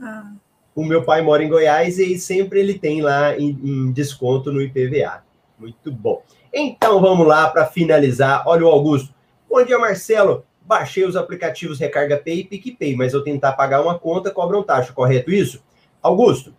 Ah 0.00 0.32
o 0.74 0.84
meu 0.84 1.04
pai 1.04 1.22
mora 1.22 1.42
em 1.42 1.48
Goiás 1.48 1.98
e 1.98 2.18
sempre 2.18 2.60
ele 2.60 2.78
tem 2.78 3.00
lá 3.00 3.36
em, 3.38 3.50
em 3.62 3.92
desconto 3.92 4.52
no 4.52 4.60
IPVA. 4.60 5.22
Muito 5.58 5.92
bom. 5.92 6.22
Então 6.52 7.00
vamos 7.00 7.26
lá 7.26 7.48
para 7.48 7.66
finalizar. 7.66 8.42
Olha 8.46 8.64
o 8.64 8.68
Augusto. 8.68 9.14
Bom 9.48 9.64
dia, 9.64 9.78
Marcelo. 9.78 10.44
Baixei 10.62 11.04
os 11.04 11.14
aplicativos 11.14 11.78
Recarga 11.78 12.16
Pay 12.16 12.40
e 12.40 12.44
PicPay, 12.44 12.96
mas 12.96 13.12
eu 13.12 13.22
tentar 13.22 13.52
pagar 13.52 13.82
uma 13.82 13.98
conta, 13.98 14.30
cobram 14.30 14.62
taxa, 14.62 14.92
correto 14.92 15.30
isso? 15.30 15.62
Augusto, 16.02 16.54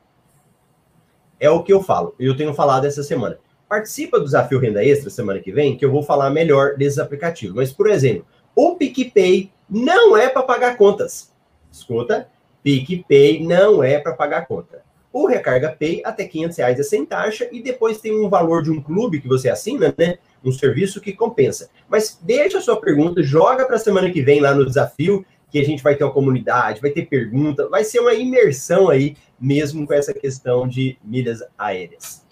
é 1.39 1.49
o 1.49 1.63
que 1.63 1.73
eu 1.73 1.81
falo. 1.81 2.13
Eu 2.19 2.37
tenho 2.37 2.53
falado 2.53 2.85
essa 2.85 3.03
semana. 3.03 3.37
Participa 3.67 4.19
do 4.19 4.25
desafio 4.25 4.59
Renda 4.59 4.83
Extra 4.85 5.09
semana 5.09 5.39
que 5.39 5.51
vem, 5.51 5.75
que 5.75 5.83
eu 5.83 5.91
vou 5.91 6.03
falar 6.03 6.29
melhor 6.29 6.75
desses 6.75 6.99
aplicativos. 6.99 7.55
Mas, 7.55 7.71
por 7.71 7.89
exemplo, 7.89 8.25
o 8.55 8.75
PicPay 8.75 9.51
não 9.69 10.15
é 10.15 10.29
para 10.29 10.43
pagar 10.43 10.77
contas. 10.77 11.33
Escuta, 11.71 12.29
PicPay 12.65 13.45
não 13.45 13.83
é 13.83 13.99
para 13.99 14.13
pagar 14.13 14.47
conta. 14.47 14.83
O 15.13 15.27
Recarga 15.27 15.69
Pay, 15.69 16.01
até 16.03 16.25
500 16.25 16.57
reais 16.57 16.79
é 16.79 16.83
sem 16.83 17.05
taxa, 17.05 17.47
e 17.51 17.61
depois 17.61 18.01
tem 18.01 18.11
um 18.11 18.27
valor 18.27 18.63
de 18.63 18.71
um 18.71 18.81
clube 18.81 19.21
que 19.21 19.27
você 19.27 19.49
assina, 19.49 19.93
né? 19.95 20.17
Um 20.43 20.51
serviço 20.51 20.99
que 20.99 21.13
compensa. 21.13 21.69
Mas 21.87 22.19
deixa 22.23 22.57
a 22.57 22.61
sua 22.61 22.81
pergunta, 22.81 23.21
joga 23.21 23.65
para 23.65 23.75
a 23.75 23.79
semana 23.79 24.09
que 24.09 24.23
vem 24.23 24.41
lá 24.41 24.55
no 24.55 24.65
desafio, 24.65 25.23
que 25.51 25.59
a 25.59 25.63
gente 25.63 25.83
vai 25.83 25.95
ter 25.95 26.03
uma 26.03 26.11
comunidade, 26.11 26.81
vai 26.81 26.89
ter 26.89 27.05
pergunta, 27.05 27.69
vai 27.69 27.83
ser 27.83 27.99
uma 27.99 28.15
imersão 28.15 28.89
aí, 28.89 29.15
mesmo 29.39 29.85
com 29.85 29.93
essa 29.93 30.11
questão 30.11 30.67
de 30.67 30.97
milhas 31.03 31.43
aéreas. 31.55 32.25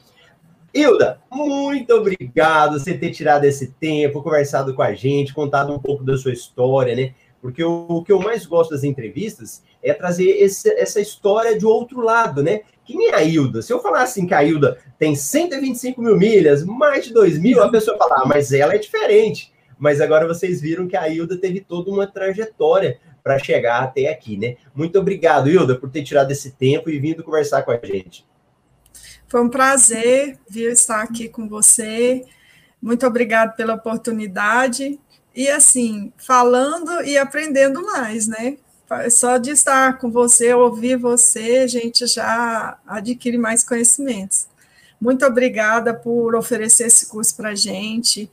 Hilda, 0.73 1.21
muito 1.31 1.93
obrigado 1.93 2.79
você 2.79 2.97
ter 2.97 3.11
tirado 3.11 3.45
esse 3.45 3.67
tempo, 3.73 4.23
conversado 4.23 4.73
com 4.73 4.81
a 4.81 4.95
gente, 4.95 5.31
contado 5.31 5.71
um 5.71 5.77
pouco 5.77 6.03
da 6.03 6.17
sua 6.17 6.33
história, 6.33 6.95
né? 6.95 7.13
Porque 7.43 7.61
o, 7.61 7.85
o 7.89 8.03
que 8.05 8.11
eu 8.13 8.21
mais 8.21 8.45
gosto 8.45 8.69
das 8.69 8.85
entrevistas 8.85 9.61
é 9.83 9.93
trazer 9.93 10.29
esse, 10.29 10.69
essa 10.79 11.01
história 11.01 11.59
de 11.59 11.65
outro 11.65 11.99
lado, 11.99 12.41
né? 12.41 12.61
Que 12.85 12.95
nem 12.95 13.13
a 13.13 13.21
Hilda. 13.21 13.61
Se 13.61 13.73
eu 13.73 13.81
falar 13.81 14.03
assim 14.03 14.25
que 14.25 14.33
a 14.33 14.41
Hilda 14.41 14.77
tem 14.97 15.13
125 15.13 16.01
mil 16.01 16.17
milhas, 16.17 16.63
mais 16.63 17.03
de 17.03 17.13
2 17.13 17.37
mil, 17.39 17.61
a 17.61 17.69
pessoa 17.69 17.97
fala, 17.97 18.21
ah, 18.21 18.25
mas 18.25 18.53
ela 18.53 18.73
é 18.73 18.77
diferente. 18.77 19.51
Mas 19.77 19.99
agora 19.99 20.25
vocês 20.25 20.61
viram 20.61 20.87
que 20.87 20.95
a 20.95 21.09
Hilda 21.09 21.35
teve 21.35 21.59
toda 21.59 21.91
uma 21.91 22.07
trajetória 22.07 22.97
para 23.21 23.37
chegar 23.37 23.83
até 23.83 24.07
aqui, 24.07 24.37
né? 24.37 24.55
Muito 24.73 24.97
obrigado, 24.97 25.49
Hilda, 25.49 25.75
por 25.75 25.89
ter 25.89 26.01
tirado 26.01 26.31
esse 26.31 26.51
tempo 26.51 26.89
e 26.89 26.97
vindo 26.97 27.25
conversar 27.25 27.63
com 27.63 27.71
a 27.71 27.79
gente. 27.83 28.25
Foi 29.27 29.41
um 29.43 29.49
prazer 29.49 30.39
vir 30.49 30.71
estar 30.71 31.01
aqui 31.01 31.27
com 31.27 31.49
você. 31.49 32.23
Muito 32.81 33.05
obrigado 33.05 33.53
pela 33.57 33.73
oportunidade. 33.73 34.97
E 35.35 35.49
assim, 35.49 36.13
falando 36.17 37.01
e 37.03 37.17
aprendendo 37.17 37.81
mais, 37.83 38.27
né? 38.27 38.57
Só 39.09 39.37
de 39.37 39.49
estar 39.51 39.97
com 39.97 40.11
você, 40.11 40.53
ouvir 40.53 40.97
você, 40.97 41.61
a 41.63 41.67
gente 41.67 42.05
já 42.05 42.77
adquire 42.85 43.37
mais 43.37 43.63
conhecimentos. 43.63 44.47
Muito 45.01 45.25
obrigada 45.25 45.93
por 45.93 46.35
oferecer 46.35 46.87
esse 46.87 47.07
curso 47.07 47.35
para 47.35 47.49
a 47.49 47.55
gente. 47.55 48.29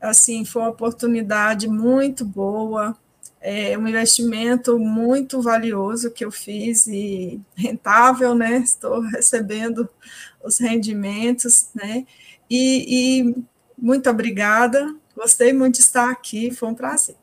Assim, 0.00 0.44
foi 0.44 0.62
uma 0.62 0.70
oportunidade 0.70 1.68
muito 1.68 2.24
boa, 2.24 2.96
é 3.40 3.76
um 3.78 3.88
investimento 3.88 4.78
muito 4.78 5.40
valioso 5.40 6.10
que 6.10 6.24
eu 6.24 6.30
fiz 6.30 6.86
e 6.86 7.40
rentável, 7.54 8.34
né? 8.34 8.58
Estou 8.58 9.00
recebendo 9.08 9.88
os 10.42 10.58
rendimentos, 10.58 11.68
né? 11.74 12.06
E, 12.50 13.22
e 13.30 13.34
muito 13.78 14.10
obrigada. 14.10 14.94
Gostei 15.16 15.52
muito 15.52 15.76
de 15.76 15.80
estar 15.80 16.10
aqui, 16.10 16.50
foi 16.50 16.68
um 16.68 16.74
prazer. 16.74 17.16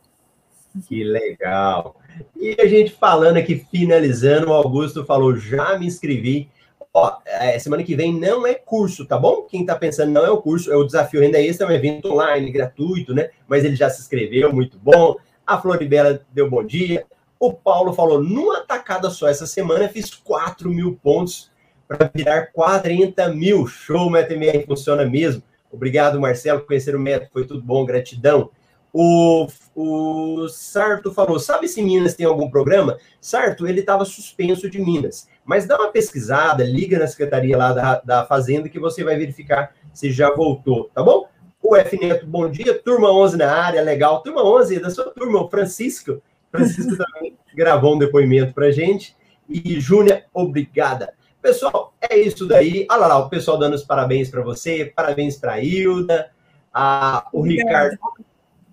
Que 0.88 1.04
legal. 1.04 1.96
E 2.36 2.56
a 2.60 2.68
gente 2.68 2.92
falando 2.92 3.38
aqui, 3.38 3.66
finalizando, 3.72 4.50
o 4.50 4.54
Augusto 4.54 5.06
falou: 5.06 5.36
já 5.36 5.78
me 5.78 5.88
inscrevi. 5.88 6.50
Ó, 6.94 7.18
é, 7.26 7.60
semana 7.60 7.84
que 7.84 7.96
vem 7.96 8.14
não 8.14 8.48
é 8.48 8.56
curso, 8.56 9.06
tá 9.06 9.18
bom? 9.18 9.44
Quem 9.44 9.66
tá 9.66 9.76
pensando 9.76 10.12
não 10.12 10.26
é 10.26 10.32
o 10.32 10.42
curso, 10.42 10.72
é 10.72 10.76
o 10.76 10.84
desafio 10.84 11.22
renda 11.22 11.40
extra, 11.40 11.68
é 11.68 11.70
um 11.70 11.74
evento 11.74 12.12
online, 12.12 12.52
gratuito, 12.52 13.14
né? 13.14 13.30
Mas 13.48 13.64
ele 13.64 13.76
já 13.76 13.90
se 13.90 14.02
inscreveu, 14.02 14.52
muito 14.52 14.80
bom. 14.80 15.16
A 15.46 15.60
Floribela 15.62 16.22
deu 16.32 16.50
bom 16.50 16.64
dia. 16.64 17.06
O 17.40 17.54
Paulo 17.54 17.94
falou, 17.94 18.24
numa 18.24 18.62
tacada 18.62 19.12
só 19.12 19.28
essa 19.28 19.46
semana, 19.46 19.88
fiz 19.88 20.12
4 20.14 20.70
mil 20.72 21.00
pontos 21.02 21.52
para 21.88 22.10
virar 22.14 22.48
40 22.48 23.30
mil. 23.30 23.68
Show, 23.68 24.10
MetaMR, 24.10 24.66
funciona 24.66 25.06
mesmo. 25.06 25.44
Obrigado, 25.72 26.20
Marcelo, 26.20 26.60
por 26.62 26.68
conhecer 26.68 26.96
o 26.96 27.00
método, 27.00 27.32
foi 27.32 27.46
tudo 27.46 27.62
bom, 27.62 27.86
gratidão. 27.86 28.50
O, 28.94 29.48
o 29.76 30.48
Sarto 30.48 31.14
falou: 31.14 31.40
sabe 31.40 31.68
se 31.68 31.82
Minas 31.82 32.16
tem 32.16 32.26
algum 32.26 32.50
programa? 32.50 32.98
Sarto, 33.20 33.68
ele 33.68 33.82
estava 33.82 34.06
suspenso 34.06 34.70
de 34.70 34.80
Minas. 34.80 35.28
Mas 35.46 35.68
dá 35.68 35.78
uma 35.78 35.92
pesquisada, 35.92 36.64
liga 36.64 36.98
na 36.98 37.08
secretaria 37.08 37.58
lá 37.58 37.74
da, 37.74 38.02
da 38.02 38.26
Fazenda 38.26 38.70
que 38.70 38.80
você 38.80 39.04
vai 39.04 39.18
verificar 39.18 39.76
se 39.94 40.12
já 40.12 40.34
voltou, 40.34 40.90
tá 40.94 41.04
bom? 41.04 41.28
O 41.62 41.76
F 41.76 42.00
Neto, 42.00 42.26
bom 42.26 42.50
dia. 42.50 42.74
Turma 42.82 43.12
11 43.12 43.38
na 43.38 43.52
área, 43.52 43.82
legal. 43.82 44.22
Turma 44.22 44.44
11 44.44 44.80
da 44.80 44.90
sua 44.90 45.06
turma, 45.12 45.44
o 45.44 45.50
Francisco. 45.50 46.22
Francisco 46.52 46.96
também 46.98 47.38
gravou 47.56 47.96
um 47.96 48.00
depoimento 48.00 48.54
para 48.54 48.72
gente. 48.72 49.16
E 49.50 49.80
Júnia, 49.80 50.26
obrigada. 50.34 51.14
Pessoal, 51.42 51.94
é 52.10 52.18
isso 52.18 52.48
daí. 52.48 52.86
Olha 52.90 53.08
lá, 53.08 53.18
o 53.18 53.30
pessoal 53.30 53.58
dando 53.58 53.74
os 53.74 53.84
parabéns 53.84 54.30
para 54.30 54.42
você, 54.42 54.92
parabéns 54.96 55.38
para 55.38 55.54
a 55.54 55.64
Hilda, 55.64 56.32
a, 56.74 57.28
o 57.34 57.42
Ricardo 57.42 57.98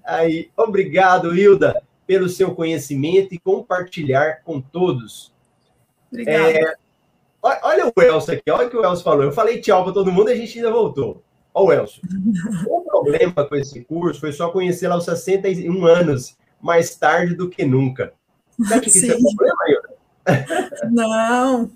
Aí, 0.05 0.51
obrigado, 0.55 1.35
Hilda, 1.35 1.82
pelo 2.07 2.28
seu 2.28 2.55
conhecimento 2.55 3.35
e 3.35 3.39
compartilhar 3.39 4.43
com 4.45 4.61
todos. 4.61 5.32
Obrigada. 6.12 6.51
É, 6.51 6.74
olha 7.43 7.93
o 7.95 8.03
Elcio 8.03 8.35
aqui, 8.35 8.51
olha 8.51 8.66
o 8.66 8.70
que 8.70 8.76
o 8.76 8.85
Elcio 8.85 9.03
falou. 9.03 9.24
Eu 9.24 9.32
falei 9.32 9.61
tchau 9.61 9.82
para 9.82 9.95
todo 9.95 10.12
mundo 10.12 10.28
e 10.28 10.35
a 10.35 10.37
gente 10.37 10.59
ainda 10.59 10.70
voltou. 10.70 11.22
Olha 11.55 11.66
o 11.66 11.72
Elcio. 11.72 12.03
o 12.68 12.82
problema 12.82 13.47
com 13.49 13.57
esse 13.57 13.82
curso 13.85 14.20
foi 14.20 14.32
só 14.32 14.51
conhecer 14.51 14.89
lá 14.89 14.97
aos 14.97 15.05
61 15.05 15.87
anos, 15.87 16.37
mais 16.61 16.95
tarde 16.97 17.35
do 17.35 17.49
que 17.49 17.64
nunca. 17.64 18.12
Você 18.59 18.74
acha 18.74 18.82
que 18.82 18.89
isso 18.89 19.11
é 19.11 19.16
problema, 19.16 19.64
Hilda? 19.68 19.95
Não. 20.91 21.70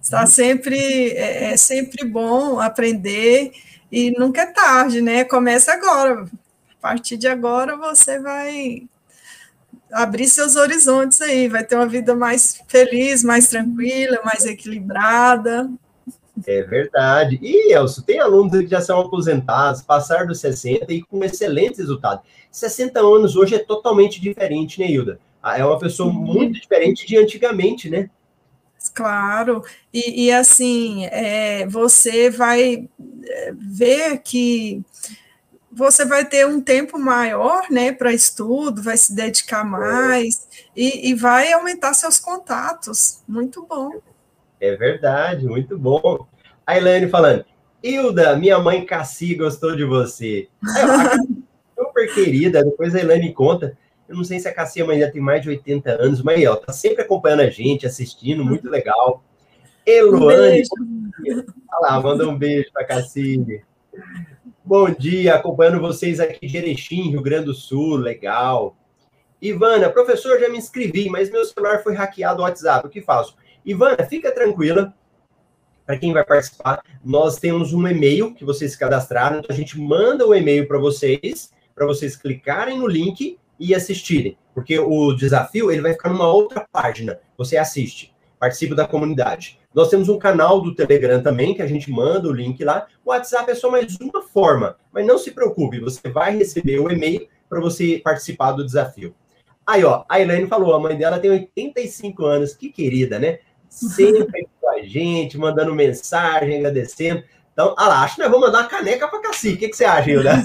Está 0.00 0.26
sempre, 0.26 1.10
é, 1.12 1.52
é 1.52 1.56
sempre 1.56 2.04
bom 2.04 2.60
aprender 2.60 3.52
e 3.90 4.10
nunca 4.18 4.42
é 4.42 4.46
tarde, 4.46 5.00
né? 5.00 5.24
Começa 5.24 5.72
agora 5.72 6.26
partir 6.82 7.16
de 7.16 7.28
agora 7.28 7.76
você 7.76 8.18
vai 8.18 8.82
abrir 9.92 10.26
seus 10.26 10.56
horizontes 10.56 11.20
aí, 11.20 11.48
vai 11.48 11.64
ter 11.64 11.76
uma 11.76 11.86
vida 11.86 12.14
mais 12.14 12.60
feliz, 12.66 13.22
mais 13.22 13.46
tranquila, 13.46 14.20
mais 14.24 14.44
equilibrada. 14.44 15.70
É 16.44 16.62
verdade. 16.62 17.38
E, 17.40 17.72
Elcio, 17.72 18.02
tem 18.02 18.18
alunos 18.18 18.58
que 18.58 18.66
já 18.66 18.80
são 18.80 18.98
aposentados, 19.00 19.82
passaram 19.82 20.26
dos 20.26 20.40
60 20.40 20.92
e 20.92 21.02
com 21.02 21.22
excelentes 21.22 21.78
resultados. 21.78 22.24
60 22.50 22.98
anos 22.98 23.36
hoje 23.36 23.54
é 23.54 23.58
totalmente 23.60 24.20
diferente, 24.20 24.80
né, 24.80 24.90
Hilda? 24.90 25.20
Ah, 25.40 25.58
é 25.58 25.64
uma 25.64 25.78
pessoa 25.78 26.12
muito 26.12 26.60
diferente 26.60 27.06
de 27.06 27.16
antigamente, 27.16 27.88
né? 27.88 28.10
Claro, 28.94 29.62
e, 29.92 30.26
e 30.26 30.32
assim, 30.32 31.06
é, 31.06 31.66
você 31.66 32.28
vai 32.28 32.88
é, 33.26 33.52
ver 33.56 34.18
que 34.18 34.84
você 35.72 36.04
vai 36.04 36.26
ter 36.26 36.46
um 36.46 36.60
tempo 36.60 36.98
maior, 36.98 37.70
né, 37.70 37.92
para 37.92 38.12
estudo, 38.12 38.82
vai 38.82 38.96
se 38.96 39.14
dedicar 39.14 39.64
mais 39.64 40.46
e, 40.76 41.08
e, 41.08 41.14
vai 41.14 41.50
aumentar 41.52 41.94
seus 41.94 42.18
contatos. 42.18 43.22
Muito 43.26 43.66
bom. 43.66 44.00
É 44.60 44.76
verdade, 44.76 45.46
muito 45.46 45.78
bom. 45.78 46.26
A 46.66 46.76
Elaine 46.76 47.08
falando, 47.08 47.44
Hilda, 47.82 48.36
minha 48.36 48.58
mãe 48.58 48.84
Cassi 48.84 49.34
gostou 49.34 49.74
de 49.74 49.84
você. 49.84 50.48
É, 50.76 51.16
super 51.82 52.14
querida, 52.14 52.62
depois 52.62 52.94
a 52.94 53.00
Elaine 53.00 53.32
conta. 53.32 53.76
Eu 54.12 54.16
não 54.18 54.24
sei 54.24 54.38
se 54.38 54.46
a 54.46 54.52
Cassi 54.52 54.82
a 54.82 54.84
mãe 54.84 55.00
já 55.00 55.10
tem 55.10 55.22
mais 55.22 55.40
de 55.40 55.48
80 55.48 55.90
anos, 55.90 56.22
mas 56.22 56.46
ó, 56.46 56.56
tá 56.56 56.70
sempre 56.70 57.02
acompanhando 57.02 57.40
a 57.40 57.48
gente, 57.48 57.86
assistindo, 57.86 58.44
muito 58.44 58.68
legal. 58.68 59.24
Eloane, 59.86 60.62
um 60.78 61.10
olha 61.26 61.46
lá, 61.80 61.98
manda 61.98 62.28
um 62.28 62.36
beijo 62.36 62.70
para 62.74 62.84
Cassi. 62.84 63.64
Bom 64.62 64.90
dia, 64.90 65.34
acompanhando 65.34 65.80
vocês 65.80 66.20
aqui 66.20 66.46
de 66.46 66.58
Erechim, 66.58 67.08
Rio 67.08 67.22
Grande 67.22 67.46
do 67.46 67.54
Sul, 67.54 67.96
legal. 67.96 68.76
Ivana, 69.40 69.88
professor, 69.88 70.38
já 70.38 70.46
me 70.50 70.58
inscrevi, 70.58 71.08
mas 71.08 71.30
meu 71.30 71.46
celular 71.46 71.82
foi 71.82 71.94
hackeado 71.94 72.36
no 72.36 72.42
WhatsApp, 72.42 72.86
o 72.86 72.90
que 72.90 73.00
faço? 73.00 73.34
Ivana, 73.64 74.04
fica 74.04 74.30
tranquila, 74.30 74.94
para 75.86 75.96
quem 75.96 76.12
vai 76.12 76.22
participar, 76.22 76.82
nós 77.02 77.38
temos 77.38 77.72
um 77.72 77.88
e-mail 77.88 78.34
que 78.34 78.44
vocês 78.44 78.76
cadastraram, 78.76 79.38
então 79.38 79.50
a 79.50 79.58
gente 79.58 79.80
manda 79.80 80.26
o 80.26 80.34
e-mail 80.34 80.68
para 80.68 80.78
vocês, 80.78 81.50
para 81.74 81.86
vocês 81.86 82.14
clicarem 82.14 82.78
no 82.78 82.86
link 82.86 83.38
e 83.62 83.74
assistirem, 83.76 84.36
porque 84.52 84.76
o 84.78 85.12
desafio 85.12 85.70
ele 85.70 85.80
vai 85.80 85.92
ficar 85.92 86.10
numa 86.10 86.26
outra 86.26 86.66
página, 86.72 87.20
você 87.38 87.56
assiste, 87.56 88.12
participa 88.40 88.74
da 88.74 88.88
comunidade. 88.88 89.60
Nós 89.72 89.88
temos 89.88 90.08
um 90.08 90.18
canal 90.18 90.60
do 90.60 90.74
Telegram 90.74 91.22
também, 91.22 91.54
que 91.54 91.62
a 91.62 91.66
gente 91.66 91.90
manda 91.90 92.28
o 92.28 92.32
link 92.32 92.62
lá. 92.64 92.88
O 93.04 93.10
WhatsApp 93.10 93.50
é 93.52 93.54
só 93.54 93.70
mais 93.70 93.96
uma 94.00 94.20
forma, 94.20 94.76
mas 94.92 95.06
não 95.06 95.16
se 95.16 95.30
preocupe, 95.30 95.78
você 95.78 96.10
vai 96.10 96.36
receber 96.36 96.80
o 96.80 96.90
e-mail 96.90 97.28
para 97.48 97.60
você 97.60 98.00
participar 98.02 98.52
do 98.52 98.66
desafio. 98.66 99.14
Aí, 99.64 99.84
ó, 99.84 100.04
a 100.08 100.20
Elaine 100.20 100.48
falou, 100.48 100.74
a 100.74 100.80
mãe 100.80 100.96
dela 100.98 101.20
tem 101.20 101.30
85 101.30 102.24
anos, 102.24 102.54
que 102.54 102.68
querida, 102.68 103.18
né? 103.18 103.38
Sempre 103.68 104.26
com 104.60 104.70
a 104.70 104.82
gente, 104.82 105.38
mandando 105.38 105.72
mensagem, 105.72 106.58
agradecendo. 106.58 107.22
Então, 107.52 107.74
ah 107.76 108.02
acho 108.02 108.16
que 108.16 108.22
nós 108.22 108.30
vamos 108.30 108.46
mandar 108.46 108.60
uma 108.60 108.68
caneca 108.68 109.06
para 109.08 109.20
Cassi. 109.20 109.52
O 109.52 109.56
que, 109.58 109.68
que 109.68 109.76
você 109.76 109.84
acha, 109.84 110.10
Hilda? 110.10 110.42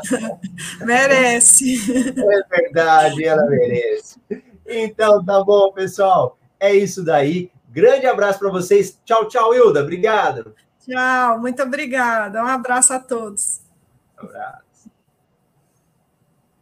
merece. 0.84 1.76
É 2.10 2.60
verdade, 2.60 3.24
ela 3.24 3.46
merece. 3.46 4.20
Então, 4.66 5.24
tá 5.24 5.42
bom, 5.42 5.72
pessoal. 5.72 6.38
É 6.60 6.74
isso 6.74 7.02
daí. 7.02 7.50
Grande 7.70 8.06
abraço 8.06 8.38
para 8.38 8.50
vocês. 8.50 8.98
Tchau, 9.04 9.26
tchau, 9.26 9.54
Hilda. 9.54 9.80
Obrigado. 9.80 10.54
Tchau, 10.86 11.38
muito 11.40 11.62
obrigada. 11.62 12.42
Um 12.42 12.46
abraço 12.46 12.92
a 12.92 12.98
todos. 12.98 13.62
Um 14.18 14.26
abraço. 14.26 14.71